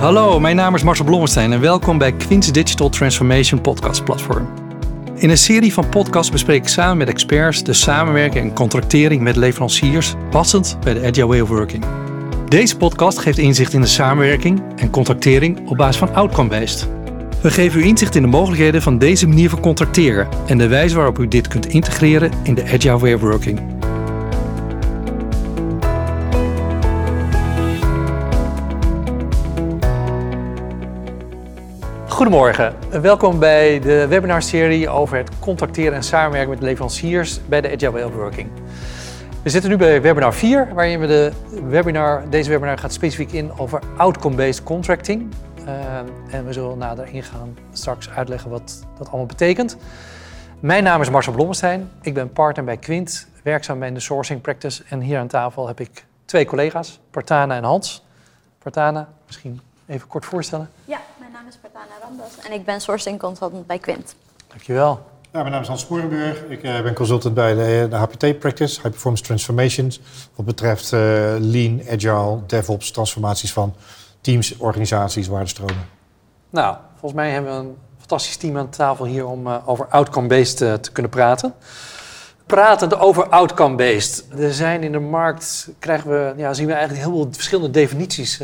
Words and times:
Hallo, 0.00 0.40
mijn 0.40 0.56
naam 0.56 0.74
is 0.74 0.82
Marcel 0.82 1.04
Blommestein 1.04 1.52
en 1.52 1.60
welkom 1.60 1.98
bij 1.98 2.12
Queen's 2.12 2.52
Digital 2.52 2.88
Transformation 2.88 3.60
Podcast 3.60 4.04
Platform. 4.04 4.48
In 5.14 5.30
een 5.30 5.38
serie 5.38 5.72
van 5.72 5.88
podcasts 5.88 6.30
bespreek 6.30 6.62
ik 6.62 6.68
samen 6.68 6.96
met 6.96 7.08
experts 7.08 7.64
de 7.64 7.72
samenwerking 7.72 8.48
en 8.48 8.54
contractering 8.54 9.22
met 9.22 9.36
leveranciers 9.36 10.14
passend 10.30 10.78
bij 10.84 10.94
de 10.94 11.06
Agile 11.06 11.26
Way 11.26 11.40
of 11.40 11.48
Working. 11.48 11.84
Deze 12.48 12.76
podcast 12.76 13.18
geeft 13.18 13.38
inzicht 13.38 13.72
in 13.72 13.80
de 13.80 13.86
samenwerking 13.86 14.62
en 14.76 14.90
contractering 14.90 15.68
op 15.68 15.76
basis 15.76 15.96
van 15.96 16.14
outcome-based. 16.14 16.88
We 17.42 17.50
geven 17.50 17.80
u 17.80 17.84
inzicht 17.84 18.14
in 18.14 18.22
de 18.22 18.28
mogelijkheden 18.28 18.82
van 18.82 18.98
deze 18.98 19.28
manier 19.28 19.50
van 19.50 19.60
contracteren 19.60 20.28
en 20.46 20.58
de 20.58 20.68
wijze 20.68 20.96
waarop 20.96 21.18
u 21.18 21.28
dit 21.28 21.48
kunt 21.48 21.66
integreren 21.66 22.32
in 22.42 22.54
de 22.54 22.64
Agile 22.64 22.98
Way 22.98 23.12
of 23.12 23.20
Working. 23.20 23.79
Goedemorgen, 32.20 32.74
welkom 33.02 33.38
bij 33.38 33.80
de 33.80 34.06
webinarserie 34.06 34.88
over 34.88 35.16
het 35.16 35.38
contracteren 35.38 35.94
en 35.94 36.02
samenwerken 36.02 36.50
met 36.50 36.60
leveranciers 36.62 37.40
bij 37.48 37.60
de 37.60 37.70
Agile 37.72 37.90
Way 37.90 38.02
of 38.02 38.14
Working. 38.14 38.50
We 39.42 39.50
zitten 39.50 39.70
nu 39.70 39.76
bij 39.76 40.02
webinar 40.02 40.34
4, 40.34 40.74
waarin 40.74 41.00
we 41.00 41.06
de 41.06 41.32
webinar, 41.68 42.30
deze 42.30 42.50
webinar 42.50 42.78
gaat 42.78 42.92
specifiek 42.92 43.32
in 43.32 43.58
over 43.58 43.82
outcome-based 43.96 44.62
contracting. 44.62 45.32
Uh, 45.64 45.96
en 46.30 46.46
we 46.46 46.52
zullen 46.52 46.78
nader 46.78 47.08
ingaan 47.08 47.56
straks 47.72 48.10
uitleggen 48.10 48.50
wat 48.50 48.86
dat 48.98 49.08
allemaal 49.08 49.26
betekent. 49.26 49.76
Mijn 50.58 50.84
naam 50.84 51.00
is 51.00 51.10
Marcel 51.10 51.32
Blommestein, 51.32 51.90
ik 52.02 52.14
ben 52.14 52.32
partner 52.32 52.64
bij 52.64 52.76
Quint, 52.76 53.28
werkzaam 53.42 53.78
bij 53.78 53.92
de 53.92 54.00
sourcing 54.00 54.40
practice. 54.40 54.82
En 54.88 55.00
hier 55.00 55.18
aan 55.18 55.28
tafel 55.28 55.66
heb 55.66 55.80
ik 55.80 56.04
twee 56.24 56.44
collega's, 56.44 57.00
Partana 57.10 57.56
en 57.56 57.64
Hans. 57.64 58.04
Partana, 58.58 59.08
misschien 59.26 59.60
even 59.86 60.06
kort 60.08 60.24
voorstellen. 60.24 60.70
Ja, 60.84 60.99
is 61.50 61.56
Partana 61.56 61.94
Ramdas 62.02 62.38
en 62.46 62.52
ik 62.52 62.64
ben 62.64 62.80
sourcing 62.80 63.18
consultant 63.18 63.66
bij 63.66 63.78
Quint. 63.78 64.14
Dankjewel. 64.48 65.00
Ja, 65.32 65.38
mijn 65.40 65.50
naam 65.50 65.60
is 65.60 65.68
Hans 65.68 65.80
Sporenburg. 65.80 66.44
Ik 66.48 66.62
uh, 66.62 66.82
ben 66.82 66.94
consultant 66.94 67.34
bij 67.34 67.54
de, 67.54 67.86
de, 67.90 67.96
HPT 67.96 68.38
Practice, 68.38 68.74
High 68.74 68.88
Performance 68.88 69.24
Transformations. 69.24 70.00
Wat 70.34 70.46
betreft 70.46 70.92
uh, 70.92 71.00
lean, 71.38 71.82
agile, 71.90 72.38
DevOps, 72.46 72.90
transformaties 72.90 73.52
van 73.52 73.74
teams, 74.20 74.56
organisaties, 74.56 75.28
waardestromen. 75.28 75.88
Nou, 76.50 76.76
volgens 76.90 77.20
mij 77.20 77.30
hebben 77.30 77.52
we 77.52 77.58
een 77.58 77.76
fantastisch 77.98 78.36
team 78.36 78.58
aan 78.58 78.68
tafel 78.68 79.04
hier 79.04 79.26
om 79.26 79.46
uh, 79.46 79.68
over 79.68 79.86
outcome-based 79.86 80.56
te 80.56 80.92
kunnen 80.92 81.10
praten. 81.10 81.54
Pratend 82.46 82.98
over 82.98 83.28
outcome-based. 83.28 84.24
Er 84.38 84.54
zijn 84.54 84.82
in 84.82 84.92
de 84.92 84.98
markt, 84.98 85.70
krijgen 85.78 86.10
we, 86.10 86.34
ja, 86.36 86.54
zien 86.54 86.66
we 86.66 86.72
eigenlijk 86.72 87.02
heel 87.02 87.14
veel 87.14 87.28
verschillende 87.32 87.70
definities 87.70 88.40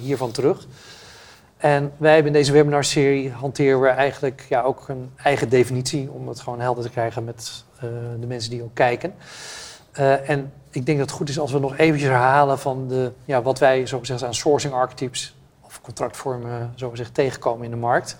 hiervan 0.00 0.30
terug. 0.30 0.66
En 1.58 1.92
wij 1.96 2.14
hebben 2.14 2.32
in 2.32 2.38
deze 2.38 2.52
webinarserie 2.52 3.30
hanteren 3.32 3.80
we 3.80 3.88
eigenlijk 3.88 4.46
ja, 4.48 4.62
ook 4.62 4.88
een 4.88 5.10
eigen 5.22 5.48
definitie 5.48 6.10
om 6.10 6.28
het 6.28 6.40
gewoon 6.40 6.60
helder 6.60 6.84
te 6.84 6.90
krijgen 6.90 7.24
met 7.24 7.64
uh, 7.74 7.80
de 8.20 8.26
mensen 8.26 8.50
die 8.50 8.62
ook 8.62 8.74
kijken. 8.74 9.14
Uh, 9.98 10.30
en 10.30 10.52
ik 10.70 10.86
denk 10.86 10.98
dat 10.98 11.08
het 11.08 11.16
goed 11.16 11.28
is 11.28 11.38
als 11.38 11.52
we 11.52 11.58
nog 11.58 11.76
eventjes 11.76 12.08
herhalen 12.08 12.58
van 12.58 12.88
de, 12.88 13.12
ja, 13.24 13.42
wat 13.42 13.58
wij 13.58 13.86
zo 13.86 13.98
gezegd 13.98 14.24
aan 14.24 14.34
sourcing 14.34 14.74
archetypes 14.74 15.36
of 15.60 15.80
contractvormen 15.80 16.72
zo 16.74 16.90
gezegd 16.90 17.14
tegenkomen 17.14 17.64
in 17.64 17.70
de 17.70 17.76
markt. 17.76 18.16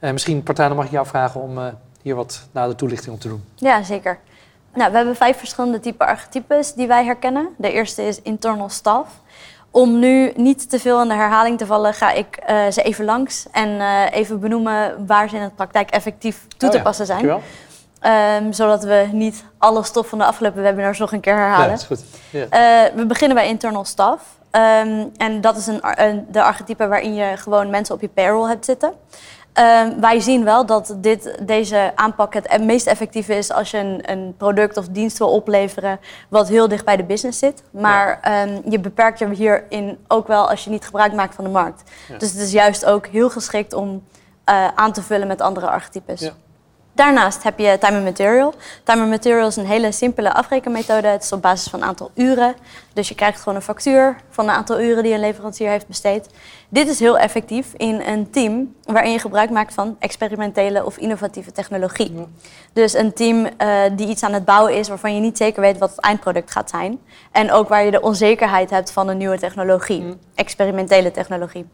Uh, 0.00 0.10
misschien 0.10 0.42
Partana 0.42 0.74
mag 0.74 0.84
ik 0.84 0.90
jou 0.90 1.06
vragen 1.06 1.40
om 1.40 1.58
hier 2.02 2.14
wat 2.14 2.48
nader 2.52 2.76
toelichting 2.76 3.14
op 3.14 3.20
te 3.20 3.28
doen. 3.28 3.44
Ja, 3.54 3.82
zeker. 3.82 4.18
Nou, 4.74 4.90
we 4.90 4.96
hebben 4.96 5.16
vijf 5.16 5.38
verschillende 5.38 5.80
type 5.80 6.06
archetypes 6.06 6.74
die 6.74 6.86
wij 6.86 7.04
herkennen. 7.04 7.48
De 7.56 7.72
eerste 7.72 8.02
is 8.02 8.22
internal 8.22 8.68
staff. 8.68 9.20
Om 9.74 9.98
nu 9.98 10.32
niet 10.36 10.70
te 10.70 10.78
veel 10.78 11.02
in 11.02 11.08
de 11.08 11.14
herhaling 11.14 11.58
te 11.58 11.66
vallen, 11.66 11.94
ga 11.94 12.10
ik 12.12 12.38
uh, 12.50 12.70
ze 12.70 12.82
even 12.82 13.04
langs 13.04 13.46
en 13.52 13.68
uh, 13.68 14.02
even 14.10 14.40
benoemen 14.40 15.06
waar 15.06 15.28
ze 15.28 15.36
in 15.36 15.42
de 15.42 15.50
praktijk 15.50 15.90
effectief 15.90 16.46
toe 16.48 16.58
te 16.58 16.66
oh 16.66 16.72
ja, 16.74 16.82
passen 16.82 17.06
zijn. 17.06 17.26
Um, 17.26 18.52
zodat 18.52 18.84
we 18.84 19.08
niet 19.12 19.44
alle 19.58 19.82
stof 19.82 20.08
van 20.08 20.18
de 20.18 20.24
afgelopen 20.24 20.62
webinars 20.62 20.98
nog 20.98 21.12
een 21.12 21.20
keer 21.20 21.36
herhalen. 21.36 21.64
Ja, 21.64 21.70
dat 21.70 21.80
is 21.80 21.86
goed. 21.86 22.04
Ja. 22.30 22.40
Uh, 22.40 22.96
we 22.96 23.06
beginnen 23.06 23.36
bij 23.36 23.48
internal 23.48 23.84
staff. 23.84 24.24
Um, 24.50 25.10
en 25.16 25.40
dat 25.40 25.56
is 25.56 25.66
een, 25.66 25.80
een, 25.82 26.26
de 26.28 26.42
archetype 26.42 26.88
waarin 26.88 27.14
je 27.14 27.36
gewoon 27.36 27.70
mensen 27.70 27.94
op 27.94 28.00
je 28.00 28.08
payroll 28.08 28.48
hebt 28.48 28.64
zitten. 28.64 28.92
Um, 29.58 30.00
wij 30.00 30.20
zien 30.20 30.44
wel 30.44 30.66
dat 30.66 30.94
dit, 30.96 31.38
deze 31.42 31.92
aanpak 31.94 32.34
het 32.34 32.62
meest 32.62 32.86
effectief 32.86 33.28
is 33.28 33.52
als 33.52 33.70
je 33.70 33.78
een, 33.78 34.10
een, 34.10 34.34
product 34.36 34.76
of 34.76 34.88
dienst 34.88 35.18
wil 35.18 35.30
opleveren 35.30 36.00
wat 36.28 36.48
heel 36.48 36.68
dicht 36.68 36.84
bij 36.84 36.96
de 36.96 37.04
business 37.04 37.38
zit. 37.38 37.62
Maar 37.70 38.18
ja. 38.22 38.42
um, 38.42 38.62
je 38.68 38.78
beperkt 38.78 39.18
je 39.18 39.34
hierin 39.34 39.98
ook 40.08 40.26
wel 40.26 40.50
als 40.50 40.64
je 40.64 40.70
niet 40.70 40.84
gebruik 40.84 41.12
maakt 41.12 41.34
van 41.34 41.44
de 41.44 41.50
markt. 41.50 41.82
Ja. 42.08 42.18
Dus 42.18 42.30
het 42.32 42.40
is 42.40 42.52
juist 42.52 42.84
ook 42.84 43.06
heel 43.06 43.30
geschikt 43.30 43.72
om 43.72 44.02
uh, 44.50 44.68
aan 44.74 44.92
te 44.92 45.02
vullen 45.02 45.26
met 45.26 45.40
andere 45.40 45.68
archetypes. 45.68 46.20
Ja. 46.20 46.32
Daarnaast 46.94 47.42
heb 47.42 47.58
je 47.58 47.78
time 47.78 47.96
and 47.96 48.04
material. 48.04 48.54
Time 48.84 49.00
and 49.00 49.10
material 49.10 49.46
is 49.46 49.56
een 49.56 49.66
hele 49.66 49.92
simpele 49.92 50.32
afrekenmethode. 50.32 51.06
Het 51.06 51.22
is 51.22 51.32
op 51.32 51.42
basis 51.42 51.70
van 51.70 51.80
een 51.80 51.86
aantal 51.86 52.10
uren. 52.14 52.54
Dus 52.92 53.08
je 53.08 53.14
krijgt 53.14 53.38
gewoon 53.38 53.54
een 53.54 53.62
factuur 53.62 54.16
van 54.30 54.44
een 54.44 54.54
aantal 54.54 54.80
uren 54.80 55.02
die 55.02 55.12
een 55.12 55.20
leverancier 55.20 55.68
heeft 55.68 55.86
besteed. 55.86 56.28
Dit 56.68 56.88
is 56.88 57.00
heel 57.00 57.18
effectief 57.18 57.72
in 57.76 58.00
een 58.00 58.30
team 58.30 58.74
waarin 58.82 59.12
je 59.12 59.18
gebruik 59.18 59.50
maakt 59.50 59.74
van 59.74 59.96
experimentele 59.98 60.84
of 60.84 60.96
innovatieve 60.96 61.52
technologie. 61.52 62.26
Dus 62.72 62.94
een 62.94 63.12
team 63.12 63.36
uh, 63.38 63.80
die 63.92 64.08
iets 64.08 64.22
aan 64.22 64.32
het 64.32 64.44
bouwen 64.44 64.74
is 64.74 64.88
waarvan 64.88 65.14
je 65.14 65.20
niet 65.20 65.36
zeker 65.36 65.60
weet 65.60 65.78
wat 65.78 65.90
het 65.90 66.00
eindproduct 66.00 66.50
gaat 66.50 66.70
zijn. 66.70 67.00
En 67.32 67.52
ook 67.52 67.68
waar 67.68 67.84
je 67.84 67.90
de 67.90 68.02
onzekerheid 68.02 68.70
hebt 68.70 68.90
van 68.90 69.08
een 69.08 69.16
nieuwe 69.16 69.38
technologie, 69.38 70.16
experimentele 70.34 71.10
technologie. 71.10 71.66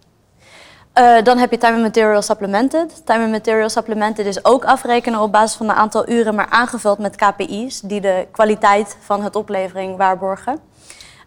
Uh, 0.98 1.22
dan 1.22 1.38
heb 1.38 1.50
je 1.50 1.58
time 1.58 1.72
and 1.72 1.82
material 1.82 2.22
supplemented. 2.22 3.06
Time 3.06 3.22
and 3.22 3.30
material 3.30 3.68
supplemented 3.68 4.26
is 4.26 4.44
ook 4.44 4.64
afrekenen 4.64 5.20
op 5.20 5.32
basis 5.32 5.56
van 5.56 5.68
een 5.68 5.74
aantal 5.74 6.08
uren, 6.08 6.34
maar 6.34 6.48
aangevuld 6.50 6.98
met 6.98 7.16
KPI's 7.16 7.80
die 7.80 8.00
de 8.00 8.26
kwaliteit 8.30 8.96
van 9.00 9.22
het 9.22 9.36
oplevering 9.36 9.96
waarborgen. 9.96 10.58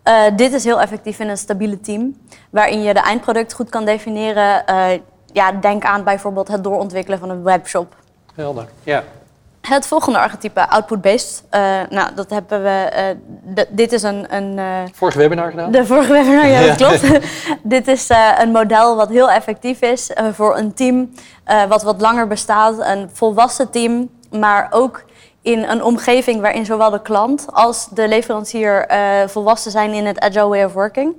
Uh, 0.07 0.23
dit 0.35 0.53
is 0.53 0.63
heel 0.63 0.81
effectief 0.81 1.19
in 1.19 1.29
een 1.29 1.37
stabiele 1.37 1.79
team, 1.79 2.17
waarin 2.49 2.81
je 2.81 2.93
de 2.93 2.99
eindproduct 2.99 3.53
goed 3.53 3.69
kan 3.69 3.85
definiëren. 3.85 4.63
Uh, 4.69 4.85
ja, 5.25 5.51
denk 5.51 5.83
aan 5.83 6.03
bijvoorbeeld 6.03 6.47
het 6.47 6.63
doorontwikkelen 6.63 7.19
van 7.19 7.29
een 7.29 7.43
webshop. 7.43 7.95
Helder, 8.35 8.67
ja. 8.83 9.03
Het 9.69 9.87
volgende 9.87 10.19
archetype, 10.19 10.69
output-based. 10.69 11.43
Uh, 11.51 11.59
nou, 11.89 12.13
dat 12.15 12.29
hebben 12.29 12.63
we. 12.63 13.15
Uh, 13.55 13.63
dit 13.69 13.91
is 13.91 14.03
een. 14.03 14.35
een 14.35 14.57
uh, 14.57 14.79
vorige 14.93 15.17
webinar 15.17 15.49
gedaan? 15.49 15.71
De 15.71 15.85
vorige 15.85 16.11
webinar, 16.11 16.47
ja, 16.47 16.65
dat 16.65 16.75
klopt. 16.75 17.19
dit 17.75 17.87
is 17.87 18.09
een 18.39 18.51
model 18.51 18.95
wat 18.95 19.09
heel 19.09 19.31
effectief 19.31 19.81
is 19.81 20.11
voor 20.33 20.57
een 20.57 20.73
team 20.73 21.11
wat 21.67 21.83
wat 21.83 22.01
langer 22.01 22.27
bestaat. 22.27 22.79
Een 22.79 23.09
volwassen 23.13 23.69
team, 23.69 24.09
maar 24.31 24.67
ook 24.71 25.03
in 25.41 25.63
een 25.63 25.83
omgeving 25.83 26.41
waarin 26.41 26.65
zowel 26.65 26.89
de 26.89 27.01
klant 27.01 27.45
als 27.51 27.87
de 27.89 28.07
leverancier 28.07 28.87
volwassen 29.27 29.71
zijn 29.71 29.91
in 29.93 30.05
het 30.05 30.19
agile 30.19 30.47
way 30.47 30.63
of 30.63 30.73
working. 30.73 31.15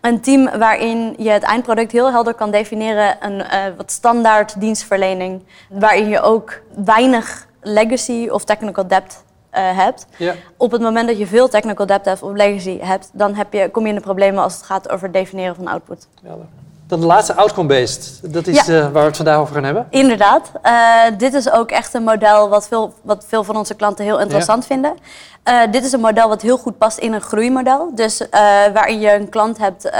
Een 0.00 0.20
team 0.20 0.58
waarin 0.58 1.14
je 1.18 1.30
het 1.30 1.42
eindproduct 1.42 1.92
heel 1.92 2.10
helder 2.10 2.34
kan 2.34 2.50
definiëren. 2.50 3.16
Een 3.20 3.42
wat 3.76 3.90
standaard 3.90 4.60
dienstverlening, 4.60 5.42
waarin 5.68 6.08
je 6.08 6.20
ook 6.20 6.60
weinig 6.84 7.46
legacy 7.66 8.28
of 8.28 8.44
technical 8.44 8.86
debt 8.86 9.24
uh, 9.52 9.76
hebt. 9.76 10.06
Ja. 10.16 10.34
Op 10.56 10.70
het 10.70 10.80
moment 10.80 11.08
dat 11.08 11.18
je 11.18 11.26
veel 11.26 11.48
technical 11.48 11.86
debt 11.86 12.04
hebt 12.04 12.22
of 12.22 12.32
legacy 12.32 12.78
hebt, 12.78 13.10
dan 13.12 13.34
heb 13.34 13.52
je, 13.52 13.70
kom 13.70 13.82
je 13.82 13.88
in 13.88 13.94
de 13.94 14.00
problemen 14.00 14.42
als 14.42 14.54
het 14.54 14.62
gaat 14.62 14.88
over 14.88 15.04
het 15.04 15.12
definiëren 15.12 15.54
van 15.54 15.66
output. 15.66 16.08
Ja, 16.22 16.36
dan 16.86 17.00
de 17.00 17.06
laatste 17.06 17.34
outcome-based. 17.34 18.20
Dat 18.22 18.46
is 18.46 18.66
ja. 18.66 18.74
uh, 18.74 18.82
waar 18.82 18.92
we 18.92 18.98
het 18.98 19.16
vandaag 19.16 19.38
over 19.38 19.54
gaan 19.54 19.64
hebben. 19.64 19.86
Inderdaad. 19.90 20.50
Uh, 20.64 21.02
dit 21.18 21.34
is 21.34 21.50
ook 21.50 21.70
echt 21.70 21.94
een 21.94 22.02
model 22.02 22.48
wat 22.48 22.68
veel, 22.68 22.94
wat 23.02 23.24
veel 23.28 23.44
van 23.44 23.56
onze 23.56 23.74
klanten 23.74 24.04
heel 24.04 24.20
interessant 24.20 24.62
ja. 24.62 24.68
vinden. 24.68 24.96
Uh, 25.48 25.60
dit 25.70 25.84
is 25.84 25.92
een 25.92 26.00
model 26.00 26.28
wat 26.28 26.42
heel 26.42 26.58
goed 26.58 26.78
past 26.78 26.98
in 26.98 27.12
een 27.12 27.20
groeimodel. 27.20 27.90
Dus 27.94 28.22
waarin 28.72 29.00
je 29.00 29.14
een 29.14 29.28
klant 29.28 29.58
hebt 29.58 29.90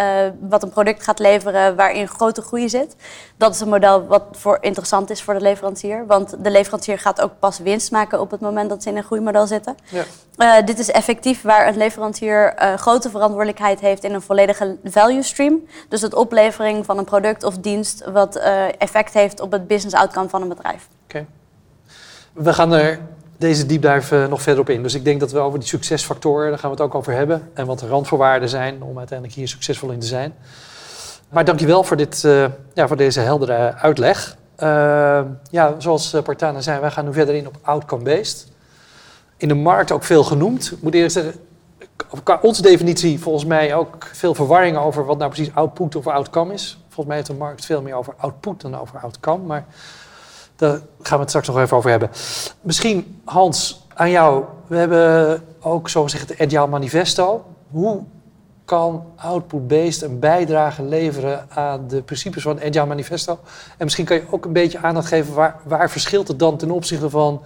wat 0.40 0.62
een 0.62 0.68
product 0.68 1.02
gaat 1.02 1.18
leveren 1.18 1.76
waarin 1.76 2.08
grote 2.08 2.42
groei 2.42 2.68
zit. 2.68 2.96
Dat 3.36 3.54
is 3.54 3.60
een 3.60 3.68
model 3.68 4.06
wat 4.06 4.22
voor 4.32 4.58
interessant 4.60 5.10
is 5.10 5.22
voor 5.22 5.34
de 5.34 5.40
leverancier. 5.40 6.06
Want 6.06 6.34
de 6.44 6.50
leverancier 6.50 6.98
gaat 6.98 7.20
ook 7.20 7.32
pas 7.38 7.58
winst 7.58 7.90
maken 7.90 8.20
op 8.20 8.30
het 8.30 8.40
moment 8.40 8.68
dat 8.68 8.82
ze 8.82 8.88
in 8.88 8.96
een 8.96 9.02
groeimodel 9.04 9.46
zitten. 9.46 9.76
Ja. 10.36 10.62
dit 10.62 10.78
is 10.78 10.90
effectief 10.90 11.42
waar 11.42 11.68
een 11.68 11.76
leverancier 11.76 12.54
grote 12.76 13.10
verantwoordelijkheid 13.10 13.80
heeft 13.80 14.04
in 14.04 14.14
een 14.14 14.22
volledige 14.22 14.76
value 14.84 15.22
stream. 15.22 15.60
Dus 15.88 16.00
het 16.00 16.14
van 16.84 16.98
een 16.98 17.04
product 17.04 17.44
of 17.44 17.58
dienst 17.58 18.04
wat 18.12 18.36
effect 18.78 19.12
heeft 19.12 19.40
op 19.40 19.52
het 19.52 19.66
business 19.66 19.96
outcome 19.96 20.28
van 20.28 20.42
een 20.42 20.48
bedrijf. 20.48 20.88
Oké. 21.04 21.26
We 22.32 22.52
gaan 22.52 22.72
er 22.72 22.98
deze 23.36 23.66
deep 23.66 23.82
dive 23.82 24.26
nog 24.28 24.42
verder 24.42 24.60
op 24.60 24.70
in. 24.70 24.82
Dus 24.82 24.94
ik 24.94 25.04
denk 25.04 25.20
dat 25.20 25.32
we 25.32 25.38
over 25.38 25.58
die 25.58 25.68
succesfactoren, 25.68 26.48
daar 26.48 26.58
gaan 26.58 26.70
we 26.70 26.76
het 26.76 26.84
ook 26.84 26.94
over 26.94 27.12
hebben. 27.12 27.50
En 27.54 27.66
wat 27.66 27.78
de 27.78 27.86
randvoorwaarden 27.86 28.48
zijn 28.48 28.82
om 28.82 28.98
uiteindelijk 28.98 29.38
hier 29.38 29.48
succesvol 29.48 29.90
in 29.90 29.98
te 29.98 30.06
zijn. 30.06 30.34
Maar 31.28 31.44
dankjewel 31.44 31.84
voor, 31.84 31.96
dit, 31.96 32.22
uh, 32.26 32.46
ja, 32.74 32.86
voor 32.86 32.96
deze 32.96 33.20
heldere 33.20 33.74
uitleg. 33.74 34.36
Ja, 35.50 35.74
zoals 35.78 36.16
Partana 36.24 36.60
zei, 36.60 36.80
wij 36.80 36.90
gaan 36.90 37.04
nu 37.04 37.12
verder 37.12 37.34
in 37.34 37.46
op 37.46 37.56
outcome-based. 37.62 38.46
In 39.36 39.48
de 39.48 39.54
markt 39.54 39.92
ook 39.92 40.04
veel 40.04 40.24
genoemd. 40.24 40.72
Ik 40.72 40.82
moet 40.82 40.94
eerlijk 40.94 41.12
zeggen, 41.12 41.34
qua 42.22 42.38
onze 42.42 42.62
definitie 42.62 43.20
volgens 43.20 43.44
mij 43.44 43.74
ook 43.74 44.08
veel 44.12 44.34
verwarring 44.34 44.76
over 44.76 45.04
wat 45.04 45.18
nou 45.18 45.30
precies 45.30 45.54
output 45.54 45.96
of 45.96 46.06
outcome 46.06 46.52
is. 46.52 46.78
Volgens 46.82 47.06
mij 47.06 47.16
heeft 47.16 47.28
de 47.28 47.34
markt 47.34 47.64
veel 47.64 47.82
meer 47.82 47.94
over 47.94 48.14
output 48.16 48.60
dan 48.60 48.78
over 48.78 48.98
outcome. 48.98 49.44
Maar 49.44 49.64
daar 50.56 50.80
gaan 51.02 51.16
we 51.16 51.20
het 51.20 51.28
straks 51.28 51.46
nog 51.46 51.58
even 51.58 51.76
over 51.76 51.90
hebben. 51.90 52.10
Misschien, 52.60 53.20
Hans, 53.24 53.86
aan 53.94 54.10
jou. 54.10 54.44
We 54.66 54.76
hebben 54.76 55.42
ook, 55.60 55.88
zo 55.88 56.02
gezegd, 56.02 56.28
het 56.28 56.40
Agile 56.40 56.66
Manifesto. 56.66 57.44
Hoe 57.70 58.02
kan 58.64 59.04
Output-Based 59.16 60.02
een 60.02 60.18
bijdrage 60.18 60.82
leveren 60.82 61.46
aan 61.50 61.88
de 61.88 62.02
principes 62.02 62.42
van 62.42 62.56
het 62.56 62.64
Agile 62.64 62.86
Manifesto? 62.86 63.38
En 63.76 63.84
misschien 63.84 64.04
kan 64.04 64.16
je 64.16 64.22
ook 64.30 64.44
een 64.44 64.52
beetje 64.52 64.78
aandacht 64.78 65.06
geven... 65.06 65.34
waar, 65.34 65.56
waar 65.64 65.90
verschilt 65.90 66.28
het 66.28 66.38
dan 66.38 66.56
ten 66.56 66.70
opzichte 66.70 67.10
van 67.10 67.42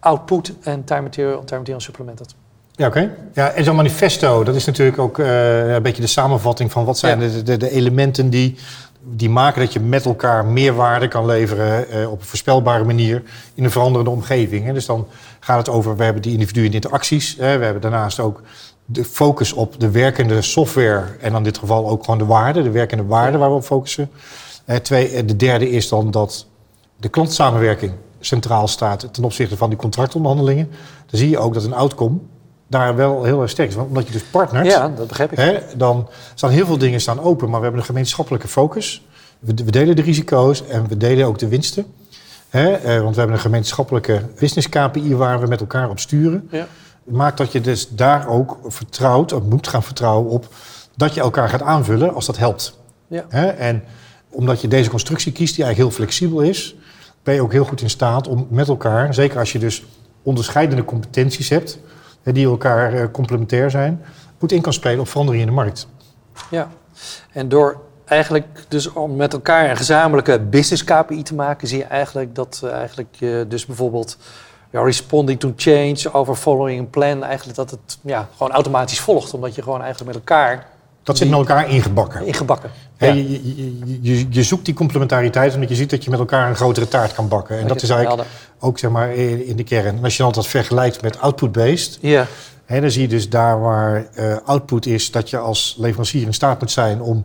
output 0.00 0.52
en 0.62 0.84
time 0.84 1.02
material, 1.02 1.44
time 1.44 1.58
material 1.58 1.80
supplemented? 1.80 2.34
Ja, 2.76 2.86
oké. 2.86 3.14
Ja, 3.34 3.50
en 3.50 3.64
zo'n 3.64 3.76
manifesto, 3.76 4.44
dat 4.44 4.54
is 4.54 4.64
natuurlijk 4.64 4.98
ook 4.98 5.18
uh, 5.18 5.74
een 5.74 5.82
beetje 5.82 6.02
de 6.02 6.08
samenvatting 6.08 6.72
van 6.72 6.84
wat 6.84 6.98
zijn 6.98 7.18
de, 7.18 7.42
de, 7.42 7.56
de, 7.56 7.70
elementen 7.70 8.30
die, 8.30 8.56
die 9.02 9.30
maken 9.30 9.60
dat 9.60 9.72
je 9.72 9.80
met 9.80 10.04
elkaar 10.04 10.46
meer 10.46 10.74
waarde 10.74 11.08
kan 11.08 11.26
leveren 11.26 11.86
uh, 11.94 12.10
op 12.10 12.20
een 12.20 12.26
voorspelbare 12.26 12.84
manier 12.84 13.22
in 13.54 13.64
een 13.64 13.70
veranderende 13.70 14.10
omgeving. 14.10 14.64
Hè. 14.64 14.72
Dus 14.72 14.86
dan 14.86 15.06
gaat 15.40 15.58
het 15.58 15.68
over, 15.68 15.96
we 15.96 16.04
hebben 16.04 16.22
die 16.22 16.32
individuen 16.32 16.66
in 16.66 16.72
interacties. 16.72 17.36
Hè. 17.38 17.58
We 17.58 17.64
hebben 17.64 17.82
daarnaast 17.82 18.20
ook 18.20 18.42
de 18.84 19.04
focus 19.04 19.52
op 19.52 19.80
de 19.80 19.90
werkende 19.90 20.42
software 20.42 21.04
en 21.20 21.30
dan 21.30 21.36
in 21.36 21.42
dit 21.42 21.58
geval 21.58 21.88
ook 21.88 22.04
gewoon 22.04 22.18
de 22.18 22.26
waarde, 22.26 22.62
de 22.62 22.70
werkende 22.70 23.04
waarde 23.04 23.38
waar 23.38 23.50
we 23.50 23.56
op 23.56 23.64
focussen. 23.64 24.10
Uh, 24.66 24.76
twee, 24.76 25.24
de 25.24 25.36
derde 25.36 25.70
is 25.70 25.88
dan 25.88 26.10
dat 26.10 26.46
de 26.96 27.08
klantsamenwerking 27.08 27.92
centraal 28.20 28.68
staat 28.68 29.08
ten 29.14 29.24
opzichte 29.24 29.56
van 29.56 29.68
die 29.68 29.78
contractonderhandelingen. 29.78 30.70
Dan 31.06 31.20
zie 31.20 31.30
je 31.30 31.38
ook 31.38 31.54
dat 31.54 31.64
een 31.64 31.74
outcome 31.74 32.18
daar 32.66 32.96
wel 32.96 33.24
heel 33.24 33.42
erg 33.42 33.50
sterk 33.50 33.68
is. 33.68 33.74
Want 33.74 33.88
omdat 33.88 34.06
je 34.06 34.12
dus 34.12 34.22
partnert, 34.22 34.66
ja, 34.66 34.88
dat 34.88 35.06
begrijp 35.06 35.32
ik. 35.32 35.38
Hè, 35.38 35.58
dan 35.76 36.08
staan 36.34 36.50
heel 36.50 36.66
veel 36.66 36.78
dingen 36.78 37.00
staan 37.00 37.20
open, 37.20 37.48
maar 37.48 37.58
we 37.58 37.62
hebben 37.62 37.80
een 37.80 37.86
gemeenschappelijke 37.86 38.48
focus. 38.48 39.06
We, 39.38 39.54
we 39.64 39.70
delen 39.70 39.96
de 39.96 40.02
risico's 40.02 40.66
en 40.66 40.88
we 40.88 40.96
delen 40.96 41.26
ook 41.26 41.38
de 41.38 41.48
winsten. 41.48 41.86
Hè, 42.48 42.72
eh, 42.72 43.00
want 43.00 43.14
we 43.14 43.18
hebben 43.18 43.36
een 43.36 43.42
gemeenschappelijke 43.42 44.22
business 44.38 44.68
KPI 44.68 45.14
waar 45.14 45.40
we 45.40 45.46
met 45.46 45.60
elkaar 45.60 45.90
op 45.90 45.98
sturen. 45.98 46.48
Ja. 46.50 46.66
Maakt 47.04 47.38
dat 47.38 47.52
je 47.52 47.60
dus 47.60 47.88
daar 47.88 48.28
ook 48.28 48.58
vertrouwt, 48.66 49.32
of 49.32 49.42
moet 49.42 49.68
gaan 49.68 49.82
vertrouwen 49.82 50.30
op 50.30 50.48
dat 50.96 51.14
je 51.14 51.20
elkaar 51.20 51.48
gaat 51.48 51.62
aanvullen 51.62 52.14
als 52.14 52.26
dat 52.26 52.38
helpt. 52.38 52.78
Ja. 53.06 53.24
Hè, 53.28 53.46
en 53.46 53.82
omdat 54.30 54.60
je 54.60 54.68
deze 54.68 54.90
constructie 54.90 55.32
kiest, 55.32 55.54
die 55.54 55.64
eigenlijk 55.64 55.94
heel 55.94 56.04
flexibel 56.04 56.40
is, 56.40 56.76
ben 57.22 57.34
je 57.34 57.42
ook 57.42 57.52
heel 57.52 57.64
goed 57.64 57.80
in 57.80 57.90
staat 57.90 58.28
om 58.28 58.46
met 58.50 58.68
elkaar, 58.68 59.14
zeker 59.14 59.38
als 59.38 59.52
je 59.52 59.58
dus 59.58 59.84
onderscheidende 60.22 60.84
competenties 60.84 61.48
hebt, 61.48 61.78
die 62.34 62.46
elkaar 62.46 62.92
eh, 62.92 63.06
complementair 63.12 63.70
zijn, 63.70 64.02
goed 64.38 64.52
in 64.52 64.60
kan 64.60 64.72
spelen 64.72 65.00
op 65.00 65.08
veranderingen 65.08 65.48
in 65.48 65.54
de 65.54 65.60
markt. 65.60 65.88
Ja, 66.50 66.68
en 67.32 67.48
door 67.48 67.80
eigenlijk 68.04 68.64
dus 68.68 68.92
om 68.92 69.16
met 69.16 69.32
elkaar 69.32 69.70
een 69.70 69.76
gezamenlijke 69.76 70.40
business 70.40 70.84
KPI 70.84 71.22
te 71.22 71.34
maken, 71.34 71.68
zie 71.68 71.78
je 71.78 71.84
eigenlijk 71.84 72.34
dat 72.34 72.60
uh, 72.64 72.72
eigenlijk 72.72 73.14
je 73.14 73.44
dus 73.48 73.66
bijvoorbeeld 73.66 74.18
ja, 74.70 74.82
responding 74.82 75.40
to 75.40 75.52
change 75.56 76.12
over 76.12 76.34
following 76.34 76.90
plan, 76.90 77.24
eigenlijk 77.24 77.56
dat 77.56 77.70
het 77.70 77.98
ja, 78.00 78.28
gewoon 78.36 78.52
automatisch 78.52 79.00
volgt, 79.00 79.34
omdat 79.34 79.54
je 79.54 79.62
gewoon 79.62 79.82
eigenlijk 79.82 80.14
met 80.14 80.28
elkaar 80.28 80.66
dat 81.06 81.18
zit 81.18 81.28
met 81.28 81.38
elkaar 81.38 81.70
ingebakken. 81.70 82.26
Ingebakken. 82.26 82.70
Ja. 82.98 83.06
Je, 83.06 83.32
je, 83.32 83.98
je, 84.00 84.26
je, 84.30 84.42
zoekt 84.42 84.64
die 84.64 84.74
complementariteit 84.74 85.54
omdat 85.54 85.68
je 85.68 85.74
ziet 85.74 85.90
dat 85.90 86.04
je 86.04 86.10
met 86.10 86.18
elkaar 86.18 86.48
een 86.48 86.56
grotere 86.56 86.88
taart 86.88 87.14
kan 87.14 87.28
bakken. 87.28 87.58
En 87.58 87.66
dat, 87.66 87.82
is 87.82 87.90
eigenlijk 87.90 88.28
ook 88.58 88.78
zeg 88.78 88.90
maar, 88.90 89.14
in 89.14 89.56
de 89.56 89.64
kern. 89.64 89.96
En 89.96 90.04
als 90.04 90.16
je 90.16 90.22
dan 90.22 90.32
dat 90.32 90.46
vergelijkt 90.46 91.02
met 91.02 91.20
output-based, 91.20 91.98
ja. 92.00 92.26
Hè, 92.64 92.80
dan 92.80 92.90
zie 92.90 93.02
je 93.02 93.08
dus 93.08 93.28
daar 93.28 93.60
waar 93.60 94.06
uh, 94.18 94.36
output 94.44 94.86
is 94.86 95.10
dat 95.10 95.30
je 95.30 95.38
als 95.38 95.76
leverancier 95.78 96.22
in 96.22 96.34
staat 96.34 96.60
moet 96.60 96.70
zijn 96.70 97.00
om 97.00 97.24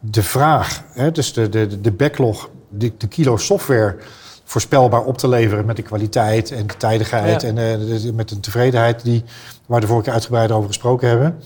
de 0.00 0.22
vraag, 0.22 0.82
hè, 0.92 1.12
dus 1.12 1.32
de, 1.32 1.48
de, 1.48 1.80
de 1.80 1.92
backlog, 1.92 2.50
de, 2.68 2.92
de 2.98 3.06
kilo 3.06 3.36
software 3.36 3.96
voorspelbaar 4.44 5.02
op 5.02 5.18
te 5.18 5.28
leveren 5.28 5.64
met 5.64 5.76
de 5.76 5.82
kwaliteit 5.82 6.50
en 6.50 6.66
de 6.66 6.76
tijdigheid 6.76 7.42
en 7.42 7.56
uh, 7.56 8.12
met 8.12 8.28
de 8.28 8.40
tevredenheid 8.40 9.04
die, 9.04 9.24
waar 9.66 9.80
we 9.80 9.80
de 9.80 9.86
vorige 9.86 10.04
keer 10.04 10.14
uitgebreid 10.14 10.50
over 10.50 10.68
gesproken 10.68 11.08
hebben 11.08 11.38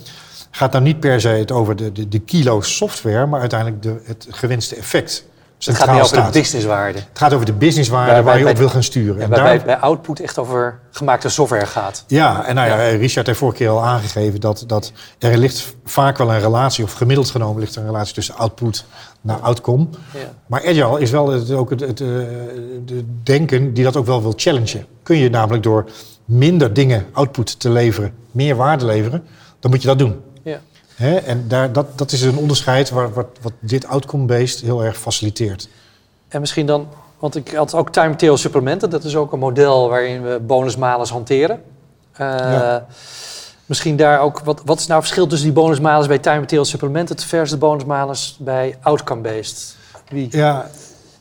gaat 0.57 0.73
dan 0.73 0.83
niet 0.83 1.01
per 1.01 1.21
se 1.21 1.29
het 1.29 1.53
over 1.53 1.77
de, 1.77 1.93
de, 1.93 2.09
de 2.09 2.19
kilo 2.19 2.61
software, 2.61 3.27
maar 3.27 3.41
uiteindelijk 3.41 3.83
de, 3.83 4.01
het 4.05 4.27
gewenste 4.31 4.77
effect. 4.77 5.25
het 5.59 5.77
gaat 5.77 5.93
niet 5.93 6.03
over 6.03 6.25
de 6.25 6.31
businesswaarde. 6.39 6.99
Het 6.99 7.19
gaat 7.19 7.33
over 7.33 7.47
de 7.47 7.53
businesswaarde 7.53 8.23
waar, 8.23 8.39
je 8.39 8.49
op 8.49 8.57
wil 8.57 8.69
gaan 8.69 8.83
sturen. 8.83 9.23
En 9.23 9.31
waarbij 9.31 9.63
bij 9.63 9.77
output 9.77 10.21
echt 10.21 10.39
over 10.39 10.79
gemaakte 10.91 11.29
software 11.29 11.67
gaat. 11.67 12.05
Ja, 12.07 12.45
en 12.45 12.55
nou 12.55 12.69
ja, 12.69 12.77
Richard 12.77 13.27
heeft 13.27 13.39
vorige 13.39 13.57
keer 13.57 13.69
al 13.69 13.85
aangegeven 13.85 14.41
dat, 14.41 14.65
dat 14.67 14.93
er 15.19 15.39
ligt 15.39 15.75
vaak 15.85 16.19
wel 16.19 16.33
een 16.33 16.41
relatie, 16.41 16.85
of 16.85 16.93
gemiddeld 16.93 17.31
genomen 17.31 17.61
ligt 17.61 17.75
er 17.75 17.81
een 17.81 17.87
relatie 17.87 18.15
tussen 18.15 18.37
output 18.37 18.85
naar 19.21 19.39
outcome. 19.39 19.87
Ja. 20.13 20.21
Maar 20.47 20.61
Agile 20.61 21.01
is 21.01 21.11
wel 21.11 21.29
het, 21.29 21.51
ook 21.51 21.71
het, 21.71 21.81
het, 21.81 21.99
het, 21.99 22.91
het 22.91 23.05
denken 23.23 23.75
die 23.75 23.85
dat 23.85 23.97
ook 23.97 24.07
wel 24.07 24.23
wil 24.23 24.33
challengen. 24.37 24.87
Kun 25.03 25.17
je 25.17 25.31
namelijk 25.31 25.63
door 25.63 25.85
minder 26.25 26.73
dingen 26.73 27.07
output 27.13 27.61
te 27.61 27.71
leveren, 27.71 28.15
meer 28.31 28.57
waarde 28.57 28.85
leveren, 28.85 29.25
dan 29.61 29.71
moet 29.71 29.83
je 29.83 29.89
dat 29.89 29.99
doen. 29.99 30.25
Hè? 30.97 31.17
En 31.17 31.49
daar, 31.49 31.73
dat, 31.73 31.99
dat 31.99 32.13
is 32.13 32.23
een 32.23 32.37
onderscheid 32.37 32.91
waar, 32.91 33.13
wat, 33.13 33.27
wat 33.41 33.53
dit 33.59 33.87
outcome-based 33.87 34.61
heel 34.61 34.85
erg 34.85 34.97
faciliteert. 34.97 35.69
En 36.29 36.41
misschien 36.41 36.67
dan, 36.67 36.89
want 37.19 37.37
ik 37.37 37.51
had 37.51 37.75
ook 37.75 37.91
time 37.91 38.09
material 38.09 38.37
supplementen. 38.37 38.91
Dat 38.91 39.05
is 39.05 39.17
ook 39.17 39.33
een 39.33 39.39
model 39.39 39.89
waarin 39.89 40.23
we 40.23 40.41
bonusmalus 40.41 41.11
hanteren. 41.11 41.63
Uh, 42.13 42.19
ja. 42.19 42.87
Misschien 43.67 43.97
daar 43.97 44.21
ook, 44.21 44.41
wat, 44.41 44.63
wat 44.65 44.79
is 44.79 44.87
nou 44.87 44.99
het 44.99 45.09
verschil 45.09 45.27
tussen 45.27 45.47
die 45.47 45.63
bonusmalus 45.63 46.07
bij 46.07 46.19
time 46.19 46.41
material 46.41 46.65
supplementen 46.65 47.19
versus 47.19 47.51
de 47.51 47.57
bonusmalus 47.57 48.37
bij 48.41 48.79
outcome-based? 48.83 49.77
Wie? 50.09 50.29
Ja, 50.31 50.71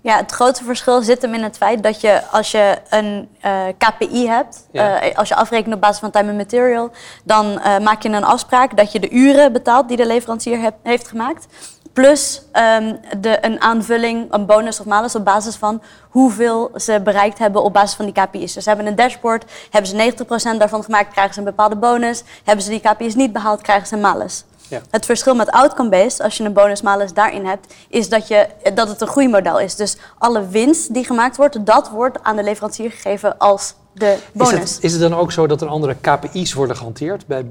ja, 0.06 0.18
het 0.18 0.31
grote 0.31 0.63
verschil 0.63 1.02
zit 1.02 1.22
hem 1.22 1.34
in 1.34 1.44
het 1.44 1.57
feit 1.57 1.84
dat 1.84 2.02
je 2.02 2.22
als 2.31 2.52
je 2.52 2.78
een 2.90 3.30
uh, 3.46 3.68
eh, 3.68 3.75
KPI 3.78 4.28
hebt, 4.28 4.68
uh, 4.72 4.94
als 5.16 5.28
je 5.28 5.36
afrekent 5.36 5.74
op 5.75 5.81
basis 5.81 6.00
van 6.00 6.12
time 6.12 6.28
and 6.28 6.38
material, 6.38 6.92
dan 7.24 7.46
uh, 7.46 7.78
maak 7.80 8.02
je 8.02 8.10
een 8.10 8.24
afspraak 8.24 8.78
dat 8.78 8.92
je 8.92 9.00
de 9.00 9.10
uren 9.10 9.54
betaalt 9.54 9.88
die 9.88 9.98
de 9.98 10.06
leverancier 10.06 10.60
heb, 10.60 10.75
heeft 10.84 11.07
gemaakt. 11.07 11.48
Plus 11.94 12.42
um, 12.54 13.00
de, 13.19 13.46
een 13.46 13.62
aanvulling, 13.62 14.34
een 14.34 14.46
bonus 14.46 14.80
of 14.80 14.86
malus 14.86 15.16
op 15.16 15.25
basis 15.25 15.56
van 15.56 15.81
hoeveel 16.10 16.72
ze 16.75 17.02
bereikt 17.04 17.38
hebben 17.38 17.63
op 17.63 17.74
basis 17.74 17.96
van 17.96 18.06
die 18.06 18.13
KPI's. 18.13 18.54
Dus 18.54 18.63
ze 18.63 18.69
hebben 18.69 18.88
een 18.88 18.96
dashboard, 18.96 19.52
hebben 19.69 19.90
ze 19.90 20.13
90% 20.54 20.57
daarvan 20.57 20.84
gemaakt, 20.84 21.12
krijgen 21.12 21.34
ze 21.34 21.40
een 21.40 21.46
bepaalde 21.46 21.75
bonus. 21.75 22.24
Hebben 22.44 22.63
ze 22.63 22.69
die 22.69 22.80
KPI's 22.80 23.16
niet 23.16 23.34
behaald, 23.34 23.62
krijgen 23.62 23.88
ze 23.88 23.96
een 23.96 24.02
malus. 24.02 24.44
Ja. 24.69 24.81
Het 24.89 25.06
verschil 25.06 25.35
met 25.35 25.51
outcome-based, 25.51 26.21
als 26.21 26.38
je 26.38 26.44
een 26.44 26.53
bonus-malus 26.53 27.13
daarin 27.13 27.45
hebt, 27.45 27.73
is 27.89 28.09
dat, 28.09 28.27
je, 28.27 28.47
dat 28.73 28.88
het 28.88 29.01
een 29.01 29.07
groeimodel 29.07 29.59
is. 29.59 29.75
Dus 29.75 29.97
alle 30.18 30.47
winst 30.47 30.94
die 30.94 31.06
gemaakt 31.06 31.37
wordt, 31.37 31.66
dat 31.66 31.90
wordt 31.90 32.23
aan 32.23 32.35
de 32.35 32.44
leverancier 32.44 32.92
gegeven 32.92 33.37
als 33.37 33.73
de 33.94 34.18
bonus. 34.31 34.54
Is 34.54 34.73
het, 34.75 34.83
is 34.83 34.92
het 34.92 35.01
dan 35.01 35.16
ook 35.16 35.31
zo 35.31 35.47
dat 35.47 35.61
er 35.61 35.68
andere 35.68 35.95
KPI's 36.01 36.54
worden 36.54 36.75
gehanteerd 36.75 37.28
bij, 37.28 37.45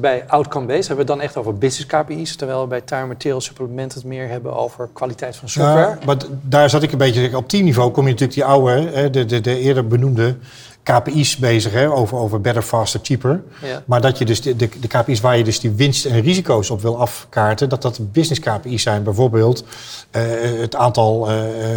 bij 0.00 0.24
outcome-based? 0.26 0.86
Hebben 0.86 1.06
we 1.06 1.12
het 1.12 1.20
dan 1.20 1.20
echt 1.20 1.36
over 1.36 1.58
business 1.58 1.86
KPI's, 1.86 2.36
terwijl 2.36 2.60
we 2.60 2.66
bij 2.66 2.80
time 2.80 3.06
material 3.06 3.40
supplement 3.40 3.94
het 3.94 4.04
meer 4.04 4.28
hebben 4.28 4.56
over 4.56 4.88
kwaliteit 4.92 5.36
van 5.36 5.48
software? 5.48 5.88
Ja, 5.88 5.98
maar 6.06 6.16
daar 6.42 6.70
zat 6.70 6.82
ik 6.82 6.92
een 6.92 6.98
beetje 6.98 7.36
op 7.36 7.48
teamniveau. 7.48 7.90
Kom 7.90 8.04
je 8.04 8.10
natuurlijk 8.10 8.38
die 8.38 8.44
oude, 8.44 9.10
de, 9.10 9.24
de, 9.24 9.40
de 9.40 9.58
eerder 9.58 9.86
benoemde 9.86 10.36
KPI's 10.92 11.36
bezig, 11.36 11.72
hè, 11.72 11.90
over, 11.90 12.18
over 12.18 12.40
better, 12.40 12.62
faster, 12.62 13.00
cheaper. 13.02 13.42
Ja. 13.62 13.82
Maar 13.86 14.00
dat 14.00 14.18
je 14.18 14.24
dus 14.24 14.42
de, 14.42 14.56
de, 14.56 14.68
de, 14.80 14.88
KPI's 14.88 15.20
waar 15.20 15.36
je 15.36 15.44
dus 15.44 15.60
die 15.60 15.70
winst 15.70 16.04
en 16.04 16.20
risico's 16.20 16.70
op 16.70 16.82
wil 16.82 17.00
afkaarten, 17.00 17.68
dat 17.68 17.82
dat 17.82 18.12
business 18.12 18.40
KPI's 18.40 18.82
zijn. 18.82 19.02
Bijvoorbeeld 19.02 19.64
uh, 20.12 20.22
het 20.60 20.74
aantal 20.74 21.30
uh, 21.30 21.36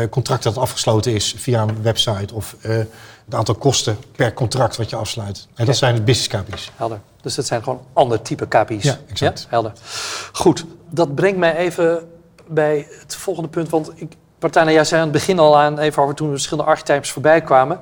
contracten 0.09 0.53
dat 0.53 0.63
afgesloten 0.63 1.13
is 1.13 1.35
via 1.37 1.61
een 1.61 1.81
website 1.81 2.33
of 2.33 2.55
uh, 2.61 2.77
het 3.25 3.35
aantal 3.35 3.55
kosten 3.55 3.97
per 4.15 4.33
contract 4.33 4.77
wat 4.77 4.89
je 4.89 4.95
afsluit. 4.95 5.47
En 5.55 5.65
dat 5.65 5.77
zijn 5.77 5.95
de 5.95 6.01
business 6.01 6.27
KPI's. 6.27 6.71
Helder. 6.75 6.99
Dus 7.21 7.35
dat 7.35 7.45
zijn 7.45 7.63
gewoon 7.63 7.81
ander 7.93 8.21
type 8.21 8.47
KPI's. 8.47 8.83
Ja, 8.83 8.97
exact. 9.09 9.39
Ja? 9.39 9.47
Helder. 9.49 9.71
Goed, 10.31 10.65
dat 10.89 11.15
brengt 11.15 11.37
mij 11.37 11.55
even 11.55 12.09
bij 12.47 12.87
het 12.99 13.15
volgende 13.15 13.49
punt. 13.49 13.69
Want 13.69 13.91
ik, 13.95 14.13
Partijna, 14.39 14.71
jij 14.71 14.83
zei 14.83 15.01
aan 15.01 15.07
het 15.07 15.17
begin 15.17 15.39
al 15.39 15.57
aan, 15.57 15.79
even 15.79 16.03
over 16.03 16.15
toen 16.15 16.27
de 16.27 16.33
verschillende 16.33 16.69
archetypes 16.69 17.11
voorbij 17.11 17.41
kwamen 17.41 17.79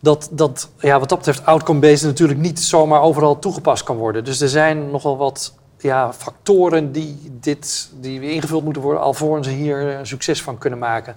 dat, 0.00 0.28
dat 0.32 0.70
ja, 0.78 0.98
wat 0.98 1.08
dat 1.08 1.18
betreft 1.18 1.46
outcome-based 1.46 2.06
natuurlijk 2.06 2.38
niet 2.38 2.60
zomaar 2.60 3.00
overal 3.00 3.38
toegepast 3.38 3.82
kan 3.82 3.96
worden. 3.96 4.24
Dus 4.24 4.40
er 4.40 4.48
zijn 4.48 4.90
nogal 4.90 5.16
wat 5.16 5.54
ja, 5.78 6.12
factoren 6.12 6.92
die, 6.92 7.18
dit, 7.40 7.90
die 8.00 8.32
ingevuld 8.32 8.64
moeten 8.64 8.82
worden 8.82 9.02
alvorens 9.02 9.46
ze 9.46 9.52
hier 9.52 9.80
een 9.80 10.06
succes 10.06 10.42
van 10.42 10.58
kunnen 10.58 10.78
maken. 10.78 11.16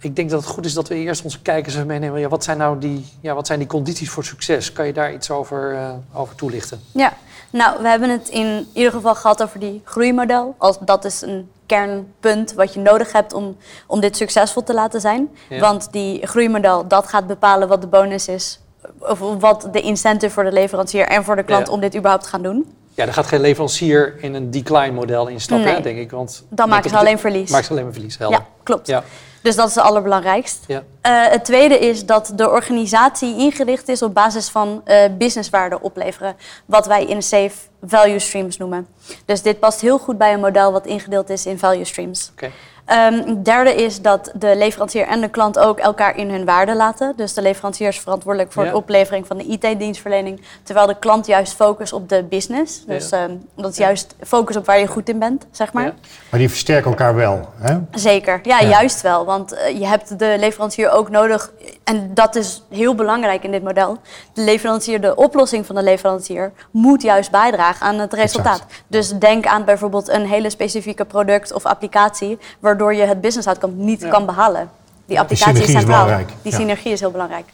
Ik 0.00 0.16
denk 0.16 0.30
dat 0.30 0.40
het 0.40 0.50
goed 0.50 0.64
is 0.64 0.74
dat 0.74 0.88
we 0.88 0.94
eerst 0.94 1.24
onze 1.24 1.42
kijkers 1.42 1.84
meenemen. 1.84 2.20
Ja, 2.20 2.28
wat 2.28 2.44
zijn 2.44 2.58
nou 2.58 2.78
die, 2.78 3.06
ja, 3.20 3.34
wat 3.34 3.46
zijn 3.46 3.58
die 3.58 3.68
condities 3.68 4.10
voor 4.10 4.24
succes? 4.24 4.72
Kan 4.72 4.86
je 4.86 4.92
daar 4.92 5.12
iets 5.12 5.30
over, 5.30 5.72
uh, 5.72 5.90
over 6.12 6.34
toelichten? 6.34 6.80
Ja, 6.92 7.12
nou, 7.50 7.82
we 7.82 7.88
hebben 7.88 8.10
het 8.10 8.28
in 8.28 8.66
ieder 8.72 8.92
geval 8.92 9.14
gehad 9.14 9.42
over 9.42 9.60
die 9.60 9.80
groeimodel. 9.84 10.54
Als, 10.58 10.78
dat 10.80 11.04
is 11.04 11.20
een 11.22 11.50
kernpunt 11.66 12.52
wat 12.52 12.74
je 12.74 12.80
nodig 12.80 13.12
hebt 13.12 13.32
om, 13.32 13.56
om 13.86 14.00
dit 14.00 14.16
succesvol 14.16 14.62
te 14.62 14.74
laten 14.74 15.00
zijn. 15.00 15.28
Want 15.60 15.88
die 15.92 16.26
groeimodel, 16.26 16.86
dat 16.88 17.08
gaat 17.08 17.26
bepalen 17.26 17.68
wat 17.68 17.80
de 17.80 17.86
bonus 17.86 18.28
is. 18.28 18.60
Of 18.98 19.18
wat 19.18 19.68
de 19.72 19.80
incentive 19.80 20.32
voor 20.34 20.44
de 20.44 20.52
leverancier 20.52 21.06
en 21.06 21.24
voor 21.24 21.36
de 21.36 21.42
klant 21.42 21.68
om 21.68 21.80
dit 21.80 21.94
überhaupt 21.96 22.22
te 22.24 22.30
gaan 22.30 22.42
doen. 22.42 22.72
Ja, 22.94 23.06
er 23.06 23.12
gaat 23.12 23.26
geen 23.26 23.40
leverancier 23.40 24.14
in 24.20 24.34
een 24.34 24.50
decline 24.50 24.92
model 24.92 25.26
instappen, 25.26 25.72
Nee. 25.72 25.82
denk 25.82 25.98
ik. 25.98 26.10
Want 26.10 26.44
Dan 26.50 26.68
maken 26.68 26.90
ze 26.90 26.96
alleen 26.96 27.18
verlies. 27.18 27.50
Maken 27.50 27.66
ze 27.66 27.70
alleen 27.72 27.84
maar 27.84 27.92
verlies, 27.92 28.18
helder. 28.18 28.38
Ja, 28.38 28.46
klopt. 28.62 28.86
Ja, 28.86 29.04
Dus 29.42 29.56
dat 29.56 29.68
is 29.68 29.74
het 29.74 29.84
allerbelangrijkst. 29.84 30.64
ja. 30.66 30.82
Eh, 31.00 31.26
het 31.28 31.44
tweede 31.44 31.78
is 31.78 32.06
dat 32.06 32.32
de 32.34 32.50
organisatie 32.50 33.38
ingericht 33.38 33.88
is 33.88 34.02
op 34.02 34.14
basis 34.14 34.48
van 34.48 34.80
eh 34.84 35.04
businesswaarde 35.18 35.80
opleveren. 35.80 36.36
Wat 36.66 36.86
wij 36.86 37.04
in 37.04 37.22
safe 37.22 37.56
value 37.82 38.18
streams 38.18 38.56
noemen. 38.56 38.86
Dus 39.24 39.42
dit 39.42 39.58
past 39.58 39.80
heel 39.80 39.98
goed 39.98 40.18
bij 40.18 40.32
een 40.32 40.40
model 40.40 40.72
wat 40.72 40.86
ingedeeld 40.86 41.30
is 41.30 41.46
in 41.46 41.58
value 41.58 41.84
streams. 41.84 42.30
Oké. 42.32 42.50
Het 42.96 43.44
derde 43.44 43.74
is 43.74 44.00
dat 44.02 44.30
de 44.34 44.56
leverancier 44.56 45.06
en 45.06 45.20
de 45.20 45.28
klant 45.28 45.58
ook 45.58 45.78
elkaar 45.78 46.16
in 46.16 46.30
hun 46.30 46.44
waarde 46.44 46.74
laten. 46.76 47.12
Dus 47.16 47.34
de 47.34 47.42
leverancier 47.42 47.88
is 47.88 48.00
verantwoordelijk 48.00 48.52
voor 48.52 48.64
Ja. 48.64 48.70
de 48.70 48.76
oplevering 48.76 49.26
van 49.26 49.36
de 49.36 49.44
IT-dienstverlening. 49.44 50.40
Terwijl 50.62 50.86
de 50.86 50.98
klant 50.98 51.26
juist 51.26 51.52
focust 51.54 51.92
op 51.92 52.08
de 52.08 52.22
business. 52.24 52.84
Dus 52.86 53.08
Ja. 53.08 53.22
ehm, 53.22 53.32
dat 53.54 53.70
is 53.70 53.76
juist 53.76 54.14
focus 54.26 54.56
op 54.56 54.66
waar 54.66 54.78
je 54.78 54.86
goed 54.86 55.08
in 55.08 55.18
bent, 55.18 55.46
zeg 55.50 55.72
maar. 55.72 55.84
Ja. 55.84 55.94
Maar 56.30 56.40
die 56.40 56.48
versterken 56.48 56.90
elkaar 56.90 57.14
wel. 57.14 57.48
Hè? 57.58 57.76
Zeker, 57.90 58.40
ja, 58.42 58.60
Ja. 58.60 58.68
juist 58.68 59.00
wel. 59.02 59.24
Want 59.24 59.52
eh, 59.52 59.78
je 59.78 59.86
hebt 59.86 60.18
de 60.18 60.36
leverancier 60.38 60.90
ook 60.90 61.10
nodig. 61.10 61.52
En 61.88 62.14
dat 62.14 62.34
is 62.34 62.62
heel 62.70 62.94
belangrijk 62.94 63.44
in 63.44 63.50
dit 63.50 63.62
model. 63.62 63.98
De 64.32 64.42
leverancier, 64.42 65.00
de 65.00 65.14
oplossing 65.16 65.66
van 65.66 65.74
de 65.74 65.82
leverancier, 65.82 66.52
moet 66.70 67.02
juist 67.02 67.30
bijdragen 67.30 67.86
aan 67.86 67.98
het 67.98 68.12
resultaat. 68.12 68.64
Dus 68.86 69.18
denk 69.18 69.46
aan 69.46 69.64
bijvoorbeeld 69.64 70.08
een 70.08 70.26
hele 70.26 70.50
specifieke 70.50 71.04
product 71.04 71.52
of 71.52 71.64
applicatie, 71.66 72.38
waardoor 72.60 72.94
je 72.94 73.02
het 73.02 73.20
business 73.20 73.48
outcome 73.48 73.72
niet 73.76 74.00
Ja. 74.00 74.08
kan 74.08 74.26
behalen. 74.26 74.70
Die 75.06 75.20
applicatie 75.20 75.62
is 75.62 75.70
centraal. 75.70 75.84
belangrijk, 76.04 76.28
Die 76.42 76.52
ja. 76.52 76.58
synergie 76.58 76.92
is 76.92 77.00
heel 77.00 77.10
belangrijk. 77.10 77.46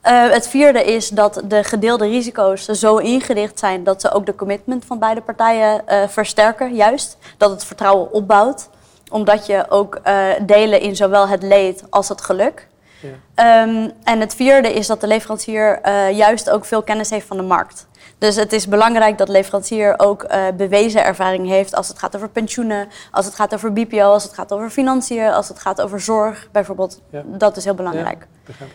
Eh, 0.00 0.30
het 0.30 0.48
vierde 0.48 0.84
is 0.84 1.08
dat 1.08 1.42
de 1.44 1.64
gedeelde 1.64 2.06
risico's 2.06 2.64
zo 2.64 2.96
ingericht 2.96 3.58
zijn 3.58 3.84
dat 3.84 4.00
ze 4.00 4.12
ook 4.12 4.26
de 4.26 4.34
commitment 4.34 4.84
van 4.84 4.98
beide 4.98 5.20
partijen 5.20 5.86
eh, 5.88 6.08
versterken, 6.08 6.74
juist. 6.74 7.16
Dat 7.38 7.50
het 7.50 7.64
vertrouwen 7.64 8.12
opbouwt, 8.12 8.68
omdat 9.10 9.46
je 9.46 9.64
ook 9.68 9.94
eh, 10.02 10.24
delen 10.46 10.80
in 10.80 10.96
zowel 10.96 11.28
het 11.28 11.42
leed 11.42 11.84
als 11.90 12.08
het 12.08 12.20
geluk. 12.20 12.70
Ja. 13.02 13.08
Ehm, 13.34 13.90
en 14.04 14.20
het 14.20 14.34
vierde 14.34 14.72
is 14.72 14.86
dat 14.86 15.00
de 15.00 15.06
leverancier 15.06 15.80
eh, 15.80 16.10
juist 16.10 16.50
ook 16.50 16.64
veel 16.64 16.82
kennis 16.82 17.10
heeft 17.10 17.26
van 17.26 17.36
de 17.36 17.42
markt. 17.42 17.86
Dus 18.18 18.36
het 18.36 18.52
is 18.52 18.68
belangrijk 18.68 19.18
dat 19.18 19.26
de 19.26 19.32
leverancier 19.32 19.94
ook 19.96 20.22
eh, 20.22 20.44
bewezen 20.56 21.04
ervaring 21.04 21.48
heeft 21.48 21.74
als 21.74 21.88
het 21.88 21.98
gaat 21.98 22.16
over 22.16 22.28
pensioenen, 22.28 22.88
als 23.10 23.24
het 23.24 23.34
gaat 23.34 23.54
over 23.54 23.72
BPO, 23.72 24.12
als 24.12 24.22
het 24.22 24.34
gaat 24.34 24.52
over 24.52 24.70
financiën, 24.70 25.32
als 25.32 25.48
het 25.48 25.58
gaat 25.58 25.80
over 25.80 26.00
zorg 26.00 26.48
bijvoorbeeld. 26.52 27.00
Ja. 27.10 27.22
Dat 27.26 27.56
is 27.56 27.64
heel 27.64 27.74
belangrijk. 27.74 28.26
Ja. 28.46 28.66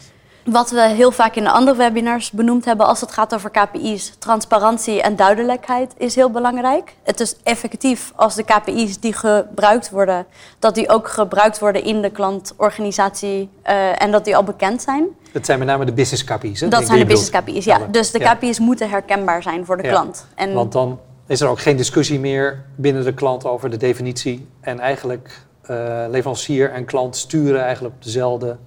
Wat 0.52 0.70
we 0.72 0.82
heel 0.82 1.12
vaak 1.12 1.36
in 1.36 1.44
de 1.44 1.52
andere 1.52 1.78
webinars 1.78 2.32
benoemd 2.32 2.66
hebben 2.66 2.86
als 2.88 3.02
het 3.02 3.12
gaat 3.12 3.34
over 3.34 3.50
KPI's, 3.50 4.14
transparantie 4.20 5.02
en 5.02 5.16
duidelijkheid 5.16 5.94
is 5.98 6.16
heel 6.16 6.32
belangrijk. 6.32 6.96
Het 7.04 7.20
is 7.20 7.36
effectief 7.44 8.12
als 8.16 8.36
de 8.36 8.44
KPI's 8.44 9.00
die 9.00 9.14
gebruikt 9.14 9.90
worden, 9.90 10.26
dat 10.60 10.76
die 10.76 10.90
ook 10.90 11.08
gebruikt 11.08 11.60
worden 11.60 11.84
in 11.84 12.02
de 12.02 12.10
klantorganisatie 12.10 13.50
eh, 13.62 14.02
en 14.02 14.12
dat 14.12 14.26
die 14.26 14.36
al 14.36 14.44
bekend 14.44 14.82
zijn. 14.82 15.06
Dat 15.32 15.46
zijn 15.46 15.60
met 15.60 15.68
name 15.68 15.86
de 15.86 15.94
business 15.94 16.24
KPI's. 16.24 16.62
Hè? 16.62 16.68
Dat 16.68 16.86
zijn 16.86 17.00
de 17.00 17.06
business 17.06 17.30
KPI's, 17.30 17.66
ja. 17.66 17.80
Dus 17.92 18.12
de 18.12 18.20
Ja. 18.20 18.34
KPI's 18.34 18.60
moeten 18.60 18.90
herkenbaar 18.90 19.42
zijn 19.44 19.66
voor 19.66 19.78
de 19.78 19.84
Ja. 19.84 19.90
klant. 19.90 20.26
En 20.36 20.54
Want 20.54 20.72
dan 20.72 21.00
is 21.28 21.42
er 21.42 21.48
ook 21.48 21.60
geen 21.60 21.78
discussie 21.78 22.20
meer 22.20 22.64
binnen 22.76 23.04
de 23.04 23.14
klant 23.14 23.46
over 23.46 23.70
de 23.70 23.78
definitie. 23.78 24.48
En 24.62 24.80
eigenlijk 24.80 25.46
eh, 25.62 26.06
leverancier 26.10 26.72
en 26.72 26.86
klant 26.86 27.16
sturen 27.16 27.64
eigenlijk 27.64 27.96
op 27.96 28.04
dezelfde 28.04 28.58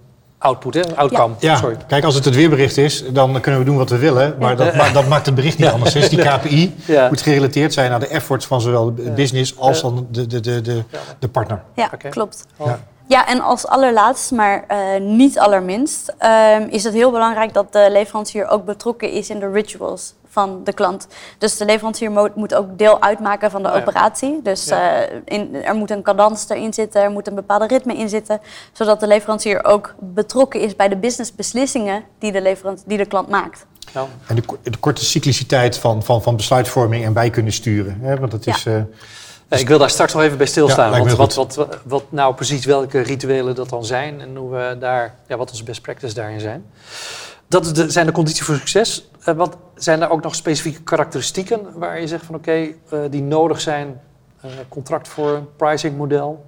output, 0.40 0.74
hè? 0.74 0.96
outcome. 0.96 1.34
Ja, 1.38 1.56
Sorry. 1.56 1.76
kijk, 1.86 2.04
als 2.04 2.14
het 2.14 2.24
het 2.24 2.34
weerbericht 2.34 2.76
is, 2.76 3.04
dan 3.12 3.40
kunnen 3.40 3.60
we 3.60 3.66
doen 3.66 3.76
wat 3.76 3.90
we 3.90 3.98
willen. 3.98 4.36
Maar 4.38 4.56
dat, 4.56 4.74
ma- 4.74 4.90
dat 4.90 5.08
maakt 5.08 5.26
het 5.26 5.34
bericht 5.34 5.58
niet 5.58 5.68
anders. 5.68 5.92
Dus 5.92 6.08
die 6.08 6.22
KPI 6.22 6.74
Ja. 6.86 7.08
moet 7.08 7.22
gerelateerd 7.22 7.72
zijn 7.72 7.92
aan 7.92 8.00
de 8.00 8.06
efforts 8.08 8.46
van 8.46 8.60
zowel 8.60 8.94
de 8.94 9.10
business 9.10 9.58
als 9.58 9.76
Ja. 9.80 9.82
dan 9.88 10.06
de, 10.10 10.26
de, 10.26 10.40
de, 10.40 10.60
de, 10.60 10.82
de 11.18 11.28
partner. 11.28 11.62
ja, 11.74 11.88
klopt. 12.10 12.46
Ja. 12.64 12.80
Ja, 13.06 13.26
en 13.28 13.40
als 13.40 13.66
allerlaatst, 13.66 14.30
maar 14.30 14.64
eh, 14.68 14.78
niet 15.00 15.38
allerminst, 15.38 16.14
ehm, 16.18 16.62
is 16.70 16.84
het 16.84 16.94
heel 16.94 17.10
belangrijk 17.10 17.52
dat 17.52 17.72
de 17.72 17.88
leverancier 17.90 18.48
ook 18.48 18.64
betrokken 18.64 19.10
is 19.12 19.30
in 19.30 19.38
de 19.38 19.50
rituals 19.50 20.14
van 20.32 20.60
de 20.64 20.72
klant. 20.72 21.06
Dus 21.38 21.56
de 21.56 21.64
leverancier 21.64 22.10
mo- 22.12 22.28
moet 22.34 22.54
ook 22.54 22.78
deel 22.78 23.02
uitmaken 23.02 23.50
van 23.50 23.62
de 23.62 23.68
Oh 23.68 23.74
ja. 23.74 23.80
operatie. 23.80 24.40
Dus 24.42 24.64
Ja. 24.64 25.02
eh, 25.02 25.16
in, 25.24 25.54
er 25.64 25.74
moet 25.74 25.90
een 25.90 26.02
cadans 26.02 26.48
erin 26.48 26.72
zitten, 26.74 27.02
er 27.02 27.10
moet 27.10 27.26
een 27.26 27.34
bepaalde 27.34 27.66
ritme 27.66 27.94
in 27.96 28.08
zitten, 28.08 28.40
zodat 28.72 29.00
de 29.00 29.06
leverancier 29.06 29.64
ook 29.64 29.94
betrokken 30.00 30.60
is 30.60 30.76
bij 30.76 30.88
de 30.88 30.96
businessbeslissingen 30.96 32.04
die 32.18 32.32
de, 32.32 32.40
leverant- 32.42 32.82
die 32.86 32.98
de 32.98 33.06
klant 33.06 33.28
maakt. 33.28 33.66
Nou, 33.94 34.08
En 34.26 34.34
de, 34.36 34.42
de 34.62 34.76
korte 34.78 35.04
cycliciteit 35.04 35.76
van, 35.78 36.02
van, 36.02 36.22
van 36.22 36.36
besluitvorming 36.36 37.04
en 37.04 37.12
bij 37.12 37.30
kunnen 37.30 37.52
sturen. 37.52 37.98
Hè? 38.00 38.16
Want 38.18 38.30
dat 38.30 38.46
is, 38.46 38.66
eh, 38.66 38.82
ik 39.48 39.68
wil 39.68 39.78
daar 39.78 39.90
straks 39.90 40.12
nog 40.12 40.22
even 40.22 40.36
bij 40.36 40.46
Ja, 40.46 40.52
stilstaan. 40.52 40.94
heel 40.94 41.16
wat, 41.16 41.34
wat, 41.34 41.66
wat 41.84 42.04
nou 42.08 42.34
precies 42.34 42.64
welke 42.64 43.00
rituelen 43.00 43.54
dat 43.54 43.68
dan 43.68 43.84
zijn 43.84 44.20
en 44.20 44.36
hoe 44.36 44.50
we 44.50 44.76
daar, 44.78 45.14
ja, 45.26 45.36
wat 45.36 45.50
onze 45.50 45.64
best 45.64 45.82
practice 45.82 46.14
daarin 46.14 46.40
zijn. 46.40 46.64
Dat 47.50 47.74
de, 47.74 47.90
zijn 47.90 48.06
de 48.06 48.12
condities 48.12 48.42
voor 48.44 48.54
succes. 48.54 49.08
Eh, 49.24 49.34
wat 49.34 49.56
zijn 49.74 50.02
er 50.02 50.10
ook 50.10 50.22
nog 50.22 50.34
specifieke 50.34 50.82
karakteristieken 50.82 51.60
waar 51.78 52.00
je 52.00 52.06
zegt 52.06 52.24
van 52.24 52.34
oké, 52.34 52.50
eh, 52.52 52.98
die 53.10 53.22
nodig 53.22 53.60
zijn? 53.60 54.00
Eh, 54.40 54.50
contract 54.68 55.08
voor 55.08 55.30
een 55.30 55.48
pricing 55.56 55.96
model. 55.96 56.44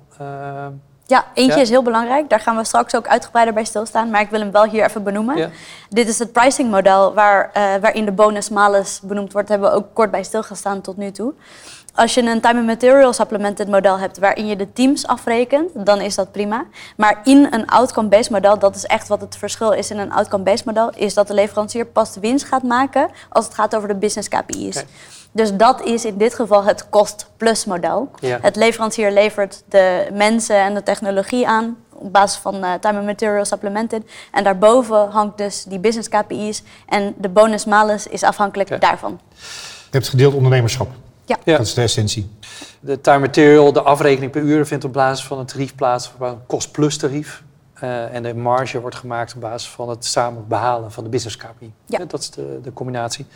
Ja, 1.07 1.25
eentje 1.35 1.57
Ja. 1.57 1.63
is 1.63 1.69
heel 1.69 1.83
belangrijk. 1.83 2.31
Daar 2.31 2.41
gaan 2.41 2.57
we 2.57 2.65
straks 2.65 2.95
ook 2.97 3.07
uitgebreider 3.07 3.55
bij 3.55 3.65
stilstaan. 3.65 4.11
Maar 4.11 4.21
ik 4.21 4.31
wil 4.31 4.41
hem 4.41 4.51
wel 4.51 4.65
hier 4.65 4.85
even 4.85 5.03
benoemen. 5.03 5.37
ja. 5.37 5.49
Dit 5.89 6.09
is 6.09 6.19
het 6.19 6.33
pricing-model 6.33 7.15
waar, 7.15 7.51
eh, 7.53 7.63
waarin 7.81 8.05
de 8.05 8.13
bonus-malus 8.13 9.01
benoemd 9.03 9.33
wordt. 9.33 9.49
Daar 9.49 9.59
hebben 9.59 9.77
we 9.79 9.85
ook 9.85 9.95
kort 9.95 10.11
bij 10.11 10.23
stilgestaan 10.23 10.81
tot 10.81 10.97
nu 10.97 11.11
toe. 11.11 11.33
Als 11.95 12.15
je 12.15 12.23
een 12.23 12.41
time 12.41 12.59
and 12.59 12.67
material 12.67 13.13
supplemented 13.13 13.69
model 13.69 13.99
hebt 13.99 14.19
waarin 14.19 14.47
je 14.47 14.57
de 14.57 14.73
teams 14.73 15.07
afrekent, 15.07 15.71
dan 15.87 16.01
is 16.01 16.15
dat 16.15 16.33
prima. 16.33 16.65
Maar 16.97 17.21
in 17.25 17.47
een 17.51 17.67
outcome-based 17.67 18.31
model, 18.31 18.59
dat 18.59 18.77
is 18.77 18.85
echt 18.85 19.09
wat 19.09 19.21
het 19.21 19.37
verschil 19.37 19.73
is 19.73 19.91
in 19.91 19.99
een 19.99 20.13
outcome-based 20.13 20.65
model, 20.65 20.91
is 20.95 21.15
dat 21.15 21.27
de 21.27 21.35
leverancier 21.35 21.87
pas 21.87 22.13
de 22.13 22.21
winst 22.21 22.45
gaat 22.45 22.63
maken 22.63 23.11
als 23.29 23.45
het 23.45 23.55
gaat 23.55 23.77
over 23.77 23.89
de 23.89 23.95
business 23.95 24.29
KPI's. 24.29 24.85
Dus 25.33 25.57
dat 25.57 25.83
is 25.83 26.05
in 26.05 26.17
dit 26.17 26.35
geval 26.35 26.65
het 26.65 26.89
cost-plus 26.89 27.65
model. 27.65 28.11
Ja. 28.21 28.39
Het 28.43 28.57
leverancier 28.57 29.13
levert 29.13 29.63
de 29.69 30.09
mensen 30.13 30.57
en 30.57 30.75
de 30.75 30.83
technologie 30.83 31.49
aan 31.49 31.77
op 31.93 32.13
basis 32.13 32.39
van 32.39 32.65
eh, 32.65 32.73
time 32.81 32.99
and 32.99 33.07
material 33.07 33.45
supplemented. 33.45 34.03
En 34.31 34.45
daarboven 34.45 35.11
hangt 35.11 35.39
dus 35.39 35.65
die 35.65 35.79
business 35.79 36.09
KPI's 36.09 36.63
en 36.89 37.15
de 37.17 37.29
bonus-malus 37.29 38.07
is 38.07 38.23
afhankelijk 38.23 38.81
daarvan. 38.81 39.21
je 39.31 39.89
hebt 39.91 40.09
gedeeld 40.09 40.35
ondernemerschap. 40.35 40.89
Ja. 41.25 41.39
Ja. 41.45 41.57
Dat 41.57 41.67
is 41.67 41.75
de 41.75 41.83
essentie. 41.83 42.31
De 42.81 43.01
time 43.01 43.19
material, 43.19 43.73
de 43.73 43.83
afrekening 43.83 44.33
per 44.33 44.43
uur 44.43 44.67
vindt 44.67 44.85
op 44.85 44.93
basis 44.93 45.25
van 45.27 45.39
het 45.39 45.49
tarief 45.49 45.75
plaats, 45.75 46.13
een 46.21 46.47
kost-plus 46.47 46.97
tarief. 46.97 47.43
Eh, 47.75 48.15
en 48.15 48.23
de 48.23 48.35
marge 48.35 48.81
wordt 48.81 48.97
gemaakt 48.97 49.35
op 49.35 49.41
basis 49.41 49.69
van 49.69 49.89
het 49.89 50.05
samen 50.05 50.45
behalen 50.49 50.93
van 50.93 51.05
de 51.05 51.11
business 51.11 51.37
KPI. 51.37 51.73
Ja. 51.87 51.99
Eh, 51.99 52.05
Dat 52.09 52.21
is 52.21 52.31
de, 52.31 52.61
de 52.63 52.73
combinatie. 52.73 53.27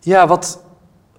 Ja, 0.00 0.26
wat, 0.26 0.58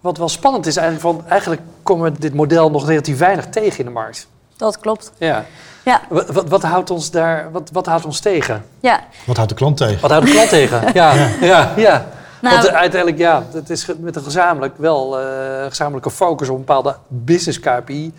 wat 0.02 0.18
wel 0.18 0.30
spannend 0.30 0.66
is 0.66 0.76
eigenlijk, 0.76 1.08
van, 1.18 1.30
eigenlijk 1.30 1.62
komen 1.84 2.12
we 2.14 2.20
dit 2.20 2.34
model 2.34 2.72
nog 2.72 2.88
relatief 2.88 3.18
weinig 3.18 3.46
tegen 3.50 3.80
in 3.80 3.86
de 3.86 3.92
markt. 3.92 4.28
Dat 4.58 4.80
klopt. 4.80 5.12
Ja. 5.18 5.46
Ja, 5.86 6.02
Wat, 6.10 6.30
wat, 6.30 6.50
wat 6.50 6.64
houdt 6.64 6.90
ons 6.90 7.12
daar, 7.12 7.52
wat, 7.52 7.70
wat 7.74 7.86
houdt 7.86 8.06
ons 8.06 8.20
tegen? 8.20 8.66
ja. 8.80 9.04
Wat 9.26 9.36
houdt 9.36 9.52
de 9.52 9.58
klant 9.58 9.78
tegen? 9.78 10.02
Wat 10.02 10.12
houdt 10.12 10.26
de 10.26 10.32
klant 10.32 10.50
tegen? 10.50 10.82
Ja, 10.94 11.14
ja, 11.42 11.74
ja. 11.76 12.06
Nou- 12.44 12.56
Want 12.56 12.68
eh, 12.68 12.76
uiteindelijk, 12.76 13.22
ja, 13.22 13.44
het 13.54 13.70
is 13.70 13.86
met 14.00 14.16
een 14.16 14.24
gezamenlijk 14.24 14.78
wel 14.78 15.20
eh, 15.20 15.66
gezamenlijke 15.68 16.12
focus 16.12 16.50
op 16.50 16.56
een 16.56 16.66
bepaalde 16.66 16.96
business 17.08 17.60
KPI. 17.60 18.14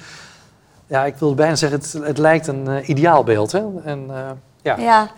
Ja, 0.86 1.04
ik 1.04 1.16
wilde 1.16 1.34
bijna 1.34 1.54
zeggen, 1.54 1.78
het, 1.78 1.92
het 2.06 2.18
lijkt 2.18 2.46
een 2.46 2.68
eh, 2.68 2.88
ideaalbeeld. 2.88 3.52
Hè? 3.52 3.62
En, 3.84 4.10
ja. 4.62 4.76
Ja, 4.76 5.10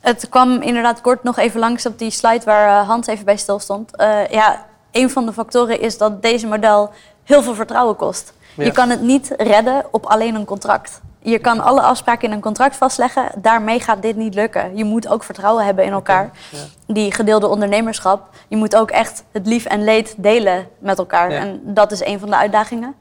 het 0.00 0.28
kwam 0.28 0.62
inderdaad 0.62 1.00
kort 1.00 1.22
nog 1.22 1.38
even 1.38 1.60
langs 1.60 1.86
op 1.86 1.98
die 1.98 2.10
slide 2.10 2.44
waar 2.44 2.84
Hans 2.84 3.06
even 3.06 3.24
bij 3.24 3.36
stil 3.36 3.58
stond. 3.58 3.90
Ja, 4.30 4.66
een 4.90 5.10
van 5.10 5.26
de 5.26 5.32
factoren 5.32 5.80
is 5.80 5.98
dat 5.98 6.22
deze 6.22 6.46
model 6.46 6.90
heel 7.24 7.42
veel 7.42 7.54
vertrouwen 7.54 7.96
kost. 7.96 8.32
Ja. 8.56 8.64
Je 8.64 8.72
kan 8.72 8.90
het 8.90 9.00
niet 9.00 9.34
redden 9.36 9.84
op 9.90 10.06
alleen 10.06 10.34
een 10.34 10.44
contract. 10.44 11.00
Je 11.22 11.38
kan 11.38 11.60
alle 11.60 11.80
afspraken 11.80 12.28
in 12.28 12.34
een 12.34 12.40
contract 12.40 12.76
vastleggen. 12.76 13.30
Daarmee 13.36 13.80
gaat 13.80 14.02
dit 14.02 14.16
niet 14.16 14.34
lukken. 14.34 14.76
Je 14.76 14.84
moet 14.84 15.08
ook 15.08 15.24
vertrouwen 15.24 15.64
hebben 15.64 15.84
in 15.84 15.92
elkaar. 15.92 16.30
Ja. 16.50 16.58
Die 16.86 17.14
gedeelde 17.14 17.48
ondernemerschap. 17.48 18.28
Je 18.48 18.56
moet 18.56 18.76
ook 18.76 18.90
echt 18.90 19.24
het 19.32 19.46
lief 19.46 19.64
en 19.64 19.84
leed 19.84 20.14
delen 20.16 20.66
met 20.78 20.98
elkaar. 20.98 21.32
Ja. 21.32 21.38
En 21.38 21.60
dat 21.64 21.92
is 21.92 22.04
een 22.04 22.18
van 22.18 22.30
de 22.30 22.36
uitdagingen. 22.36 22.94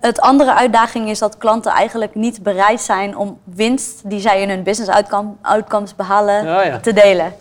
Het 0.00 0.20
andere 0.20 0.54
uitdaging 0.54 1.08
is 1.08 1.18
dat 1.18 1.38
klanten 1.38 1.72
eigenlijk 1.72 2.14
niet 2.14 2.42
bereid 2.42 2.80
zijn 2.80 3.16
om 3.16 3.38
winst 3.44 4.10
die 4.10 4.20
zij 4.20 4.42
in 4.42 4.48
hun 4.48 4.62
business 4.62 4.90
outcome, 4.90 5.32
outcomes 5.42 5.96
behalen 5.96 6.44
ja. 6.44 6.78
te 6.78 6.92
delen. 6.92 7.34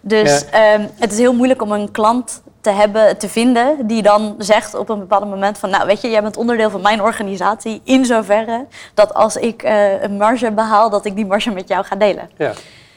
Dus 0.00 0.50
ehm, 0.50 0.86
het 0.98 1.12
is 1.12 1.18
heel 1.18 1.34
moeilijk 1.34 1.62
om 1.62 1.72
een 1.72 1.90
klant 1.90 2.42
te 2.66 2.72
hebben, 2.72 3.18
te 3.18 3.28
vinden, 3.28 3.86
die 3.86 4.02
dan 4.02 4.34
zegt 4.38 4.74
op 4.74 4.88
een 4.88 4.98
bepaald 4.98 5.24
moment 5.28 5.58
van, 5.58 5.70
nou 5.70 5.86
weet 5.86 6.00
je, 6.00 6.10
jij 6.10 6.22
bent 6.22 6.36
onderdeel 6.36 6.70
van 6.70 6.80
mijn 6.80 7.02
organisatie 7.02 7.80
in 7.84 8.04
zoverre 8.04 8.66
dat 8.94 9.14
als 9.14 9.36
ik 9.36 9.62
eh, 9.62 10.02
een 10.02 10.16
marge 10.16 10.50
behaal, 10.52 10.90
dat 10.90 11.04
ik 11.04 11.14
die 11.16 11.26
marge 11.26 11.50
met 11.50 11.68
jou 11.68 11.84
ga 11.84 11.96
delen. 11.96 12.30
Ja. 12.36 12.52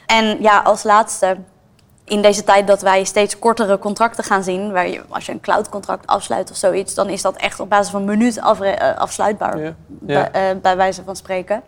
En 0.06 0.36
ja, 0.42 0.58
als 0.60 0.82
laatste 0.82 1.36
in 2.04 2.22
deze 2.22 2.44
tijd 2.44 2.66
dat 2.66 2.82
wij 2.82 3.04
steeds 3.04 3.38
kortere 3.38 3.78
contracten 3.78 4.24
gaan 4.24 4.42
zien, 4.42 4.72
waar 4.72 4.88
je, 4.88 5.00
als 5.08 5.26
je 5.26 5.32
een 5.32 5.40
cloud-contract 5.40 6.06
afsluit 6.06 6.50
of 6.50 6.56
zoiets, 6.56 6.94
dan 6.94 7.08
is 7.08 7.22
dat 7.22 7.36
echt 7.36 7.60
op 7.60 7.68
basis 7.68 7.90
van 7.90 8.00
een 8.00 8.06
minuut 8.18 8.40
afre- 8.40 8.70
eh, 8.70 8.98
afsluitbaar, 8.98 9.58
Ja. 9.58 9.74
Bij, 9.86 10.14
Ja. 10.16 10.30
eh, 10.32 10.42
bij 10.62 10.76
wijze 10.76 11.02
van 11.04 11.16
spreken. 11.16 11.62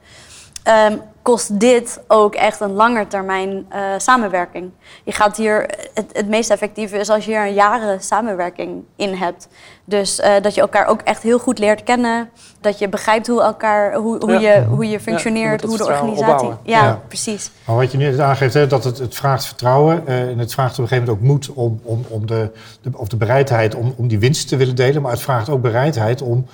Ehm, 0.63 0.97
kost 1.23 1.61
dit 1.61 2.01
ook 2.09 2.35
echt 2.35 2.61
een 2.61 2.73
langetermijn 2.73 3.67
eh 3.69 3.81
samenwerking. 3.97 4.71
Je 5.05 5.13
gaat 5.13 5.37
hier, 5.37 5.71
het, 5.95 6.05
het 6.13 6.29
meest 6.29 6.51
effectieve 6.51 6.99
is 6.99 7.09
als 7.09 7.25
je 7.25 7.31
hier 7.31 7.47
een 7.47 7.55
jaren 7.55 8.01
samenwerking 8.01 8.83
in 8.97 9.15
hebt. 9.15 9.49
Dus 9.85 10.21
eh, 10.21 10.33
dat 10.43 10.55
je 10.55 10.61
elkaar 10.61 10.87
ook 10.87 11.01
echt 11.01 11.23
heel 11.23 11.39
goed 11.39 11.59
leert 11.59 11.83
kennen. 11.83 12.31
Dat 12.61 12.79
je 12.79 12.89
begrijpt 12.89 13.27
hoe, 13.27 13.43
elkaar, 13.43 13.95
hoe, 13.95 14.19
hoe, 14.19 14.33
Ja. 14.33 14.39
je, 14.55 14.65
hoe 14.65 14.89
je 14.89 15.01
functioneert, 15.01 15.63
hoe 15.63 15.77
de 15.77 15.85
organisatie. 15.87 16.49
Ja, 16.49 16.85
Ja. 16.85 17.01
precies. 17.09 17.51
Maar 17.67 17.77
wat 17.77 17.93
je 17.93 17.99
nu 17.99 18.21
aangeeft, 18.21 18.55
hè, 18.55 18.67
dat 18.67 18.85
het, 18.85 18.99
het 18.99 19.15
vraagt 19.15 19.47
vertrouwen 19.47 20.07
eh, 20.07 20.21
en 20.29 20.39
het 20.39 20.53
vraagt 20.53 20.73
op 20.79 20.79
een 20.79 20.89
gegeven 20.89 21.09
moment 21.13 21.25
ook 21.25 21.31
moed 21.31 21.51
om, 21.57 21.81
om, 21.83 22.05
om 22.09 22.27
de, 22.27 22.51
de, 22.81 22.91
of 22.97 23.09
de 23.09 23.17
bereidheid 23.17 23.75
om, 23.75 23.95
om 23.97 24.09
die 24.09 24.19
winst 24.19 24.49
te 24.49 24.57
willen 24.57 24.75
delen. 24.77 25.03
Maar 25.03 25.13
het 25.13 25.21
vraagt 25.23 25.49
ook 25.49 25.61
bereidheid 25.63 26.23
om 26.23 26.47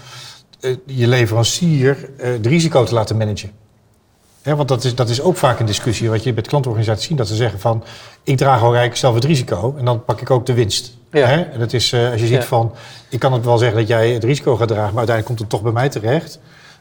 eh, 0.60 0.76
je 0.86 1.08
leverancier 1.08 2.10
eh 2.18 2.30
het 2.32 2.46
risico 2.46 2.84
te 2.84 2.94
laten 2.94 3.16
managen. 3.16 3.50
Hè, 4.48 4.56
want 4.56 4.68
dat 4.68 4.84
is, 4.84 4.94
dat 4.94 5.08
is 5.08 5.20
ook 5.20 5.36
vaak 5.36 5.60
een 5.60 5.66
discussie 5.66 6.10
wat 6.10 6.22
je 6.22 6.32
met 6.34 6.46
klantorganisaties 6.48 7.06
ziet. 7.06 7.16
Dat 7.18 7.28
ze 7.28 7.34
zeggen 7.34 7.60
van, 7.60 7.84
ik 8.22 8.36
draag 8.36 8.58
al 8.60 8.66
eigenlijk 8.66 8.96
zelf 8.96 9.14
het 9.14 9.24
risico 9.24 9.74
en 9.78 9.84
dan 9.84 10.04
pak 10.04 10.20
ik 10.20 10.30
ook 10.30 10.46
de 10.46 10.54
winst. 10.54 10.92
Ja. 11.10 11.26
Hè? 11.26 11.40
En 11.42 11.58
dat 11.58 11.72
is, 11.72 11.92
eh, 11.92 12.10
als 12.10 12.20
je 12.20 12.26
ziet 12.26 12.36
Ja. 12.36 12.42
van, 12.42 12.72
ik 13.08 13.18
kan 13.18 13.32
het 13.32 13.44
wel 13.44 13.58
zeggen 13.58 13.78
dat 13.78 13.88
jij 13.88 14.10
het 14.10 14.24
risico 14.24 14.56
gaat 14.56 14.68
dragen, 14.68 14.94
maar 14.94 15.06
uiteindelijk 15.06 15.26
komt 15.26 15.38
het 15.38 15.48
toch 15.48 15.62
bij 15.62 15.72
mij 15.72 15.88
terecht. 15.88 16.38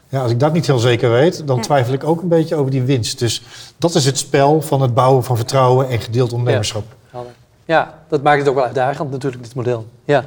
Ja, 0.08 0.22
als 0.22 0.30
ik 0.30 0.40
dat 0.40 0.52
niet 0.52 0.66
heel 0.66 0.78
zeker 0.78 1.10
weet, 1.10 1.46
dan 1.46 1.56
Ja. 1.56 1.62
twijfel 1.62 1.92
ik 1.94 2.04
ook 2.04 2.22
een 2.22 2.28
beetje 2.28 2.54
over 2.56 2.70
die 2.70 2.82
winst. 2.82 3.18
Dus 3.18 3.42
dat 3.78 3.94
is 3.94 4.04
het 4.04 4.18
spel 4.18 4.62
van 4.62 4.80
het 4.82 4.94
bouwen 4.94 5.24
van 5.24 5.36
vertrouwen 5.36 5.88
en 5.88 6.00
gedeeld 6.00 6.32
ondernemerschap. 6.32 6.84
Helder. 7.10 7.32
Ja, 7.64 7.94
dat 8.08 8.22
maakt 8.22 8.38
het 8.38 8.48
ook 8.48 8.54
wel 8.54 8.64
uitdagend 8.64 9.10
natuurlijk, 9.10 9.42
dit 9.42 9.54
model. 9.54 9.86
Ja. 10.04 10.24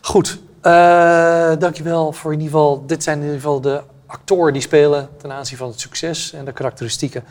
Goed, 0.00 0.38
Eh 0.60 1.52
dankjewel 1.58 2.12
voor 2.12 2.32
in 2.32 2.40
ieder 2.40 2.52
geval... 2.54 2.82
Dit 2.86 3.02
zijn 3.02 3.16
in 3.18 3.22
ieder 3.24 3.40
geval 3.40 3.60
de 3.60 3.80
actoren 4.12 4.52
die 4.52 4.62
spelen 4.62 5.08
ten 5.16 5.32
aanzien 5.32 5.56
van 5.56 5.68
het 5.68 5.80
succes 5.80 6.32
en 6.32 6.44
de 6.44 6.52
karakteristieken. 6.52 7.24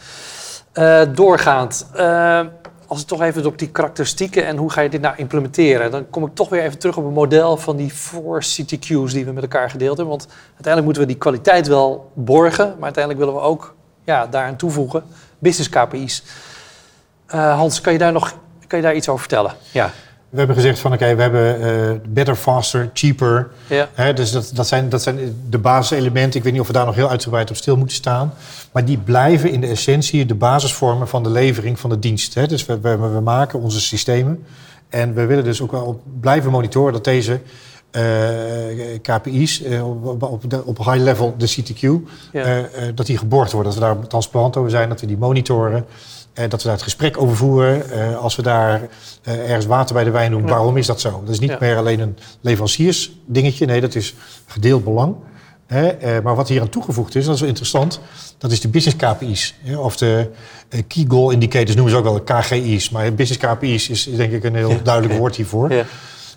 Eh, 0.71 1.01
doorgaand, 1.13 1.87
eh, 1.93 2.39
als 2.87 2.99
we 2.99 3.05
toch 3.05 3.21
even 3.21 3.45
op 3.45 3.57
die 3.57 3.69
karakteristieken 3.69 4.45
en 4.45 4.57
hoe 4.57 4.71
ga 4.71 4.81
je 4.81 4.89
dit 4.89 5.01
nou 5.01 5.15
implementeren... 5.17 5.91
dan 5.91 6.09
kom 6.09 6.25
ik 6.25 6.35
toch 6.35 6.49
weer 6.49 6.63
even 6.63 6.79
terug 6.79 6.97
op 6.97 7.05
een 7.05 7.13
model 7.13 7.57
van 7.57 7.75
die 7.75 7.91
four 7.91 8.39
CTQ's 8.39 9.13
die 9.13 9.25
we 9.25 9.31
met 9.31 9.43
elkaar 9.43 9.69
gedeeld 9.69 9.97
hebben. 9.97 10.17
Want 10.17 10.27
uiteindelijk 10.43 10.85
moeten 10.85 11.01
we 11.01 11.07
die 11.07 11.17
kwaliteit 11.17 11.67
wel 11.67 12.11
borgen... 12.13 12.65
maar 12.65 12.83
uiteindelijk 12.83 13.25
willen 13.25 13.41
we 13.41 13.47
ook 13.47 13.75
ja, 14.03 14.27
daaraan 14.27 14.55
toevoegen 14.55 15.03
business 15.39 15.69
KPI's. 15.69 16.23
Eh, 17.25 17.55
Hans, 17.55 17.81
kan 17.81 17.93
je 17.93 17.99
daar 17.99 18.11
nog 18.11 18.33
kan 18.67 18.79
je 18.79 18.85
daar 18.85 18.95
iets 18.95 19.09
over 19.09 19.19
vertellen? 19.19 19.53
Ja. 19.71 19.91
We 20.31 20.37
hebben 20.37 20.55
gezegd 20.55 20.79
van 20.79 20.93
oké, 20.93 21.15
we 21.15 21.21
hebben 21.21 21.61
eh, 21.61 21.95
better, 22.09 22.35
faster, 22.35 22.89
cheaper. 22.93 23.49
Ja. 23.67 23.89
Hè, 23.93 24.13
dus 24.13 24.31
dat, 24.31 24.51
dat, 24.53 24.67
zijn, 24.67 24.89
dat 24.89 25.01
zijn 25.01 25.35
de 25.49 25.57
basiselementen. 25.57 26.37
Ik 26.37 26.43
weet 26.43 26.51
niet 26.51 26.61
of 26.61 26.67
we 26.67 26.73
daar 26.73 26.85
nog 26.85 26.95
heel 26.95 27.09
uitgebreid 27.09 27.49
op 27.49 27.55
stil 27.55 27.77
moeten 27.77 27.95
staan. 27.95 28.33
Maar 28.71 28.85
die 28.85 28.97
blijven 28.97 29.51
in 29.51 29.61
de 29.61 29.67
essentie 29.67 30.25
de 30.25 30.35
basis 30.35 30.73
vormen 30.73 31.07
van 31.07 31.23
de 31.23 31.29
levering 31.29 31.79
van 31.79 31.89
de 31.89 31.99
dienst. 31.99 32.33
Hè. 32.33 32.47
Dus 32.47 32.65
we, 32.65 32.79
we, 32.79 32.97
we 32.97 33.19
maken 33.19 33.59
onze 33.61 33.81
systemen. 33.81 34.43
En 34.89 35.13
we 35.13 35.25
willen 35.25 35.43
dus 35.43 35.61
ook 35.61 35.71
wel 35.71 36.01
blijven 36.19 36.51
monitoren 36.51 36.93
dat 36.93 37.03
deze 37.03 37.39
eh, 37.91 38.01
KPI's 39.01 39.61
eh, 39.63 39.87
op, 40.05 40.23
op, 40.23 40.49
de- 40.49 40.65
op 40.65 40.77
high 40.77 40.97
level, 41.03 41.35
de 41.37 41.47
CTQ, 41.49 41.87
Ja. 42.31 42.63
dat 42.95 43.05
die 43.05 43.17
geborgd 43.17 43.51
worden. 43.51 43.71
Dat 43.73 43.81
we 43.81 43.87
daar 43.87 44.07
transparant 44.07 44.57
over 44.57 44.69
zijn, 44.69 44.89
dat 44.89 45.01
we 45.01 45.07
die 45.07 45.17
monitoren. 45.17 45.85
Eh, 46.33 46.49
dat 46.49 46.59
we 46.61 46.63
daar 46.63 46.73
het 46.75 46.83
gesprek 46.83 47.21
over 47.21 47.35
voeren. 47.35 47.91
Eh, 47.91 48.17
als 48.17 48.35
we 48.35 48.41
daar 48.41 48.81
eh, 49.23 49.49
ergens 49.49 49.65
water 49.65 49.93
bij 49.95 50.03
de 50.03 50.09
wijn 50.11 50.31
doen, 50.31 50.47
waarom 50.47 50.77
is 50.77 50.85
dat 50.85 51.01
zo? 51.01 51.21
Dat 51.25 51.33
is 51.33 51.39
niet 51.39 51.49
Ja. 51.49 51.57
meer 51.59 51.77
alleen 51.77 51.99
een 51.99 52.17
leveranciersdingetje. 52.41 53.65
Nee, 53.65 53.81
dat 53.81 53.95
is 53.95 54.15
gedeeld 54.45 54.83
belang. 54.83 55.15
Hè? 55.67 56.21
maar 56.21 56.35
wat 56.35 56.47
hier 56.47 56.61
aan 56.61 56.69
toegevoegd 56.69 57.15
is, 57.15 57.25
dat 57.25 57.33
is 57.33 57.39
wel 57.39 57.49
interessant, 57.49 57.99
dat 58.37 58.51
is 58.51 58.59
de 58.61 58.67
business 58.67 58.97
KPI's. 59.05 59.55
hè, 59.63 59.77
of 59.77 59.97
de 59.97 60.29
Key 60.87 61.05
Goal 61.07 61.29
Indicators 61.31 61.75
noemen 61.75 61.91
ze 61.91 61.97
ook 61.97 62.03
wel 62.03 62.13
de 62.13 62.23
KGI's. 62.23 62.89
Maar 62.89 63.13
business 63.13 63.45
KPI's 63.47 63.89
is 63.89 64.03
denk 64.03 64.31
ik 64.31 64.43
een 64.43 64.55
heel 64.55 64.81
duidelijk 64.83 65.19
woord 65.19 65.35
hiervoor. 65.35 65.71
Ja. 65.71 65.85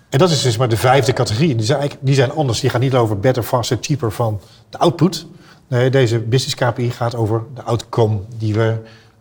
En 0.09 0.19
dat 0.19 0.29
is 0.29 0.41
dus 0.41 0.57
maar 0.57 0.69
de 0.69 0.77
vijfde 0.77 1.13
categorie. 1.13 1.55
Die 1.55 1.65
zijn, 1.65 1.91
die 1.99 2.15
zijn 2.15 2.31
anders. 2.31 2.59
Die 2.59 2.69
gaan 2.69 2.81
niet 2.81 2.93
over 2.95 3.19
better, 3.19 3.43
faster, 3.43 3.77
cheaper 3.81 4.11
van 4.11 4.39
de 4.69 4.77
output. 4.77 5.25
Nee, 5.67 5.89
deze 5.89 6.19
business 6.19 6.55
KPI 6.55 6.91
gaat 6.91 7.15
over 7.15 7.43
de 7.55 7.61
outcome 7.63 8.19
die 8.37 8.53
we 8.53 8.75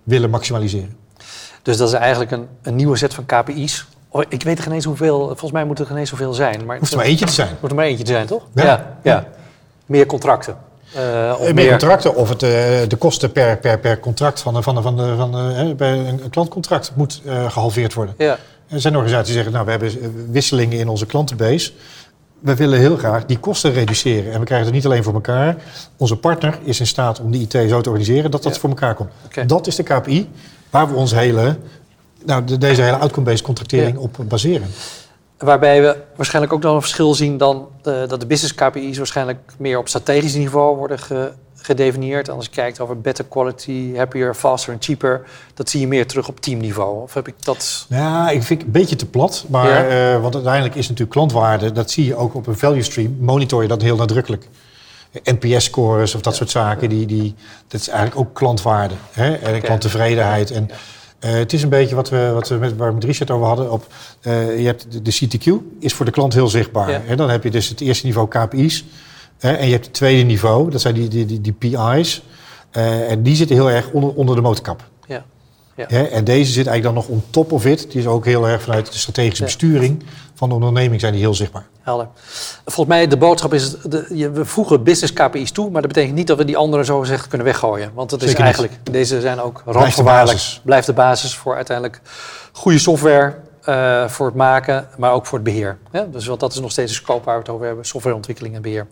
willen 0.05 0.31
maximaliseren. 0.31 0.97
Dus 1.63 1.77
dat 1.77 1.89
is 1.89 1.95
eigenlijk 1.95 2.31
een, 2.31 2.47
een 2.63 2.77
nieuwe 2.77 2.97
set 2.97 3.15
van 3.15 3.27
KPI's. 3.27 3.87
Oh, 4.09 4.23
ik 4.29 4.43
weet 4.43 4.61
geen 4.61 4.73
eens 4.73 4.85
hoeveel, 4.85 5.27
volgens 5.27 5.53
mij 5.53 5.65
moet 5.65 5.79
er 5.79 5.87
geen 5.87 5.97
eens 5.97 6.11
zoveel 6.11 6.33
zijn. 6.35 6.65
Maar 6.65 6.79
Hoeft 6.79 6.91
er 6.93 6.97
maar 6.97 7.07
eentje 7.07 7.27
te 7.27 7.33
zijn. 7.33 7.49
moet 7.61 7.71
er 7.71 7.77
maar 7.77 7.85
eentje 7.85 8.05
te 8.05 8.13
zijn, 8.13 8.27
toch? 8.27 8.43
Ja. 8.55 8.65
ja. 8.65 8.87
ja. 9.03 9.27
Meer 9.87 10.07
contracten. 10.07 10.57
Eh, 10.95 11.35
of 11.39 11.47
Eh, 11.47 11.55
meer 11.55 11.71
contracten 11.71 12.15
of 12.15 12.29
het, 12.29 12.43
eh, 12.43 12.49
de 12.89 12.97
kosten 12.99 13.33
per, 13.33 13.57
per, 13.59 13.79
per 13.79 14.01
contract 14.01 14.41
van, 14.41 14.55
de- 14.55 14.63
van, 14.63 14.75
de- 14.75 14.83
van, 14.83 14.97
de- 14.97 15.15
van, 15.17 15.33
de- 15.33 15.75
bij 15.77 15.93
een, 15.99 16.31
klantcontract 16.31 16.93
moet 16.95 17.23
eh, 17.27 17.51
gehalveerd 17.51 17.95
worden. 17.95 18.15
Ja, 18.19 18.39
Er 18.69 18.81
zijn 18.81 18.95
organisaties 18.97 19.27
die 19.35 19.43
zeggen, 19.43 19.53
nou, 19.53 19.65
we 19.65 19.71
hebben 19.71 20.31
wisselingen 20.31 20.79
in 20.79 20.89
onze 20.89 21.07
klantenbase. 21.07 21.73
We 22.45 22.55
willen 22.55 22.79
heel 22.79 22.97
graag 22.97 23.25
die 23.27 23.39
kosten 23.39 23.73
reduceren. 23.73 24.33
En 24.33 24.39
we 24.39 24.45
krijgen 24.45 24.67
het 24.67 24.75
niet 24.75 24.85
alleen 24.85 25.03
voor 25.03 25.15
elkaar. 25.15 25.57
Onze 25.97 26.17
partner 26.17 26.59
is 26.63 26.81
in 26.81 26.87
staat 26.87 27.21
om 27.21 27.31
die 27.31 27.41
IT 27.43 27.53
zo 27.71 27.81
te 27.81 27.89
organiseren 27.89 28.31
dat 28.31 28.43
dat 28.43 28.55
Ja. 28.55 28.61
voor 28.61 28.69
elkaar 28.69 28.95
komt. 28.95 29.11
Dat 29.47 29.67
is 29.67 29.77
de 29.77 29.83
KPI 29.83 30.31
waar 30.71 30.89
we 30.89 30.95
ons 30.95 31.13
hele, 31.15 31.57
nou, 32.25 32.45
de- 32.45 32.59
deze 32.59 32.83
hele 32.83 32.97
outcome-based 32.97 33.43
contractering 33.43 33.97
Ja. 33.97 34.03
op 34.03 34.17
baseren. 34.29 34.67
waarbij 35.39 35.83
we 35.83 35.97
waarschijnlijk 36.17 36.53
ook 36.55 36.63
nog 36.63 36.75
een 36.75 36.81
verschil 36.81 37.15
zien 37.15 37.37
dan 37.39 37.69
de, 37.83 38.05
dat 38.09 38.21
de 38.21 38.27
business 38.27 38.55
KPI's 38.55 38.97
waarschijnlijk 38.97 39.39
meer 39.59 39.79
op 39.79 39.89
strategisch 39.89 40.35
niveau 40.35 40.77
worden 40.77 40.99
ge- 40.99 41.33
gedefinieerd. 41.65 42.29
En 42.29 42.35
als 42.35 42.45
je 42.45 42.51
kijkt 42.51 42.81
over 42.81 43.01
better 43.01 43.25
quality, 43.25 43.95
happier, 43.97 44.35
faster 44.35 44.73
en 44.73 44.79
cheaper, 44.81 45.23
dat 45.55 45.69
zie 45.69 45.81
je 45.81 45.87
meer 45.87 46.07
terug 46.07 46.29
op 46.29 46.41
teamniveau. 46.41 47.03
Of 47.03 47.15
heb 47.15 47.29
ik 47.29 47.35
dat? 47.39 47.87
Ja, 47.89 48.31
ik 48.31 48.43
vind 48.43 48.59
het 48.59 48.67
een 48.69 48.81
beetje 48.81 48.97
te 48.97 49.07
plat. 49.07 49.45
Maar, 49.49 49.69
Ja. 49.91 50.15
eh, 50.15 50.21
want 50.23 50.35
uiteindelijk 50.35 50.75
is 50.75 50.83
natuurlijk 50.89 51.11
klantwaarde, 51.11 51.73
dat 51.73 51.91
zie 51.91 52.05
je 52.05 52.17
ook 52.17 52.35
op 52.35 52.47
een 52.47 52.59
value 52.59 52.83
stream, 52.83 53.17
monitor 53.21 53.63
je 53.63 53.69
dat 53.69 53.83
heel 53.83 53.97
nadrukkelijk. 53.97 54.49
NPS-scores 55.25 56.15
of 56.15 56.21
dat 56.21 56.37
soort 56.37 56.51
zaken, 56.51 56.89
die, 56.89 57.07
die, 57.07 57.35
dat 57.69 57.81
is 57.81 57.89
eigenlijk 57.89 58.21
ook 58.21 58.35
klantwaarde. 58.35 58.95
Hè? 59.13 59.35
En 59.35 59.61
klanttevredenheid. 59.63 60.51
En, 60.51 60.71
eh, 61.19 61.33
het 61.33 61.53
is 61.53 61.63
een 61.63 61.69
beetje 61.69 61.95
wat 61.95 62.09
we, 62.09 62.31
wat 62.35 62.49
we 62.49 62.55
met, 62.55 62.77
waar 62.77 62.89
we 62.89 62.95
met 62.95 63.05
Richard 63.05 63.31
over 63.31 63.47
hadden. 63.47 63.71
Op, 63.73 63.87
eh, 64.21 64.59
je 64.61 64.67
hebt 64.67 64.87
de, 64.93 65.03
de 65.03 65.11
CTQ, 65.11 65.47
is 65.81 65.95
voor 65.95 66.05
de 66.05 66.11
klant 66.11 66.35
heel 66.35 66.49
zichtbaar. 66.49 66.91
Ja. 66.91 67.03
En 67.07 67.17
dan 67.17 67.31
heb 67.31 67.43
je 67.43 67.51
dus 67.51 67.69
het 67.69 67.81
eerste 67.81 68.07
niveau 68.07 68.29
KPI's. 68.29 68.85
En 69.39 69.67
je 69.67 69.73
hebt 69.73 69.85
het 69.85 69.95
tweede 69.95 70.23
niveau, 70.23 70.71
dat 70.71 70.81
zijn 70.81 70.95
die, 70.95 71.09
die, 71.09 71.27
die, 71.27 71.41
die 71.41 71.53
PI's. 71.53 72.23
Eh, 72.71 73.11
en 73.11 73.23
die 73.23 73.37
zitten 73.37 73.57
heel 73.57 73.71
erg 73.71 73.91
onder, 73.91 74.15
onder 74.15 74.35
de 74.37 74.43
motorkap. 74.43 74.83
Ja. 75.07 75.25
Ja. 75.77 75.87
En 75.87 76.25
deze 76.25 76.53
zit 76.53 76.67
eigenlijk 76.67 76.83
dan 76.83 76.95
nog 76.95 77.07
on 77.07 77.23
top 77.31 77.53
of 77.53 77.67
it. 77.67 77.91
Die 77.91 78.01
is 78.01 78.07
ook 78.07 78.25
heel 78.25 78.49
erg 78.49 78.63
vanuit 78.63 78.93
de 78.93 78.99
strategische 78.99 79.45
besturing 79.45 80.03
van 80.35 80.49
de 80.49 80.55
onderneming 80.55 81.01
zijn 81.01 81.13
die 81.13 81.23
heel 81.23 81.35
zichtbaar. 81.35 81.67
Helder. 81.81 82.09
Volgens 82.65 82.97
mij 82.97 83.07
de 83.07 83.17
boodschap 83.17 83.55
is, 83.55 83.77
de, 83.81 84.07
je, 84.13 84.31
we 84.31 84.45
voegen 84.45 84.83
business 84.83 85.13
KPI's 85.13 85.53
toe, 85.53 85.71
maar 85.71 85.83
dat 85.83 85.93
betekent 85.93 86.17
niet 86.17 86.27
dat 86.27 86.39
we 86.39 86.45
die 86.45 86.57
andere 86.57 86.85
zo 86.85 87.01
gezegd 87.01 87.29
kunnen 87.29 87.47
weggooien. 87.47 87.91
Want 87.95 88.11
het 88.11 88.23
is 88.23 88.29
niet. 88.29 88.39
eigenlijk, 88.39 88.73
deze 88.91 89.21
zijn 89.21 89.41
ook 89.41 89.63
de 89.65 89.73
randvoorwaardelijk. 89.73 90.61
Blijft 90.63 90.87
de 90.87 90.93
basis 90.93 91.35
voor 91.35 91.55
uiteindelijk 91.55 92.01
goede 92.53 92.79
software 92.79 93.35
eh, 93.65 94.09
voor 94.09 94.27
het 94.27 94.35
maken, 94.35 94.89
maar 94.97 95.13
ook 95.13 95.27
voor 95.27 95.39
het 95.39 95.47
beheer. 95.47 95.79
Ja, 95.93 96.07
dus 96.11 96.27
want 96.27 96.41
dat 96.41 96.53
is 96.53 96.61
nog 96.61 96.71
steeds 96.71 96.93
de 96.93 96.99
scope 96.99 97.25
waar 97.25 97.35
we 97.35 97.41
het 97.41 97.51
over 97.51 97.67
hebben, 97.67 97.85
softwareontwikkeling 97.85 98.55
en 98.55 98.63
beheer. 98.63 98.87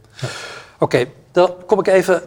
Oké, 0.79 1.05
dan 1.33 1.51
kom 1.67 1.79
ik 1.79 1.87
even 1.87 2.23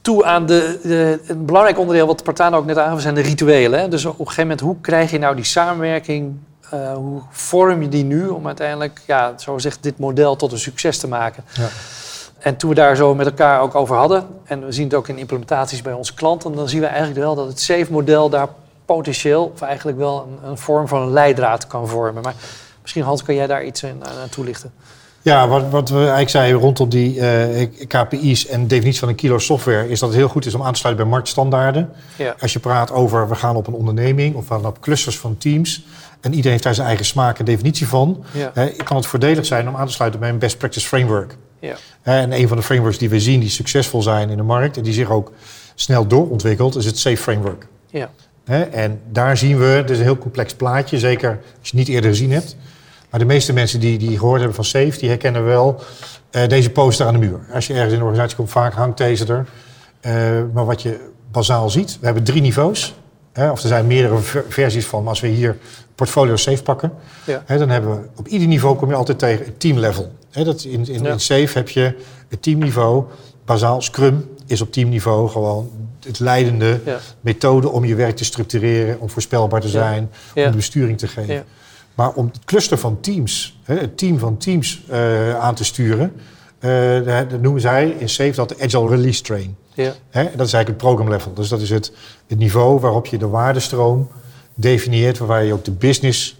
toe 0.00 0.24
aan 0.24 0.46
de, 0.46 0.78
de, 0.82 1.20
een 1.26 1.44
belangrijk 1.44 1.78
onderdeel 1.78 2.06
wat 2.06 2.22
Partana 2.22 2.56
ook 2.56 2.66
net 2.66 2.78
aangaf, 2.78 3.00
zijn 3.00 3.14
de 3.14 3.20
rituelen. 3.20 3.80
Hè? 3.80 3.88
Dus 3.88 4.04
op 4.04 4.12
een 4.12 4.18
gegeven 4.18 4.42
moment, 4.42 4.60
hoe 4.60 4.76
krijg 4.80 5.10
je 5.10 5.18
nou 5.18 5.34
die 5.34 5.44
samenwerking, 5.44 6.36
eh, 6.70 6.92
hoe 6.92 7.20
vorm 7.30 7.82
je 7.82 7.88
die 7.88 8.04
nu 8.04 8.28
om 8.28 8.46
uiteindelijk, 8.46 9.00
ja, 9.06 9.32
zo 9.38 9.54
gezegd, 9.54 9.82
dit 9.82 9.98
model 9.98 10.36
tot 10.36 10.52
een 10.52 10.58
succes 10.58 10.98
te 10.98 11.08
maken? 11.08 11.44
Ja. 11.52 11.68
En 12.38 12.56
toen 12.56 12.68
we 12.68 12.76
daar 12.76 12.96
zo 12.96 13.14
met 13.14 13.26
elkaar 13.26 13.60
ook 13.60 13.74
over 13.74 13.96
hadden, 13.96 14.26
en 14.44 14.64
we 14.64 14.72
zien 14.72 14.84
het 14.84 14.94
ook 14.94 15.08
in 15.08 15.18
implementaties 15.18 15.82
bij 15.82 15.92
onze 15.92 16.14
klanten, 16.14 16.54
dan 16.54 16.68
zien 16.68 16.80
we 16.80 16.86
eigenlijk 16.86 17.18
wel 17.18 17.34
dat 17.34 17.46
het 17.46 17.60
SAFE-model 17.60 18.28
daar 18.28 18.48
potentieel, 18.86 19.50
of 19.54 19.60
eigenlijk 19.60 19.98
wel 19.98 20.28
een, 20.28 20.48
een 20.50 20.58
vorm 20.58 20.88
van 20.88 21.02
een 21.02 21.12
leidraad 21.12 21.66
kan 21.66 21.88
vormen. 21.88 22.22
Maar 22.22 22.34
misschien 22.82 23.02
Hans, 23.02 23.22
kan 23.22 23.34
jij 23.34 23.46
daar 23.46 23.64
iets 23.64 23.82
in, 23.82 24.04
aan, 24.04 24.16
aan 24.22 24.28
toelichten? 24.28 24.72
Ja, 25.26 25.48
wat, 25.48 25.68
wat 25.70 25.88
we 25.88 25.98
eigenlijk 25.98 26.28
zeiden 26.28 26.60
rondom 26.60 26.88
die 26.88 27.20
eh, 27.20 27.68
KPI's 27.88 28.46
en 28.46 28.60
de 28.60 28.66
definitie 28.66 29.00
van 29.00 29.08
een 29.08 29.14
kilo 29.14 29.38
software... 29.38 29.88
is 29.88 30.00
dat 30.00 30.08
het 30.08 30.18
heel 30.18 30.28
goed 30.28 30.46
is 30.46 30.54
om 30.54 30.62
aan 30.62 30.72
te 30.72 30.78
sluiten 30.78 31.04
bij 31.04 31.12
marktstandaarden. 31.14 31.92
Ja, 32.16 32.34
Als 32.40 32.52
je 32.52 32.58
praat 32.58 32.92
over 32.92 33.28
we 33.28 33.34
gaan 33.34 33.56
op 33.56 33.66
een 33.66 33.74
onderneming 33.74 34.34
of 34.34 34.48
we 34.48 34.54
gaan 34.54 34.66
op 34.66 34.80
clusters 34.80 35.18
van 35.18 35.38
teams... 35.38 35.84
en 36.20 36.30
iedereen 36.30 36.50
heeft 36.50 36.62
daar 36.62 36.74
zijn 36.74 36.86
eigen 36.86 37.04
smaak 37.04 37.38
en 37.38 37.44
definitie 37.44 37.88
van... 37.88 38.24
ja, 38.32 38.52
kan 38.84 38.96
het 38.96 39.06
voordelig 39.06 39.46
zijn 39.46 39.68
om 39.68 39.76
aan 39.76 39.86
te 39.86 39.92
sluiten 39.92 40.20
bij 40.20 40.28
een 40.28 40.38
best 40.38 40.58
practice 40.58 40.86
framework. 40.86 41.36
ja, 41.60 41.76
En 42.02 42.32
een 42.32 42.48
van 42.48 42.56
de 42.56 42.62
frameworks 42.62 42.98
die 42.98 43.08
we 43.08 43.20
zien 43.20 43.40
die 43.40 43.50
succesvol 43.50 44.02
zijn 44.02 44.30
in 44.30 44.36
de 44.36 44.42
markt... 44.42 44.76
en 44.76 44.82
die 44.82 44.92
zich 44.92 45.10
ook 45.10 45.32
snel 45.74 46.06
doorontwikkelt, 46.06 46.76
is 46.76 46.84
het 46.84 46.98
SAFE 46.98 47.16
framework. 47.16 47.66
ja. 47.90 48.10
Hè? 48.46 48.62
En 48.62 49.00
daar 49.12 49.36
zien 49.36 49.58
we, 49.58 49.64
het 49.64 49.90
is 49.90 49.98
een 49.98 50.04
heel 50.04 50.18
complex 50.18 50.54
plaatje, 50.54 50.98
zeker 50.98 51.28
als 51.30 51.38
je 51.70 51.76
het 51.78 51.86
niet 51.86 51.88
eerder 51.88 52.10
gezien 52.10 52.32
hebt. 52.32 52.56
Maar 53.10 53.20
de 53.20 53.26
meeste 53.26 53.52
mensen 53.52 53.80
die, 53.80 53.98
die 53.98 54.18
gehoord 54.18 54.38
hebben 54.38 54.54
van 54.56 54.64
SAFE, 54.64 54.98
die 54.98 55.08
herkennen 55.08 55.44
wel 55.44 55.80
eh, 56.30 56.48
deze 56.48 56.70
poster 56.70 57.06
aan 57.06 57.12
de 57.12 57.18
muur. 57.18 57.38
Als 57.52 57.66
je 57.66 57.72
ergens 57.72 57.90
in 57.92 57.98
een 57.98 58.04
organisatie 58.04 58.36
komt, 58.36 58.50
vaak 58.50 58.72
hangt 58.72 58.98
deze 58.98 59.26
er. 59.26 59.46
Eh, 60.00 60.12
maar 60.52 60.64
wat 60.64 60.82
je 60.82 60.98
bazaal 61.30 61.70
ziet, 61.70 61.96
we 62.00 62.06
hebben 62.06 62.24
drie 62.24 62.40
niveaus. 62.40 62.94
Hè? 63.32 63.50
Of 63.50 63.62
er 63.62 63.68
zijn 63.68 63.86
meerdere 63.86 64.18
ver- 64.18 64.44
versies 64.48 64.86
van, 64.86 65.00
maar 65.00 65.08
als 65.08 65.20
we 65.20 65.28
hier 65.28 65.56
portfolio 65.94 66.36
SAFE 66.36 66.62
pakken, 66.62 66.92
Ja. 67.26 67.42
hè, 67.46 67.58
dan 67.58 67.68
hebben 67.68 67.90
we 67.90 68.08
op 68.16 68.28
ieder 68.28 68.48
niveau 68.48 68.76
kom 68.76 68.88
je 68.88 68.94
altijd 68.94 69.18
tegen 69.18 69.44
het 69.44 69.60
teamlevel. 69.60 70.12
Dat 70.30 70.62
in, 70.64 70.88
in, 70.88 71.02
Ja. 71.02 71.10
in 71.12 71.20
SAFE 71.20 71.50
heb 71.58 71.68
je 71.68 71.94
het 72.28 72.42
teamniveau, 72.42 73.04
bazaal 73.44 73.82
Scrum 73.82 74.28
is 74.46 74.60
op 74.60 74.72
teamniveau 74.72 75.28
gewoon 75.28 75.70
het 76.06 76.18
leidende 76.18 76.80
methode 77.20 77.68
om 77.68 77.84
je 77.84 77.94
werk 77.94 78.16
te 78.16 78.24
structureren, 78.24 79.00
om 79.00 79.10
voorspelbaar 79.10 79.60
te 79.60 79.68
zijn, 79.68 80.10
om 80.34 80.42
de 80.42 80.56
besturing 80.56 80.98
te 80.98 81.08
geven. 81.08 81.34
Ja. 81.34 81.44
Maar 81.94 82.12
om 82.12 82.26
het 82.26 82.44
cluster 82.44 82.78
van 82.78 83.00
teams, 83.00 83.58
het 83.62 83.98
team 83.98 84.18
van 84.18 84.36
teams 84.36 84.82
eh, 84.88 85.38
aan 85.38 85.54
te 85.54 85.64
sturen, 85.64 86.12
eh, 86.58 87.04
dat 87.30 87.40
noemen 87.40 87.60
zij 87.60 87.94
in 87.98 88.08
SAFE 88.08 88.34
dat 88.34 88.48
de 88.48 88.56
Agile 88.60 88.88
Release 88.88 89.22
Train. 89.22 89.56
Ja. 89.74 89.92
Hè? 90.10 90.22
Dat 90.22 90.46
is 90.46 90.52
eigenlijk 90.52 90.68
het 90.68 90.76
program 90.76 91.08
level. 91.08 91.34
Dus 91.34 91.48
dat 91.48 91.60
is 91.60 91.70
het, 91.70 91.92
het 92.26 92.38
niveau 92.38 92.80
waarop 92.80 93.06
je 93.06 93.18
de 93.18 93.28
waardestroom 93.28 94.08
definieert, 94.54 95.18
waarbij 95.18 95.46
je 95.46 95.52
ook 95.52 95.64
de 95.64 95.70
business 95.70 96.36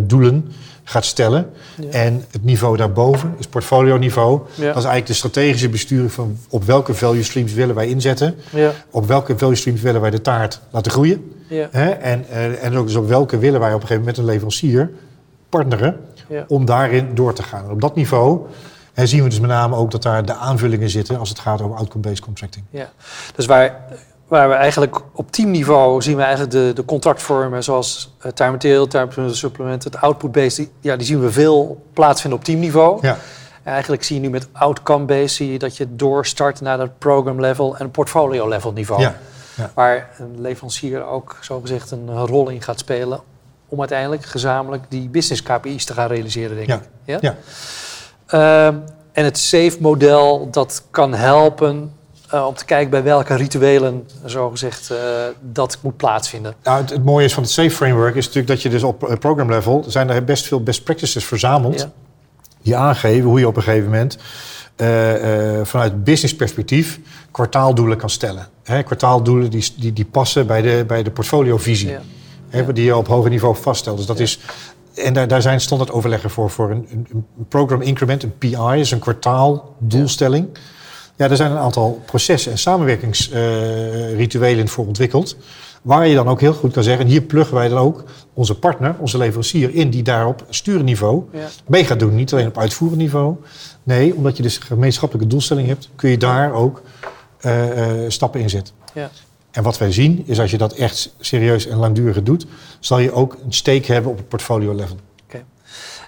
doelen 0.00 0.52
gaat 0.88 1.04
stellen. 1.04 1.50
Ja. 1.80 1.90
En 1.90 2.24
het 2.30 2.44
niveau 2.44 2.76
daarboven 2.76 3.34
is 3.38 3.46
portfolio 3.46 3.96
niveau. 3.96 4.40
Ja. 4.54 4.66
Dat 4.66 4.76
is 4.76 4.84
eigenlijk 4.84 5.06
de 5.06 5.12
strategische 5.12 5.68
besturing 5.68 6.12
van 6.12 6.38
op 6.48 6.64
welke 6.64 6.94
value 6.94 7.22
streams 7.22 7.52
willen 7.52 7.74
wij 7.74 7.88
inzetten. 7.88 8.34
Ja. 8.50 8.72
Op 8.90 9.06
welke 9.06 9.38
value 9.38 9.54
streams 9.54 9.80
willen 9.80 10.00
wij 10.00 10.10
de 10.10 10.20
taart 10.20 10.60
laten 10.70 10.92
groeien. 10.92 11.32
Hè? 11.48 11.88
En, 11.90 12.24
eh, 12.28 12.64
en 12.64 12.76
ook 12.76 12.86
dus 12.86 12.96
op 12.96 13.08
welke 13.08 13.38
willen 13.38 13.60
wij 13.60 13.74
op 13.74 13.80
een 13.80 13.86
gegeven 13.86 14.02
moment 14.02 14.16
met 14.16 14.26
een 14.26 14.32
leverancier 14.32 14.90
partneren 15.48 15.96
om 16.48 16.64
daarin 16.64 17.14
door 17.14 17.32
te 17.32 17.42
gaan. 17.42 17.64
En 17.64 17.70
op 17.70 17.80
dat 17.80 17.94
niveau 17.94 18.46
zien 18.94 19.22
we 19.22 19.28
dus 19.28 19.40
met 19.40 19.50
name 19.50 19.76
ook 19.76 19.90
dat 19.90 20.02
daar 20.02 20.24
de 20.24 20.34
aanvullingen 20.34 20.90
zitten 20.90 21.18
als 21.18 21.28
het 21.28 21.38
gaat 21.38 21.62
over 21.62 21.76
outcome-based 21.76 22.20
contracting. 22.20 22.64
Ja, 22.70 22.90
dus 23.34 23.46
waar, 23.46 23.80
waar 24.28 24.48
we 24.48 24.54
eigenlijk 24.54 25.00
op 25.12 25.30
teamniveau 25.30 26.02
zien 26.02 26.16
we 26.16 26.22
eigenlijk 26.22 26.52
de, 26.52 26.72
de 26.74 26.84
contractvormen 26.84 27.64
zoals 27.64 28.14
uh, 28.26 28.32
time 28.32 28.50
material, 28.50 28.86
time 28.86 29.34
supplement, 29.34 29.84
het 29.84 29.96
output-based, 29.96 30.56
die, 30.56 30.70
ja, 30.80 30.96
die 30.96 31.06
zien 31.06 31.20
we 31.20 31.32
veel 31.32 31.84
plaatsvinden 31.92 32.38
op 32.38 32.44
teamniveau. 32.44 32.98
Ja. 33.02 33.16
En 33.62 33.72
eigenlijk 33.72 34.04
zie 34.04 34.16
je 34.16 34.22
nu 34.22 34.30
met 34.30 34.48
outcome-based 34.52 35.30
zie 35.30 35.52
je 35.52 35.58
dat 35.58 35.76
je 35.76 35.96
doorstart 35.96 36.60
naar 36.60 36.76
dat 36.76 36.98
program 36.98 37.40
level 37.40 37.76
en 37.76 37.90
portfolio 37.90 38.48
level 38.48 38.72
niveau. 38.72 39.00
Ja, 39.00 39.16
ja. 39.54 39.70
Waar 39.74 40.10
een 40.18 40.40
leverancier 40.40 41.06
ook 41.06 41.36
zogezegd 41.40 41.90
een 41.90 42.26
rol 42.26 42.48
in 42.48 42.62
gaat 42.62 42.78
spelen 42.78 43.20
om 43.68 43.78
uiteindelijk 43.78 44.24
gezamenlijk 44.24 44.82
die 44.88 45.08
business 45.08 45.42
KPI's 45.42 45.84
te 45.84 45.92
gaan 45.92 46.08
realiseren, 46.08 46.56
denk 46.56 46.68
ik. 46.68 46.88
Ja? 47.04 47.18
Ja. 47.20 47.36
Ehm, 48.26 48.76
en 49.12 49.24
het 49.24 49.38
SAFE-model 49.38 50.48
dat 50.50 50.82
kan 50.90 51.14
helpen 51.14 51.92
eh, 52.30 52.46
om 52.46 52.54
te 52.54 52.64
kijken 52.64 52.90
bij 52.90 53.02
welke 53.02 53.34
rituelen, 53.34 54.08
zogezegd, 54.24 54.90
eh 54.90 54.96
dat 55.40 55.78
moet 55.82 55.96
plaatsvinden. 55.96 56.54
Nou, 56.62 56.80
het, 56.80 56.90
het 56.90 57.04
mooie 57.04 57.24
is 57.24 57.34
van 57.34 57.42
het 57.42 57.52
SAFE 57.52 57.70
framework 57.70 58.14
is 58.14 58.24
natuurlijk 58.26 58.48
dat 58.52 58.62
je 58.62 58.68
dus 58.68 58.82
op 58.82 59.08
eh, 59.08 59.16
program 59.18 59.50
level 59.50 59.84
zijn 59.88 60.10
er 60.10 60.24
best 60.24 60.46
veel 60.46 60.62
best 60.62 60.84
practices 60.84 61.24
verzameld 61.24 61.80
Ja. 61.80 61.90
die 62.62 62.76
aangeven 62.76 63.28
hoe 63.28 63.38
je 63.38 63.46
op 63.48 63.56
een 63.56 63.62
gegeven 63.62 63.84
moment 63.84 64.18
vanuit 65.62 66.04
business 66.04 66.36
perspectief 66.36 67.00
kwartaaldoelen 67.30 67.96
kan 67.96 68.10
stellen. 68.10 68.48
Hè, 68.64 68.82
kwartaaldoelen 68.82 69.50
die, 69.50 69.72
die, 69.76 69.92
die 69.92 70.04
passen 70.04 70.46
bij 70.46 70.62
de, 70.62 70.84
bij 70.86 71.02
de 71.02 71.10
portfoliovisie. 71.10 71.90
Ja. 71.90 72.00
Hè, 72.48 72.72
die 72.72 72.84
je 72.84 72.96
op 72.96 73.06
hoger 73.06 73.30
niveau 73.30 73.56
vaststelt. 73.56 73.96
Dus 73.96 74.06
dat 74.06 74.16
Ja. 74.18 74.22
is, 74.22 74.38
en 74.94 75.12
daar, 75.12 75.28
daar 75.28 75.42
zijn 75.42 75.60
standaard 75.60 75.90
overleggen 75.90 76.30
voor, 76.30 76.50
voor 76.50 76.70
een, 76.70 76.86
een, 76.92 77.06
een 77.12 77.26
program 77.48 77.80
increment, 77.82 78.22
een 78.22 78.38
PI, 78.38 78.56
is 78.74 78.90
een 78.90 78.98
kwartaaldoelstelling. 78.98 80.48
Ja, 81.18 81.30
er 81.30 81.36
zijn 81.36 81.50
een 81.50 81.56
aantal 81.58 82.02
processen 82.06 82.52
en 82.52 82.58
samenwerkingsrituelen 82.58 84.68
voor 84.68 84.86
ontwikkeld. 84.86 85.36
Waar 85.82 86.06
je 86.06 86.14
dan 86.14 86.28
ook 86.28 86.40
heel 86.40 86.52
goed 86.52 86.72
kan 86.72 86.82
zeggen, 86.82 87.04
en 87.04 87.10
hier 87.10 87.20
pluggen 87.20 87.54
wij 87.56 87.68
dan 87.68 87.78
ook 87.78 88.04
onze 88.34 88.58
partner, 88.58 88.94
onze 88.98 89.18
leverancier 89.18 89.74
in, 89.74 89.90
die 89.90 90.02
daar 90.02 90.26
op 90.26 90.44
sturenniveau 90.48 91.22
Ja. 91.32 91.46
mee 91.66 91.84
gaat 91.84 91.98
doen. 91.98 92.14
Niet 92.14 92.32
alleen 92.32 92.46
op 92.46 92.58
uitvoerend 92.58 92.98
niveau. 92.98 93.36
Nee, 93.82 94.14
omdat 94.14 94.36
je 94.36 94.42
dus 94.42 94.56
een 94.56 94.62
gemeenschappelijke 94.62 95.30
doelstelling 95.30 95.68
hebt, 95.68 95.88
kun 95.96 96.10
je 96.10 96.18
daar 96.18 96.52
ook 96.52 96.82
eh, 97.40 98.04
eh, 98.04 98.10
stappen 98.10 98.40
in 98.40 98.50
zetten. 98.50 98.74
Ja. 98.94 99.10
En 99.50 99.62
wat 99.62 99.78
wij 99.78 99.92
zien 99.92 100.22
is 100.26 100.40
als 100.40 100.50
je 100.50 100.58
dat 100.58 100.72
echt 100.72 101.14
serieus 101.20 101.66
en 101.66 101.76
langdurig 101.76 102.22
doet, 102.22 102.46
zal 102.80 102.98
je 102.98 103.12
ook 103.12 103.36
een 103.44 103.52
steek 103.52 103.86
hebben 103.86 104.10
op 104.10 104.16
het 104.16 104.28
portfolio 104.28 104.74
level. 104.74 104.96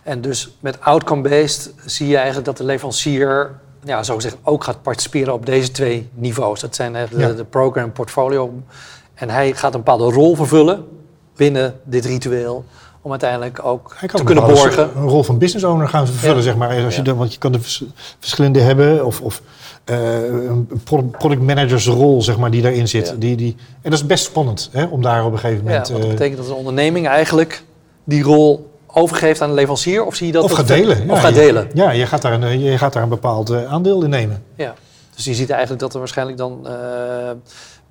En 0.03 0.21
dus 0.21 0.51
met 0.61 0.81
outcome-based 0.81 1.73
zie 1.87 2.09
je 2.09 2.17
eigenlijk 2.17 2.47
dat 2.47 2.57
de 2.57 2.65
leverancier, 2.65 3.51
ja, 3.85 4.03
zogezegd, 4.03 4.37
ook 4.43 4.65
gaat 4.65 4.83
participeren 4.83 5.33
op 5.33 5.47
deze 5.47 5.71
twee 5.71 6.09
niveaus. 6.15 6.61
Dat 6.61 6.75
zijn 6.75 6.95
eigenlijk 6.97 7.27
de, 7.27 7.33
Ja. 7.33 7.37
de 7.39 7.45
program 7.45 7.85
en 7.85 7.93
portfolio. 7.93 8.53
En 9.15 9.31
hij 9.31 9.53
gaat 9.53 9.75
een 9.75 9.83
bepaalde 9.83 10.05
rol 10.13 10.35
vervullen 10.37 10.85
binnen 11.37 11.75
dit 11.85 12.05
ritueel. 12.05 12.65
Om 13.03 13.11
uiteindelijk 13.11 13.65
ook 13.65 13.95
Hij 13.97 14.09
kan 14.09 14.19
te 14.21 14.27
kunnen 14.27 14.45
borgen. 14.45 14.91
Een 14.97 15.09
rol 15.09 15.23
van 15.23 15.39
business 15.39 15.65
owner 15.67 15.89
gaan 15.89 16.07
vervullen, 16.07 16.37
Ja. 16.37 16.43
zeg 16.43 16.57
maar. 16.57 16.69
Als 16.85 16.95
je 16.95 17.01
Ja. 17.01 17.05
de, 17.07 17.15
want 17.15 17.33
je 17.33 17.39
kan 17.39 17.53
vers- 17.61 17.85
verschillende 18.19 18.61
hebben. 18.61 19.07
Of, 19.07 19.21
of 19.21 19.43
eh, 19.85 20.25
een 20.25 20.81
pro- 20.85 21.03
product 21.19 21.43
managers 21.43 21.87
rol, 21.87 22.23
zeg 22.23 22.39
maar, 22.39 22.51
die 22.51 22.63
daarin 22.63 22.89
zit. 22.89 23.07
Ja. 23.09 23.15
Die, 23.15 23.37
die, 23.37 23.57
en 23.83 23.91
dat 23.91 23.99
is 24.01 24.07
best 24.07 24.25
spannend, 24.25 24.69
hè, 24.73 24.85
om 24.85 25.03
daar 25.03 25.25
op 25.25 25.33
een 25.33 25.39
gegeven 25.39 25.65
Ja, 25.65 25.71
moment... 25.71 25.89
want 25.89 26.01
dat 26.03 26.11
eh, 26.11 26.17
betekent 26.17 26.39
dat 26.41 26.49
een 26.49 26.55
onderneming 26.55 27.07
eigenlijk 27.09 27.63
die 28.05 28.23
rol 28.23 28.70
overgeeft 28.93 29.41
aan 29.41 29.49
de 29.49 29.55
leverancier? 29.55 30.05
Of 30.05 30.15
zie 30.15 30.27
je 30.27 30.33
dat 30.33 30.45
of 30.45 30.53
gaat 30.53 30.67
delen. 30.69 30.97
Of 31.11 31.17
Ja, 31.17 31.21
gaat 31.23 31.35
je- 31.35 31.41
delen. 31.41 31.71
Ja, 31.75 31.91
je 31.91 32.07
gaat 32.07 32.23
daar 32.23 32.33
een, 32.43 32.61
je 32.61 32.79
gaat 32.79 32.93
daar 32.93 33.03
een 33.03 33.09
bepaald 33.09 33.51
eh, 33.51 33.73
aandeel 33.73 34.03
in 34.05 34.11
nemen. 34.11 34.45
Ja. 34.55 34.75
Dus 35.15 35.25
je 35.25 35.35
ziet 35.35 35.51
eigenlijk 35.51 35.81
dat 35.81 35.93
er 35.93 35.99
waarschijnlijk 35.99 36.39
dan 36.39 36.67
eh, 36.67 36.73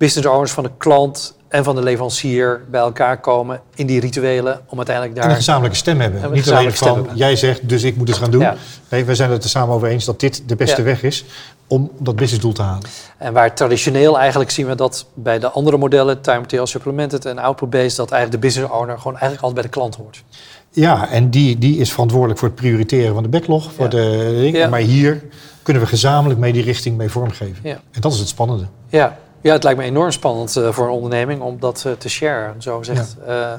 business 0.00 0.28
owners 0.28 0.52
van 0.52 0.64
de 0.64 0.70
klant 0.78 1.34
en 1.48 1.64
van 1.64 1.74
de 1.74 1.82
leverancier 1.82 2.64
bij 2.70 2.80
elkaar 2.80 3.20
komen 3.20 3.60
in 3.74 3.86
die 3.86 4.00
rituelen 4.00 4.60
om 4.66 4.76
uiteindelijk 4.76 5.16
En 5.16 5.22
een 5.22 5.28
daar. 5.28 5.36
gezamenlijke 5.36 5.76
stem 5.76 6.00
hebben. 6.00 6.32
Niet 6.32 6.50
alleen 6.50 6.72
van, 6.72 6.94
hebben. 6.94 7.16
jij 7.16 7.36
zegt, 7.36 7.68
dus 7.68 7.82
ik 7.82 7.96
moet 7.96 8.08
het 8.08 8.16
gaan 8.16 8.30
doen. 8.30 8.40
Ja. 8.40 8.56
Nee, 8.88 9.04
we 9.04 9.14
zijn 9.14 9.30
het 9.30 9.44
er 9.44 9.50
samen 9.50 9.74
over 9.74 9.88
eens 9.88 10.04
dat 10.04 10.20
dit 10.20 10.42
de 10.46 10.56
beste 10.56 10.76
Ja. 10.76 10.82
weg 10.82 11.02
is 11.02 11.24
om 11.66 11.90
dat 11.98 12.16
businessdoel 12.16 12.52
te 12.52 12.62
halen. 12.62 12.82
En 13.18 13.32
waar 13.32 13.54
traditioneel 13.54 14.18
eigenlijk 14.18 14.50
zien 14.50 14.66
we 14.66 14.74
dat 14.74 15.06
bij 15.14 15.38
de 15.38 15.50
andere 15.50 15.76
modellen, 15.76 16.20
time 16.20 16.46
tail 16.46 16.66
supplemented 16.66 17.24
en 17.24 17.38
output-based, 17.38 17.96
dat 17.96 18.10
eigenlijk 18.10 18.42
de 18.42 18.48
business 18.48 18.72
owner 18.72 18.96
gewoon 18.98 19.18
eigenlijk 19.18 19.42
altijd 19.42 19.54
bij 19.54 19.62
de 19.62 19.68
klant 19.78 19.94
hoort. 19.96 20.22
Ja, 20.70 21.08
en 21.08 21.30
die, 21.30 21.58
die 21.58 21.76
is 21.78 21.90
verantwoordelijk 21.92 22.38
voor 22.38 22.48
het 22.48 22.56
prioriteren 22.56 23.14
van 23.14 23.22
de 23.22 23.28
backlog. 23.28 23.72
Voor 23.72 23.88
de. 23.88 24.66
Maar 24.70 24.80
hier 24.80 25.24
kunnen 25.62 25.82
we 25.82 25.88
gezamenlijk 25.88 26.40
mee 26.40 26.52
die 26.52 26.62
richting 26.62 26.96
mee 26.96 27.08
vormgeven. 27.08 27.58
Ja. 27.62 27.80
En 27.90 28.00
dat 28.00 28.12
is 28.12 28.18
het 28.18 28.28
spannende. 28.28 28.64
Ja, 28.88 29.16
ja 29.40 29.52
het 29.52 29.62
lijkt 29.62 29.78
me 29.78 29.84
enorm 29.84 30.10
spannend 30.10 30.56
eh, 30.56 30.72
voor 30.72 30.84
een 30.86 30.92
onderneming 30.92 31.40
om 31.42 31.60
dat 31.60 31.84
eh, 31.86 31.92
te 31.92 32.08
sharen, 32.08 32.62
zo 32.62 32.78
gezegd. 32.78 33.16
Eh, 33.26 33.52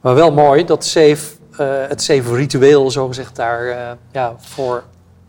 Maar 0.00 0.14
wel 0.14 0.32
mooi 0.32 0.64
dat 0.64 0.84
Safe, 0.84 1.18
het 1.88 2.02
Safe 2.02 2.34
ritueel, 2.34 2.90
zo 2.90 3.06
gezegd, 3.06 3.36
daar 3.36 3.96
ja, 4.12 4.34
voor 4.38 4.82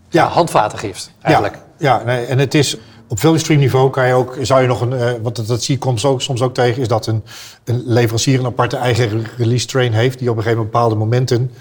ja. 0.10 0.28
Handvaten 0.28 0.78
geeft, 0.78 1.12
eigenlijk. 1.22 1.56
Ja, 1.78 1.98
ja 1.98 2.04
nee, 2.04 2.26
en 2.26 2.40
het 2.40 2.54
is 2.54 2.78
op 3.08 3.20
value 3.20 3.38
stream 3.38 3.60
niveau 3.60 3.90
kan 3.90 4.08
je 4.08 4.14
ook, 4.14 4.38
zou 4.42 4.62
je 4.62 4.68
nog 4.68 4.82
een, 4.82 5.22
wat 5.22 5.36
dat, 5.48 5.64
zie 5.64 5.76
ik 5.76 5.84
soms 5.84 6.06
ook, 6.06 6.22
soms 6.22 6.42
ook 6.42 6.54
tegen, 6.54 6.82
is 6.82 6.88
dat 6.88 7.08
een, 7.08 7.24
een 7.64 7.84
leverancier 7.86 8.40
een 8.40 8.46
aparte 8.46 8.78
eigen 8.78 9.10
re- 9.10 9.30
release 9.38 9.66
train 9.66 9.94
heeft, 9.94 10.20
die 10.20 10.30
op 10.30 10.38
een 10.38 10.44
gegeven 10.44 10.64
moment 10.64 10.72
bepaalde 10.72 10.96
momenten 10.96 11.52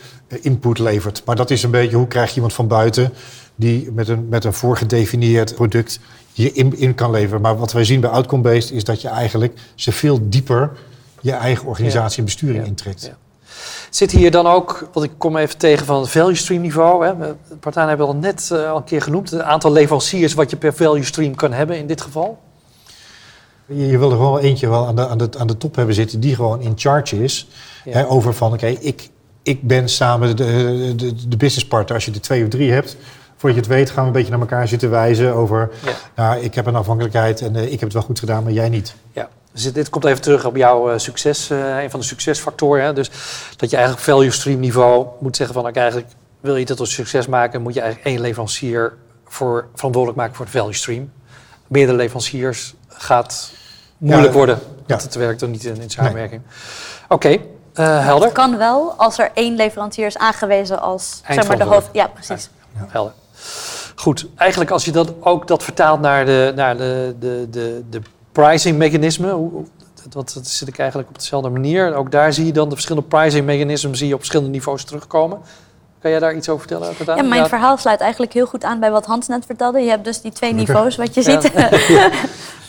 input 0.41 0.79
levert. 0.79 1.23
Maar 1.25 1.37
dat 1.37 1.51
is 1.51 1.63
een 1.63 1.71
beetje, 1.71 1.97
hoe 1.97 2.07
krijg 2.07 2.29
je 2.29 2.35
iemand 2.35 2.53
van 2.53 2.67
buiten 2.69 3.13
die 3.61 3.91
met 3.93 4.09
een, 4.09 4.29
met 4.29 4.45
een 4.45 4.53
voorgedefinieerd 4.53 5.55
product 5.55 6.01
je 6.33 6.53
in, 6.53 6.79
in 6.79 6.95
kan 6.95 7.11
leveren. 7.11 7.41
Maar 7.41 7.57
wat 7.59 7.73
wij 7.73 7.85
zien 7.85 8.01
bij 8.01 8.11
outcome-based 8.11 8.71
is 8.71 8.85
dat 8.85 9.01
je 9.01 9.09
eigenlijk 9.09 9.59
ze 9.75 9.93
veel 9.93 10.19
dieper 10.29 10.71
je 11.21 11.33
eigen 11.33 11.67
organisatie 11.67 12.19
en 12.19 12.25
besturing 12.25 12.67
intrekt. 12.67 13.11
Zit 13.91 14.11
hier 14.11 14.31
dan 14.31 14.47
ook, 14.47 14.89
want 14.93 15.07
ik 15.07 15.13
kom 15.19 15.37
even 15.37 15.59
tegen 15.59 15.87
van 15.87 16.01
het 16.01 16.11
value 16.11 16.35
stream 16.35 16.61
niveau. 16.63 17.07
Hè. 17.07 17.17
We- 17.17 17.35
Partij 17.61 17.87
hebben 17.89 18.07
al 18.07 18.15
net 18.17 18.51
eh, 18.53 18.71
al 18.71 18.77
een 18.77 18.85
keer 18.85 19.03
genoemd. 19.03 19.31
Het 19.31 19.41
aantal 19.41 19.73
leveranciers 19.73 20.35
wat 20.35 20.51
je 20.51 20.57
per 20.57 20.75
value 20.75 21.05
stream 21.05 21.35
kan 21.35 21.53
hebben 21.53 21.79
in 21.79 21.87
dit 21.87 22.01
geval. 22.01 22.39
Je, 23.67 23.87
je 23.87 23.99
wil 23.99 24.11
er 24.11 24.17
gewoon 24.17 24.39
eentje 24.39 24.69
wel 24.69 24.87
aan 24.87 24.97
de, 24.97 25.09
aan, 25.09 25.19
de, 25.19 25.29
aan 25.39 25.47
de 25.47 25.57
top 25.57 25.75
hebben 25.77 25.95
zitten 25.95 26.21
die 26.21 26.35
gewoon 26.35 26.61
in 26.61 26.73
charge 26.77 27.23
is. 27.25 27.49
Ja. 27.85 27.93
Hè, 27.93 28.09
over 28.09 28.35
van, 28.35 28.53
oké, 28.53 28.67
ik, 28.67 29.09
ik 29.43 29.63
ben 29.63 29.89
samen 29.89 30.37
de, 30.37 30.93
de, 30.97 31.29
de 31.29 31.37
business 31.37 31.67
partner. 31.67 31.95
Als 31.95 32.05
je 32.05 32.13
er 32.13 32.21
twee 32.21 32.43
of 32.43 32.49
drie 32.49 32.73
hebt, 32.73 32.97
voordat 33.41 33.65
je 33.65 33.71
het 33.71 33.79
weet 33.79 33.91
gaan 33.91 34.03
we 34.03 34.07
een 34.07 34.13
beetje 34.13 34.31
naar 34.31 34.41
elkaar 34.41 34.69
zitten 34.69 34.91
wijzen 34.91 35.35
over... 35.35 35.71
Ja. 35.85 35.93
Nou, 36.15 36.41
ik 36.41 36.55
heb 36.55 36.67
een 36.67 36.75
afhankelijkheid 36.75 37.41
en 37.41 37.57
eh, 37.57 37.63
ik 37.63 37.71
heb 37.71 37.81
het 37.81 37.93
wel 37.93 38.03
goed 38.03 38.19
gedaan, 38.19 38.43
maar 38.43 38.53
jij 38.53 38.69
niet. 38.69 38.95
Ja, 39.13 39.29
dus 39.53 39.63
dit, 39.63 39.75
dit 39.75 39.89
komt 39.89 40.05
even 40.05 40.21
terug 40.21 40.45
op 40.45 40.57
jouw 40.57 40.91
eh, 40.91 40.99
succes, 40.99 41.51
eh, 41.51 41.83
een 41.83 41.91
van 41.91 42.01
de 42.01 42.07
succesfactoren. 42.07 42.85
Hè? 42.85 42.93
Dus 42.93 43.11
dat 43.57 43.71
je 43.71 43.77
eigenlijk 43.77 44.07
value 44.07 44.31
stream 44.31 44.61
niveau 44.61 45.07
moet 45.21 45.37
zeggen 45.37 45.55
van, 45.55 45.67
oké, 45.67 45.79
eigenlijk 45.79 46.11
wil 46.41 46.57
je 46.57 46.65
dat 46.65 46.77
tot 46.77 46.89
succes 46.89 47.27
maken, 47.27 47.63
moet 47.63 47.75
je 47.75 47.81
eigenlijk 47.81 48.11
één 48.11 48.21
leverancier 48.21 48.95
voor, 49.25 49.67
verantwoordelijk 49.75 50.21
maken 50.21 50.37
voor 50.37 50.45
het 50.45 50.55
value 50.55 50.75
stream. 50.75 51.13
Meerdere 51.67 51.97
leveranciers 51.97 52.75
gaat 52.89 53.53
moeilijk 53.99 54.33
Ja, 54.33 54.37
worden. 54.37 54.59
Ja. 54.65 54.73
Dat 54.87 55.03
het 55.03 55.15
werkt 55.15 55.41
dan 55.41 55.51
niet 55.51 55.65
in, 55.65 55.81
in 55.81 55.91
samenwerking. 55.91 56.43
Oké, 57.09 57.39
eh, 57.75 58.05
helder. 58.05 58.25
Het 58.25 58.37
kan 58.37 58.57
wel 58.57 58.95
als 58.97 59.19
er 59.19 59.31
één 59.35 59.57
leverancier 59.57 60.07
is 60.07 60.19
aangewezen 60.19 60.81
als 60.81 61.21
zeg 61.29 61.49
maar, 61.49 61.59
de 61.59 61.65
hoofd. 61.65 61.89
Ja, 61.93 62.07
precies. 62.07 62.51
Helder. 62.77 63.13
Goed, 63.95 64.27
eigenlijk 64.37 64.71
als 64.71 64.85
je 64.85 64.93
dat 64.93 65.13
ook 65.21 65.47
dat 65.47 65.63
vertaalt 65.63 66.01
naar 66.01 66.25
de, 66.25 66.53
naar 66.57 66.77
de, 66.77 67.15
de, 67.19 67.47
de, 67.51 67.83
de 67.91 68.01
pricing 68.33 68.79
mechanismen, 68.79 69.67
dat, 70.09 70.33
dat 70.35 70.47
zit 70.47 70.69
ik 70.69 70.79
eigenlijk 70.79 71.09
op 71.09 71.19
dezelfde 71.19 71.49
manier. 71.49 71.95
Ook 71.95 72.11
daar 72.11 72.33
zie 72.33 72.47
je 72.47 72.53
dan 72.53 72.69
de 72.69 72.75
verschillende 72.75 73.09
pricing 73.09 73.47
mechanismen 73.47 73.97
zie 73.97 74.09
je 74.09 74.13
op 74.13 74.19
verschillende 74.19 74.53
niveaus 74.53 74.85
terugkomen. 74.85 75.39
Kan 76.01 76.11
jij 76.11 76.21
daar 76.21 76.35
iets 76.35 76.49
over 76.49 76.67
vertellen? 76.67 77.17
Ja, 77.17 77.23
mijn 77.23 77.49
verhaal 77.49 77.77
sluit 77.77 78.01
eigenlijk 78.01 78.33
heel 78.33 78.47
goed 78.47 78.65
aan 78.65 78.81
bij 78.81 78.91
wat 78.91 79.07
Hans 79.07 79.29
net 79.29 79.47
vertelde. 79.47 79.81
Je 79.81 79.91
hebt 79.91 80.05
dus 80.05 80.21
die 80.21 80.33
twee 80.33 80.53
niveaus 80.55 80.97
wat 80.97 81.15
je 81.15 81.23
ziet. 81.23 81.51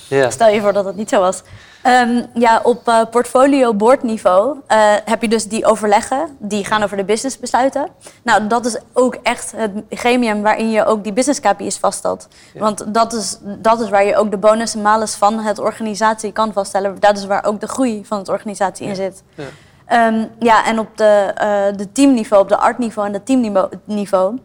Ja. 0.07 0.29
Stel 0.39 0.49
je 0.49 0.61
voor 0.61 0.73
dat 0.73 0.85
het 0.85 0.95
niet 0.95 1.09
zo 1.09 1.19
was. 1.19 1.41
Ehm, 1.81 2.23
ja, 2.33 2.59
op 2.63 2.87
eh, 2.87 3.01
portfolio 3.11 3.73
boardniveau 3.73 4.57
eh, 4.67 4.93
heb 5.05 5.21
je 5.21 5.27
dus 5.27 5.45
die 5.45 5.65
overleggen. 5.65 6.37
Die 6.39 6.65
gaan 6.65 6.83
over 6.83 6.97
de 6.97 7.03
businessbesluiten. 7.03 7.87
Nou, 8.23 8.47
dat 8.47 8.65
is 8.65 8.77
ook 8.93 9.15
echt 9.23 9.53
het 9.55 9.71
gremium 9.89 10.41
waarin 10.41 10.71
je 10.71 10.85
ook 10.85 11.03
die 11.03 11.13
business 11.13 11.39
KPI's 11.39 11.77
vaststelt. 11.77 12.27
Ja. 12.53 12.59
Want 12.59 12.93
dat 12.93 13.13
is, 13.13 13.37
dat 13.41 13.79
is 13.79 13.89
waar 13.89 14.05
je 14.05 14.15
ook 14.15 14.31
de 14.31 14.37
bonus 14.37 14.75
en 14.75 14.81
malus 14.81 15.15
van 15.15 15.39
het 15.39 15.59
organisatie 15.59 16.31
kan 16.31 16.53
vaststellen. 16.53 16.99
Dat 16.99 17.17
is 17.17 17.25
waar 17.25 17.45
ook 17.45 17.59
de 17.59 17.67
groei 17.67 18.05
van 18.05 18.17
het 18.17 18.29
organisatie 18.29 18.87
in 18.87 18.95
zit. 18.95 19.23
Ja. 19.35 19.43
Ehm, 19.85 20.25
ja, 20.39 20.65
en 20.65 20.79
op 20.79 20.97
de, 20.97 21.31
eh, 21.35 21.77
de 21.77 21.91
teamniveau, 21.91 22.43
op 22.43 22.49
de 22.49 22.57
artniveau 22.57 23.07
en 23.07 23.13
de 23.13 23.23
teamniveau 23.23 23.69
niveau, 23.83 24.39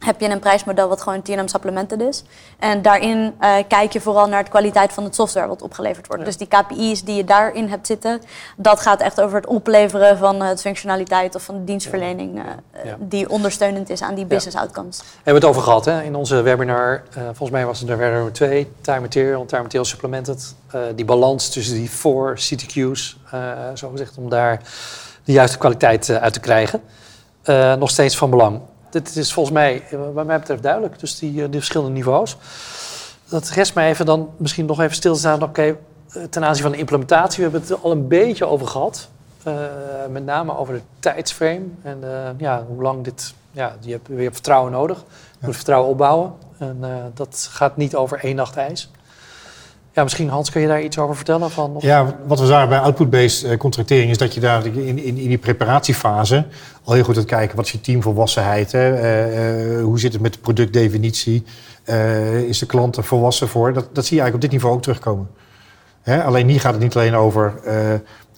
heb 0.00 0.20
je 0.20 0.28
een 0.28 0.38
prijsmodel 0.38 0.88
wat 0.88 1.02
gewoon 1.02 1.22
TNM 1.22 1.48
supplemented 1.48 2.00
is. 2.00 2.22
En 2.58 2.82
daarin 2.82 3.34
eh, 3.38 3.54
kijk 3.68 3.92
je 3.92 4.00
vooral 4.00 4.26
naar 4.28 4.44
de 4.44 4.50
kwaliteit 4.50 4.92
van 4.92 5.04
het 5.04 5.14
software 5.14 5.46
wat 5.46 5.62
opgeleverd 5.62 6.06
wordt. 6.06 6.22
Ja. 6.22 6.28
Dus 6.28 6.36
die 6.36 6.46
KPI's 6.48 7.04
die 7.04 7.14
je 7.16 7.24
daarin 7.24 7.68
hebt 7.68 7.86
zitten, 7.86 8.22
dat 8.56 8.80
gaat 8.80 9.00
echt 9.00 9.20
over 9.20 9.36
het 9.36 9.46
opleveren 9.46 10.18
van 10.18 10.40
het 10.42 10.60
functionaliteit 10.60 11.34
of 11.34 11.42
van 11.42 11.54
de 11.54 11.64
dienstverlening 11.64 12.38
eh, 12.38 12.44
Ja. 12.84 12.96
die 12.98 13.28
ondersteunend 13.30 13.90
is 13.90 14.02
aan 14.02 14.14
die 14.14 14.26
business 14.26 14.56
outcomes. 14.56 14.98
Hebben 14.98 15.24
we 15.24 15.32
het 15.32 15.44
over 15.56 15.62
gehad 15.62 15.84
hè? 15.84 16.02
in 16.02 16.14
onze 16.14 16.42
webinar. 16.42 17.02
eh, 17.14 17.22
volgens 17.22 17.50
mij 17.50 17.66
was 17.66 17.78
het 17.78 17.88
de 17.88 17.96
webinar 17.96 18.30
2, 18.32 18.72
Time 18.80 19.00
Material, 19.00 19.44
Time 19.46 19.62
Material 19.62 19.84
Supplemented. 19.84 20.54
Eh, 20.70 20.80
die 20.94 21.04
balans 21.04 21.48
tussen 21.48 21.74
die 21.74 21.88
four 21.88 22.34
CTQ's, 22.34 23.16
eh 23.30 23.52
zo 23.74 23.88
gezegd, 23.90 24.16
om 24.16 24.28
daar 24.28 24.60
de 25.24 25.32
juiste 25.32 25.58
kwaliteit 25.58 26.08
eh, 26.08 26.16
uit 26.16 26.32
te 26.32 26.40
krijgen. 26.40 26.82
Eh, 27.42 27.74
nog 27.74 27.90
steeds 27.90 28.16
van 28.16 28.30
belang. 28.30 28.60
Dit 28.90 29.16
is 29.16 29.32
volgens 29.32 29.54
mij, 29.54 29.82
eh, 29.90 29.98
wat 30.12 30.26
mij 30.26 30.38
betreft, 30.38 30.62
duidelijk. 30.62 30.98
Dus 30.98 31.18
die, 31.18 31.42
eh, 31.42 31.50
die 31.50 31.58
verschillende 31.58 31.92
niveaus. 31.92 32.36
Dat 33.28 33.48
rest 33.48 33.74
mij 33.74 33.88
even 33.88 34.06
dan 34.06 34.30
misschien 34.36 34.66
nog 34.66 34.80
even 34.80 34.94
stil 34.94 35.12
te 35.12 35.18
staan. 35.18 35.42
Oké, 35.42 35.62
eh, 35.62 36.22
ten 36.30 36.44
aanzien 36.44 36.62
van 36.62 36.72
de 36.72 36.78
implementatie, 36.78 37.36
we 37.36 37.42
hebben 37.42 37.60
het 37.60 37.70
er 37.70 37.84
al 37.84 37.90
een 37.90 38.08
beetje 38.08 38.46
over 38.46 38.66
gehad. 38.66 39.08
Eh, 39.42 39.54
met 40.10 40.24
name 40.24 40.56
over 40.56 40.74
de 40.74 40.80
tijdsframe 40.98 41.64
en 41.82 42.04
ja, 42.38 42.64
hoe 42.68 42.82
lang 42.82 43.04
dit. 43.04 43.34
Ja, 43.52 43.76
je 43.80 43.90
hebt 43.90 44.08
weer 44.08 44.32
vertrouwen 44.32 44.72
nodig. 44.72 44.98
Je 45.38 45.46
moet 45.46 45.54
vertrouwen 45.54 45.90
opbouwen. 45.90 46.32
En 46.58 46.84
dat 47.14 47.48
gaat 47.50 47.76
niet 47.76 47.94
over 47.94 48.24
één 48.24 48.36
nacht 48.36 48.56
ijs. 48.56 48.90
Ja, 49.92 50.02
misschien 50.02 50.28
Hans, 50.28 50.50
kun 50.50 50.60
je 50.60 50.66
daar 50.66 50.82
iets 50.82 50.98
over 50.98 51.16
vertellen? 51.16 51.50
Van, 51.50 51.76
Ja, 51.78 52.16
wat 52.26 52.40
we 52.40 52.46
zagen 52.46 52.68
bij 52.68 52.78
output-based 52.78 53.44
eh, 53.44 53.56
contractering 53.56 54.10
is 54.10 54.18
dat 54.18 54.34
je 54.34 54.40
daar 54.40 54.66
in, 54.66 54.98
in, 54.98 55.14
die 55.14 55.38
preparatiefase 55.38 56.46
al 56.84 56.94
heel 56.94 57.04
goed 57.04 57.16
gaat 57.16 57.24
kijken 57.24 57.56
wat 57.56 57.64
is 57.64 57.72
je 57.72 57.80
teamvolwassenheid, 57.80 58.72
hè? 58.72 58.94
Eh, 58.94 59.78
eh, 59.78 59.84
hoe 59.84 59.98
zit 59.98 60.12
het 60.12 60.22
met 60.22 60.32
de 60.32 60.38
productdefinitie, 60.38 61.44
is 62.46 62.58
de 62.58 62.66
klant 62.66 62.96
er 62.96 63.04
volwassen 63.04 63.48
voor. 63.48 63.72
Dat, 63.72 63.88
dat 63.92 64.06
zie 64.06 64.16
je 64.16 64.22
eigenlijk 64.22 64.34
op 64.34 64.40
dit 64.40 64.50
niveau 64.50 64.74
ook 64.74 64.82
terugkomen. 64.82 65.28
Hè? 66.02 66.24
Alleen 66.24 66.48
hier 66.48 66.60
gaat 66.60 66.72
het 66.72 66.82
niet 66.82 66.96
alleen 66.96 67.14
over 67.14 67.54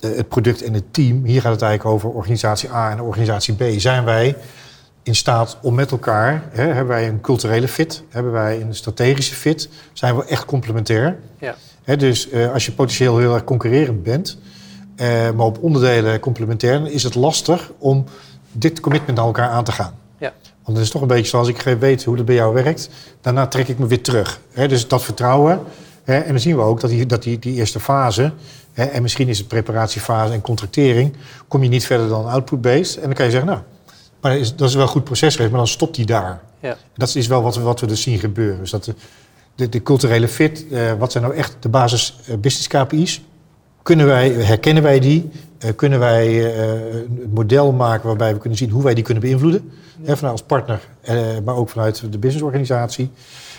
het 0.00 0.28
product 0.28 0.62
en 0.62 0.74
het 0.74 0.92
team, 0.92 1.24
hier 1.24 1.40
gaat 1.40 1.52
het 1.52 1.62
eigenlijk 1.62 1.94
over 1.94 2.10
organisatie 2.10 2.70
A 2.70 2.90
en 2.90 3.00
organisatie 3.00 3.54
B. 3.54 3.62
Zijn 3.76 4.04
wij 4.04 4.36
in 5.02 5.14
staat 5.14 5.58
om 5.62 5.74
met 5.74 5.90
elkaar, 5.90 6.42
hè, 6.50 6.62
hebben 6.62 6.86
wij 6.86 7.08
een 7.08 7.20
culturele 7.20 7.68
fit, 7.68 8.02
hebben 8.08 8.32
wij 8.32 8.60
een 8.60 8.74
strategische 8.74 9.34
fit, 9.34 9.68
zijn 9.92 10.16
we 10.16 10.24
echt 10.24 10.44
complementair. 10.44 11.18
Ja. 11.38 11.54
Hè, 11.84 11.96
dus 11.96 12.30
eh, 12.30 12.52
als 12.52 12.66
je 12.66 12.72
potentieel 12.72 13.18
heel 13.18 13.34
erg 13.34 13.44
concurrerend 13.44 14.02
bent, 14.02 14.38
eh, 14.96 15.08
maar 15.08 15.46
op 15.46 15.58
onderdelen 15.62 16.20
complementair, 16.20 16.78
dan 16.78 16.86
is 16.86 17.02
het 17.02 17.14
lastig 17.14 17.70
om 17.78 18.04
dit 18.52 18.80
commitment 18.80 19.16
naar 19.16 19.26
elkaar 19.26 19.48
aan 19.48 19.64
te 19.64 19.72
gaan. 19.72 19.94
Ja. 20.18 20.32
Want 20.64 20.76
het 20.76 20.86
is 20.86 20.92
toch 20.92 21.02
een 21.02 21.08
beetje 21.08 21.26
zoals 21.26 21.48
ik 21.48 21.60
weet 21.60 22.04
hoe 22.04 22.16
dat 22.16 22.24
bij 22.24 22.34
jou 22.34 22.54
werkt, 22.54 22.88
daarna 23.20 23.46
trek 23.46 23.68
ik 23.68 23.78
me 23.78 23.86
weer 23.86 24.02
terug. 24.02 24.40
Hè, 24.52 24.68
dus 24.68 24.88
dat 24.88 25.02
vertrouwen. 25.02 25.60
Hè, 26.04 26.18
en 26.18 26.28
dan 26.28 26.40
zien 26.40 26.56
we 26.56 26.62
ook 26.62 26.80
dat 26.80 26.90
die, 26.90 27.06
dat 27.06 27.22
die, 27.22 27.38
die 27.38 27.54
eerste 27.54 27.80
fase, 27.80 28.32
hè, 28.72 28.84
en 28.84 29.02
misschien 29.02 29.28
is 29.28 29.38
het 29.38 29.48
preparatiefase 29.48 30.32
en 30.32 30.40
contractering, 30.40 31.16
kom 31.48 31.62
je 31.62 31.68
niet 31.68 31.86
verder 31.86 32.08
dan 32.08 32.26
output-based. 32.26 32.96
En 32.96 33.02
dan 33.02 33.14
kan 33.14 33.24
je 33.24 33.30
zeggen, 33.30 33.50
nou, 33.50 33.62
maar 34.22 34.32
dat 34.32 34.40
is, 34.40 34.56
dat 34.56 34.68
is 34.68 34.74
wel 34.74 34.82
een 34.82 34.88
goed 34.88 35.04
proces 35.04 35.32
geweest, 35.32 35.50
maar 35.50 35.60
dan 35.60 35.68
stopt 35.68 35.94
die 35.94 36.06
daar. 36.06 36.40
Ja. 36.60 36.76
Dat 36.94 37.14
is 37.14 37.26
wel 37.26 37.42
wat 37.42 37.56
we, 37.56 37.62
wat 37.62 37.80
we 37.80 37.86
dus 37.86 38.02
zien 38.02 38.18
gebeuren. 38.18 38.58
Dus 38.58 38.70
dat 38.70 38.84
de, 38.84 38.94
de, 39.54 39.68
de 39.68 39.82
culturele 39.82 40.28
fit, 40.28 40.66
eh, 40.70 40.92
wat 40.98 41.12
zijn 41.12 41.24
nou 41.24 41.36
echt 41.36 41.56
de 41.60 41.68
basis 41.68 42.18
eh, 42.26 42.36
business 42.36 42.68
KPI's? 42.68 43.22
Kunnen 43.82 44.06
wij, 44.06 44.30
herkennen 44.30 44.82
wij 44.82 45.00
die? 45.00 45.30
Eh, 45.58 45.70
kunnen 45.76 45.98
wij 45.98 46.54
een 46.56 47.30
model 47.34 47.72
maken 47.72 48.06
waarbij 48.06 48.32
we 48.32 48.38
kunnen 48.38 48.58
zien 48.58 48.70
hoe 48.70 48.82
wij 48.82 48.94
die 48.94 49.04
kunnen 49.04 49.22
beïnvloeden? 49.22 49.70
Hè, 50.02 50.16
vanuit 50.16 50.32
als 50.32 50.42
partner, 50.42 50.80
maar 51.44 51.56
ook 51.56 51.68
vanuit 51.68 52.12
de 52.12 52.18
businessorganisatie. 52.18 53.10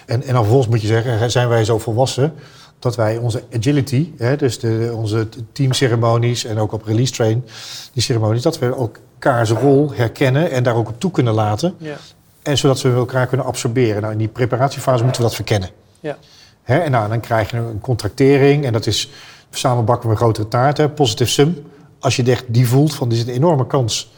En, 0.06 0.24
en 0.24 0.34
dan 0.34 0.42
vervolgens 0.42 0.68
moet 0.68 0.82
je 0.82 0.88
zeggen, 0.88 1.32
zijn 1.32 1.50
wij 1.50 1.66
zo 1.66 1.78
volwassen 1.78 2.34
dat 2.80 2.96
wij 2.96 3.18
onze 3.18 3.44
agility, 3.56 4.12
hè, 4.18 4.36
dus 4.36 4.60
de, 4.60 4.92
onze 4.96 5.28
teamceremonies 5.52 6.46
en 6.46 6.58
ook 6.58 6.72
op 6.72 6.84
release 6.84 7.12
train, 7.12 7.46
die 7.94 8.04
ceremonies, 8.04 8.42
dat 8.42 8.60
we 8.60 8.76
elkaars 9.24 9.50
rol 9.50 9.92
herkennen 9.94 10.52
en 10.52 10.64
daar 10.64 10.76
ook 10.76 10.90
op 10.90 11.00
toe 11.00 11.12
kunnen 11.12 11.34
laten. 11.34 11.76
Ja. 11.78 11.96
En 12.42 12.58
zodat 12.58 12.82
we 12.82 12.90
elkaar 12.90 13.28
kunnen 13.28 13.46
absorberen. 13.46 14.02
Nou, 14.02 14.14
in 14.14 14.20
die 14.20 14.28
preparatiefase 14.28 15.04
moeten 15.04 15.22
we 15.22 15.28
dat 15.28 15.36
verkennen. 15.36 15.70
Ja. 16.00 16.18
Hè, 16.64 16.78
en 16.78 16.92
nou, 16.92 17.10
dan 17.10 17.20
krijg 17.20 17.52
je 17.52 17.58
een 17.58 17.80
contractering. 17.82 18.66
En 18.66 18.74
dat 18.74 18.86
is 18.86 19.10
samen 19.50 19.86
bakken 19.86 20.06
we 20.06 20.12
een 20.12 20.22
grotere 20.22 20.48
taart. 20.48 20.78
Hè, 20.78 20.90
positive 20.90 21.30
sum. 21.30 21.66
Als 22.00 22.16
je 22.16 22.24
echt 22.24 22.46
die 22.48 22.68
voelt 22.68 22.96
van, 22.96 23.10
er 23.10 23.16
zit 23.16 23.28
een 23.28 23.34
enorme 23.34 23.68
kans. 23.68 24.12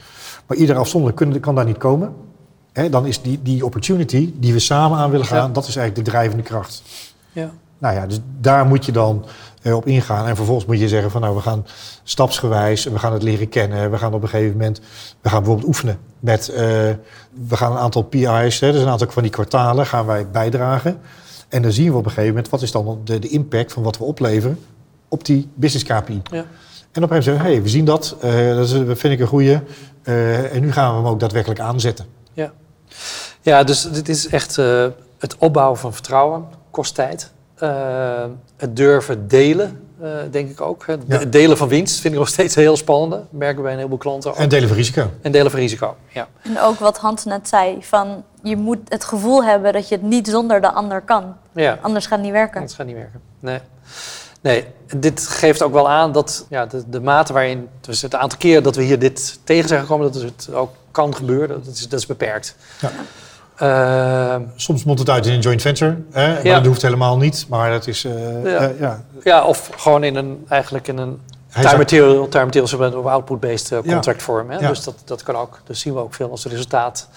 Maar 0.48 0.58
ieder 0.58 0.76
afzonderlijk 0.78 1.22
kan, 1.22 1.40
kan 1.40 1.56
daar 1.56 1.66
niet 1.66 1.78
komen. 1.78 2.14
Hè, 2.74 2.90
dan 2.90 3.06
is 3.06 3.22
die, 3.22 3.40
die 3.42 3.66
opportunity 3.66 4.34
die 4.36 4.54
we 4.54 4.60
samen 4.60 4.98
aan 4.98 5.10
willen 5.12 5.26
gaan, 5.26 5.48
Ja. 5.48 5.54
dat 5.54 5.68
is 5.68 5.76
eigenlijk 5.76 6.06
de 6.06 6.12
drijvende 6.12 6.44
kracht. 6.44 6.82
Ja. 7.32 7.52
Nou 7.78 7.96
ja, 7.96 8.06
dus 8.06 8.20
daar 8.40 8.66
moet 8.66 8.86
je 8.86 8.92
dan 8.92 9.26
eh, 9.66 9.76
op 9.76 9.86
ingaan. 9.86 10.28
En 10.28 10.36
vervolgens 10.36 10.66
moet 10.66 10.80
je 10.80 10.88
zeggen 10.88 11.12
van 11.12 11.22
nou, 11.22 11.36
we 11.36 11.42
gaan 11.42 11.66
stapsgewijs, 12.04 12.84
we 12.84 13.00
gaan 13.00 13.14
het 13.14 13.24
leren 13.24 13.50
kennen. 13.50 13.92
We 13.92 13.98
gaan 13.98 14.14
op 14.14 14.22
een 14.22 14.30
gegeven 14.30 14.52
moment, 14.52 14.80
we 15.22 15.30
gaan 15.30 15.40
bijvoorbeeld 15.40 15.68
oefenen 15.68 15.98
met, 16.20 16.50
eh, 16.50 16.58
we 17.48 17.56
gaan 17.56 17.72
een 17.72 17.78
aantal 17.78 18.02
PI's, 18.02 18.60
hè, 18.60 18.72
dus 18.72 18.82
een 18.82 18.88
aantal 18.88 19.12
van 19.12 19.24
die 19.24 19.32
kwartalen 19.32 19.86
gaan 19.86 20.06
wij 20.06 20.30
bijdragen. 20.30 21.00
En 21.50 21.62
dan 21.62 21.72
zien 21.72 21.92
we 21.92 21.98
op 21.98 22.06
een 22.06 22.10
gegeven 22.10 22.30
moment, 22.30 22.50
wat 22.50 22.62
is 22.62 22.72
dan 22.72 23.02
de, 23.04 23.20
de 23.20 23.28
impact 23.28 23.74
van 23.74 23.84
wat 23.84 23.98
we 23.98 24.04
opleveren 24.04 24.60
op 25.08 25.26
die 25.26 25.50
business 25.54 25.86
KPI. 25.86 26.22
Ja. 26.32 26.46
En 26.92 27.04
op 27.04 27.12
een 27.12 27.24
gegeven 27.24 27.24
moment 27.24 27.24
zeggen 27.24 27.46
we, 27.46 27.52
hey, 27.52 27.62
we 27.62 27.70
zien 27.70 27.86
dat, 27.86 28.16
eh, 28.22 28.56
dat 28.56 28.66
is, 28.66 28.72
vind 28.72 29.14
ik 29.14 29.20
een 29.20 29.28
goede. 29.28 29.62
en 30.52 30.62
nu 30.62 30.72
gaan 30.72 30.92
we 30.92 30.98
hem 30.98 31.08
ook 31.08 31.20
daadwerkelijk 31.20 31.60
aanzetten. 31.60 32.06
Ja, 33.42 33.64
dus 33.64 33.82
dit 33.82 34.10
is 34.10 34.28
echt 34.28 34.56
het 35.18 35.36
opbouwen 35.38 35.80
van 35.80 35.94
vertrouwen, 35.94 36.46
kost 36.72 36.96
tijd. 36.96 37.32
Eh, 37.56 38.24
het 38.58 38.76
durven 38.76 39.28
delen, 39.28 39.80
eh, 40.02 40.10
denk 40.32 40.50
ik 40.50 40.62
ook. 40.62 40.84
Het 40.88 41.02
Ja. 41.08 41.18
delen 41.26 41.58
van 41.58 41.68
winst 41.68 42.00
vind 42.00 42.14
ik 42.14 42.20
nog 42.20 42.30
steeds 42.30 42.56
heel 42.56 42.78
spannend. 42.78 43.12
Dat 43.12 43.22
merken 43.30 43.56
we 43.58 43.62
bij 43.62 43.72
een 43.72 43.78
heleboel 43.78 43.98
klanten 43.98 44.30
ook. 44.32 44.38
En 44.38 44.50
delen 44.50 44.68
van 44.68 44.78
risico. 44.78 45.10
En 45.22 45.32
delen 45.32 45.52
van 45.52 45.60
risico, 45.60 45.96
ja. 46.08 46.28
En 46.42 46.60
ook 46.60 46.80
wat 46.80 46.98
Hans 46.98 47.26
net 47.26 47.48
zei, 47.48 47.78
van 47.82 48.24
je 48.44 48.56
moet 48.58 48.80
het 48.88 49.04
gevoel 49.04 49.44
hebben 49.44 49.74
dat 49.74 49.88
je 49.90 49.96
het 49.96 50.04
niet 50.04 50.28
zonder 50.28 50.62
de 50.62 50.72
ander 50.72 51.02
kan. 51.02 51.36
ja. 51.52 51.80
Anders 51.82 52.06
gaat 52.06 52.16
het 52.18 52.26
niet 52.26 52.32
werken. 52.36 52.62
Dat 52.62 52.74
gaat 52.74 52.86
niet 52.86 52.96
werken. 52.96 53.22
Nee. 53.40 53.60
Nee, 54.42 54.66
dit 54.98 55.28
geeft 55.28 55.62
ook 55.62 55.74
wel 55.74 55.90
aan 55.90 56.12
dat 56.12 56.46
ja, 56.50 56.66
de, 56.66 56.84
de 56.90 57.02
mate 57.02 57.34
waarin, 57.34 57.68
dus 57.82 58.02
het 58.02 58.16
aantal 58.16 58.38
keer 58.38 58.64
dat 58.64 58.76
we 58.76 58.84
hier 58.84 59.00
dit 59.00 59.40
tegen 59.44 59.68
zijn 59.68 59.82
gekomen, 59.82 60.12
dat 60.12 60.22
het 60.22 60.50
ook 60.54 60.74
kan 60.92 61.16
gebeuren, 61.16 61.64
dat 61.64 61.74
is, 61.74 61.88
dat 61.90 62.00
is 62.00 62.06
beperkt. 62.06 62.56
Ja. 62.82 62.92
Eh, 63.56 64.36
Soms 64.56 64.84
mondt 64.84 65.00
het 65.00 65.10
uit 65.10 65.26
in 65.26 65.34
een 65.34 65.40
joint 65.40 65.62
venture. 65.62 65.98
Hè? 66.12 66.34
Maar 66.34 66.46
Ja. 66.46 66.56
dat 66.56 66.66
hoeft 66.66 66.82
helemaal 66.82 67.18
niet. 67.18 67.46
Maar 67.50 67.70
dat 67.72 67.88
is, 67.88 68.04
eh, 68.04 68.44
Ja. 68.44 68.58
eh, 68.58 68.80
ja, 68.80 69.04
ja, 69.24 69.44
of 69.46 69.70
gewoon 69.76 70.04
in 70.04 70.16
een, 70.16 70.46
eigenlijk 70.50 70.88
in 70.88 70.98
een 70.98 71.20
time 71.54 71.78
material, 71.78 72.28
time 72.28 72.46
material 72.46 72.94
of 73.00 73.06
output-based 73.06 73.72
eh, 73.72 73.78
Ja. 73.84 73.92
contract 73.94 74.22
vorm. 74.24 74.50
Hè? 74.50 74.68
Dus 74.68 74.84
dat, 74.84 74.96
dat 75.06 75.24
kan 75.24 75.36
ook. 75.36 75.62
Dus 75.66 75.80
zien 75.80 75.94
we 75.94 76.00
ook 76.00 76.14
veel 76.14 76.32
als 76.32 76.46
resultaat 76.46 77.10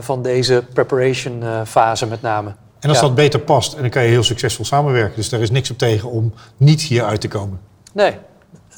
van 0.00 0.22
deze 0.22 0.64
preparation 0.72 1.42
fase 1.66 2.06
met 2.06 2.22
name. 2.22 2.54
En 2.80 2.88
als 2.88 3.00
dat 3.00 3.14
beter 3.14 3.40
past, 3.40 3.74
en 3.74 3.80
dan 3.80 3.90
kan 3.90 4.02
je 4.02 4.08
heel 4.08 4.22
succesvol 4.22 4.64
samenwerken. 4.64 5.16
Dus 5.16 5.28
daar 5.28 5.40
is 5.40 5.50
niks 5.50 5.70
op 5.70 5.78
tegen 5.78 6.10
om 6.10 6.32
niet 6.56 6.80
hier 6.82 7.04
uit 7.04 7.20
te 7.20 7.28
komen. 7.28 7.60
Nee, 7.92 8.16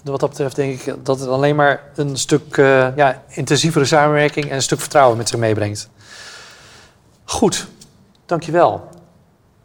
wat 0.05 0.21
dat 0.21 0.29
betreft 0.29 0.57
denk 0.57 0.81
ik 0.81 0.95
dat 1.03 1.21
het 1.21 1.29
alleen 1.29 1.57
maar 1.57 1.81
een 1.95 2.17
stuk 2.17 2.57
ja, 2.97 3.23
intensievere 3.29 3.85
samenwerking 3.85 4.49
en 4.49 4.55
een 4.55 4.62
stuk 4.62 4.81
vertrouwen 4.81 5.17
met 5.17 5.29
zich 5.29 5.38
meebrengt. 5.38 5.88
Goed, 7.24 7.68
dankjewel. 8.26 8.88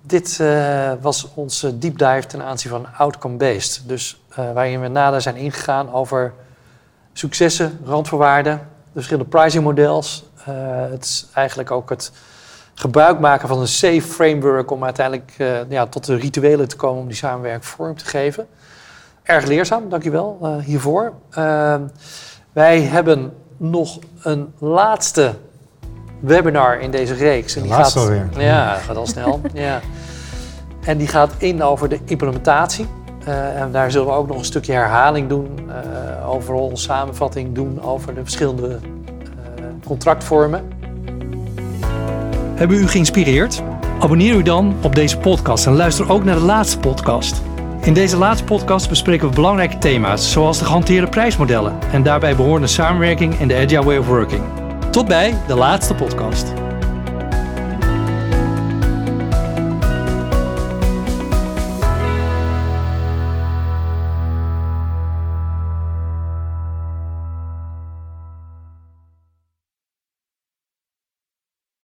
dit 0.01 0.37
uh, 0.41 0.91
was 1.01 1.27
onze 1.33 1.77
deep 1.77 1.97
dive 1.97 2.25
ten 2.27 2.41
aanzien 2.43 2.71
van 2.71 2.87
outcome-based. 2.97 3.83
Dus 3.85 4.21
uh, 4.31 4.35
waarin 4.35 4.81
we 4.81 4.87
nader 4.87 5.21
zijn 5.21 5.35
ingegaan 5.35 5.93
over 5.93 6.33
successen, 7.13 7.79
randvoorwaarden, 7.85 8.57
de 8.57 8.91
verschillende 8.93 9.29
pricing 9.29 9.63
models. 9.63 10.23
Uh, 10.39 10.45
het 10.89 11.03
is 11.03 11.27
eigenlijk 11.33 11.71
ook 11.71 11.89
het 11.89 12.11
gebruik 12.73 13.19
maken 13.19 13.47
van 13.47 13.59
een 13.59 13.67
safe 13.67 14.01
framework 14.01 14.71
om 14.71 14.83
uiteindelijk 14.83 15.33
ja, 15.69 15.85
tot 15.85 16.05
de 16.05 16.15
rituelen 16.15 16.67
te 16.67 16.75
komen 16.75 17.01
om 17.01 17.07
die 17.07 17.15
samenwerking 17.15 17.65
vorm 17.65 17.97
te 17.97 18.05
geven. 18.05 18.47
Erg 19.23 19.45
leerzaam, 19.45 19.89
dankjewel 19.89 20.59
hiervoor. 20.63 21.13
Wij 22.51 22.81
hebben 22.81 23.33
nog 23.57 23.99
een 24.21 24.53
laatste 24.57 25.35
webinar 26.19 26.79
in 26.79 26.91
deze 26.91 27.13
reeks. 27.13 27.55
En 27.55 27.61
die 27.61 27.73
gaat, 27.73 27.95
alweer. 27.95 28.29
Ja, 28.37 28.73
gaat 28.73 28.97
al 28.97 29.07
snel. 29.07 29.41
ja. 29.53 29.79
En 30.85 30.97
die 30.97 31.07
gaat 31.07 31.31
in 31.37 31.63
over 31.63 31.89
de 31.89 31.99
implementatie. 32.05 32.85
Uh, 33.27 33.61
en 33.61 33.71
daar 33.71 33.91
zullen 33.91 34.07
we 34.07 34.13
ook 34.13 34.27
nog 34.27 34.37
een 34.37 34.45
stukje 34.45 34.71
herhaling 34.71 35.29
doen, 35.29 35.47
uh, 35.67 36.29
overal 36.29 36.71
samenvatting 36.73 37.55
doen 37.55 37.81
over 37.81 38.13
de 38.13 38.21
verschillende 38.21 38.67
uh, 38.69 39.65
contractvormen. 39.85 40.63
Hebben 42.55 42.77
we 42.77 42.83
u 42.83 42.87
geïnspireerd? 42.87 43.61
Abonneer 43.99 44.35
u 44.35 44.43
dan 44.43 44.75
op 44.81 44.95
deze 44.95 45.17
podcast 45.17 45.65
en 45.65 45.75
luister 45.75 46.11
ook 46.11 46.23
naar 46.23 46.35
de 46.35 46.41
laatste 46.41 46.79
podcast. 46.79 47.41
In 47.81 47.93
deze 47.93 48.17
laatste 48.17 48.43
podcast 48.43 48.89
bespreken 48.89 49.29
we 49.29 49.35
belangrijke 49.35 49.77
thema's, 49.77 50.31
zoals 50.31 50.59
de 50.59 50.65
gehanteerde 50.65 51.07
prijsmodellen 51.07 51.73
en 51.91 52.03
daarbij 52.03 52.35
behorende 52.35 52.67
samenwerking 52.67 53.39
in 53.39 53.47
de 53.47 53.55
Agile 53.55 53.83
Way 53.83 53.97
of 53.97 54.07
Working. 54.07 54.43
Tot 54.91 55.07
bij 55.07 55.37
de 55.47 55.55
laatste 55.55 55.95
podcast. 55.95 56.58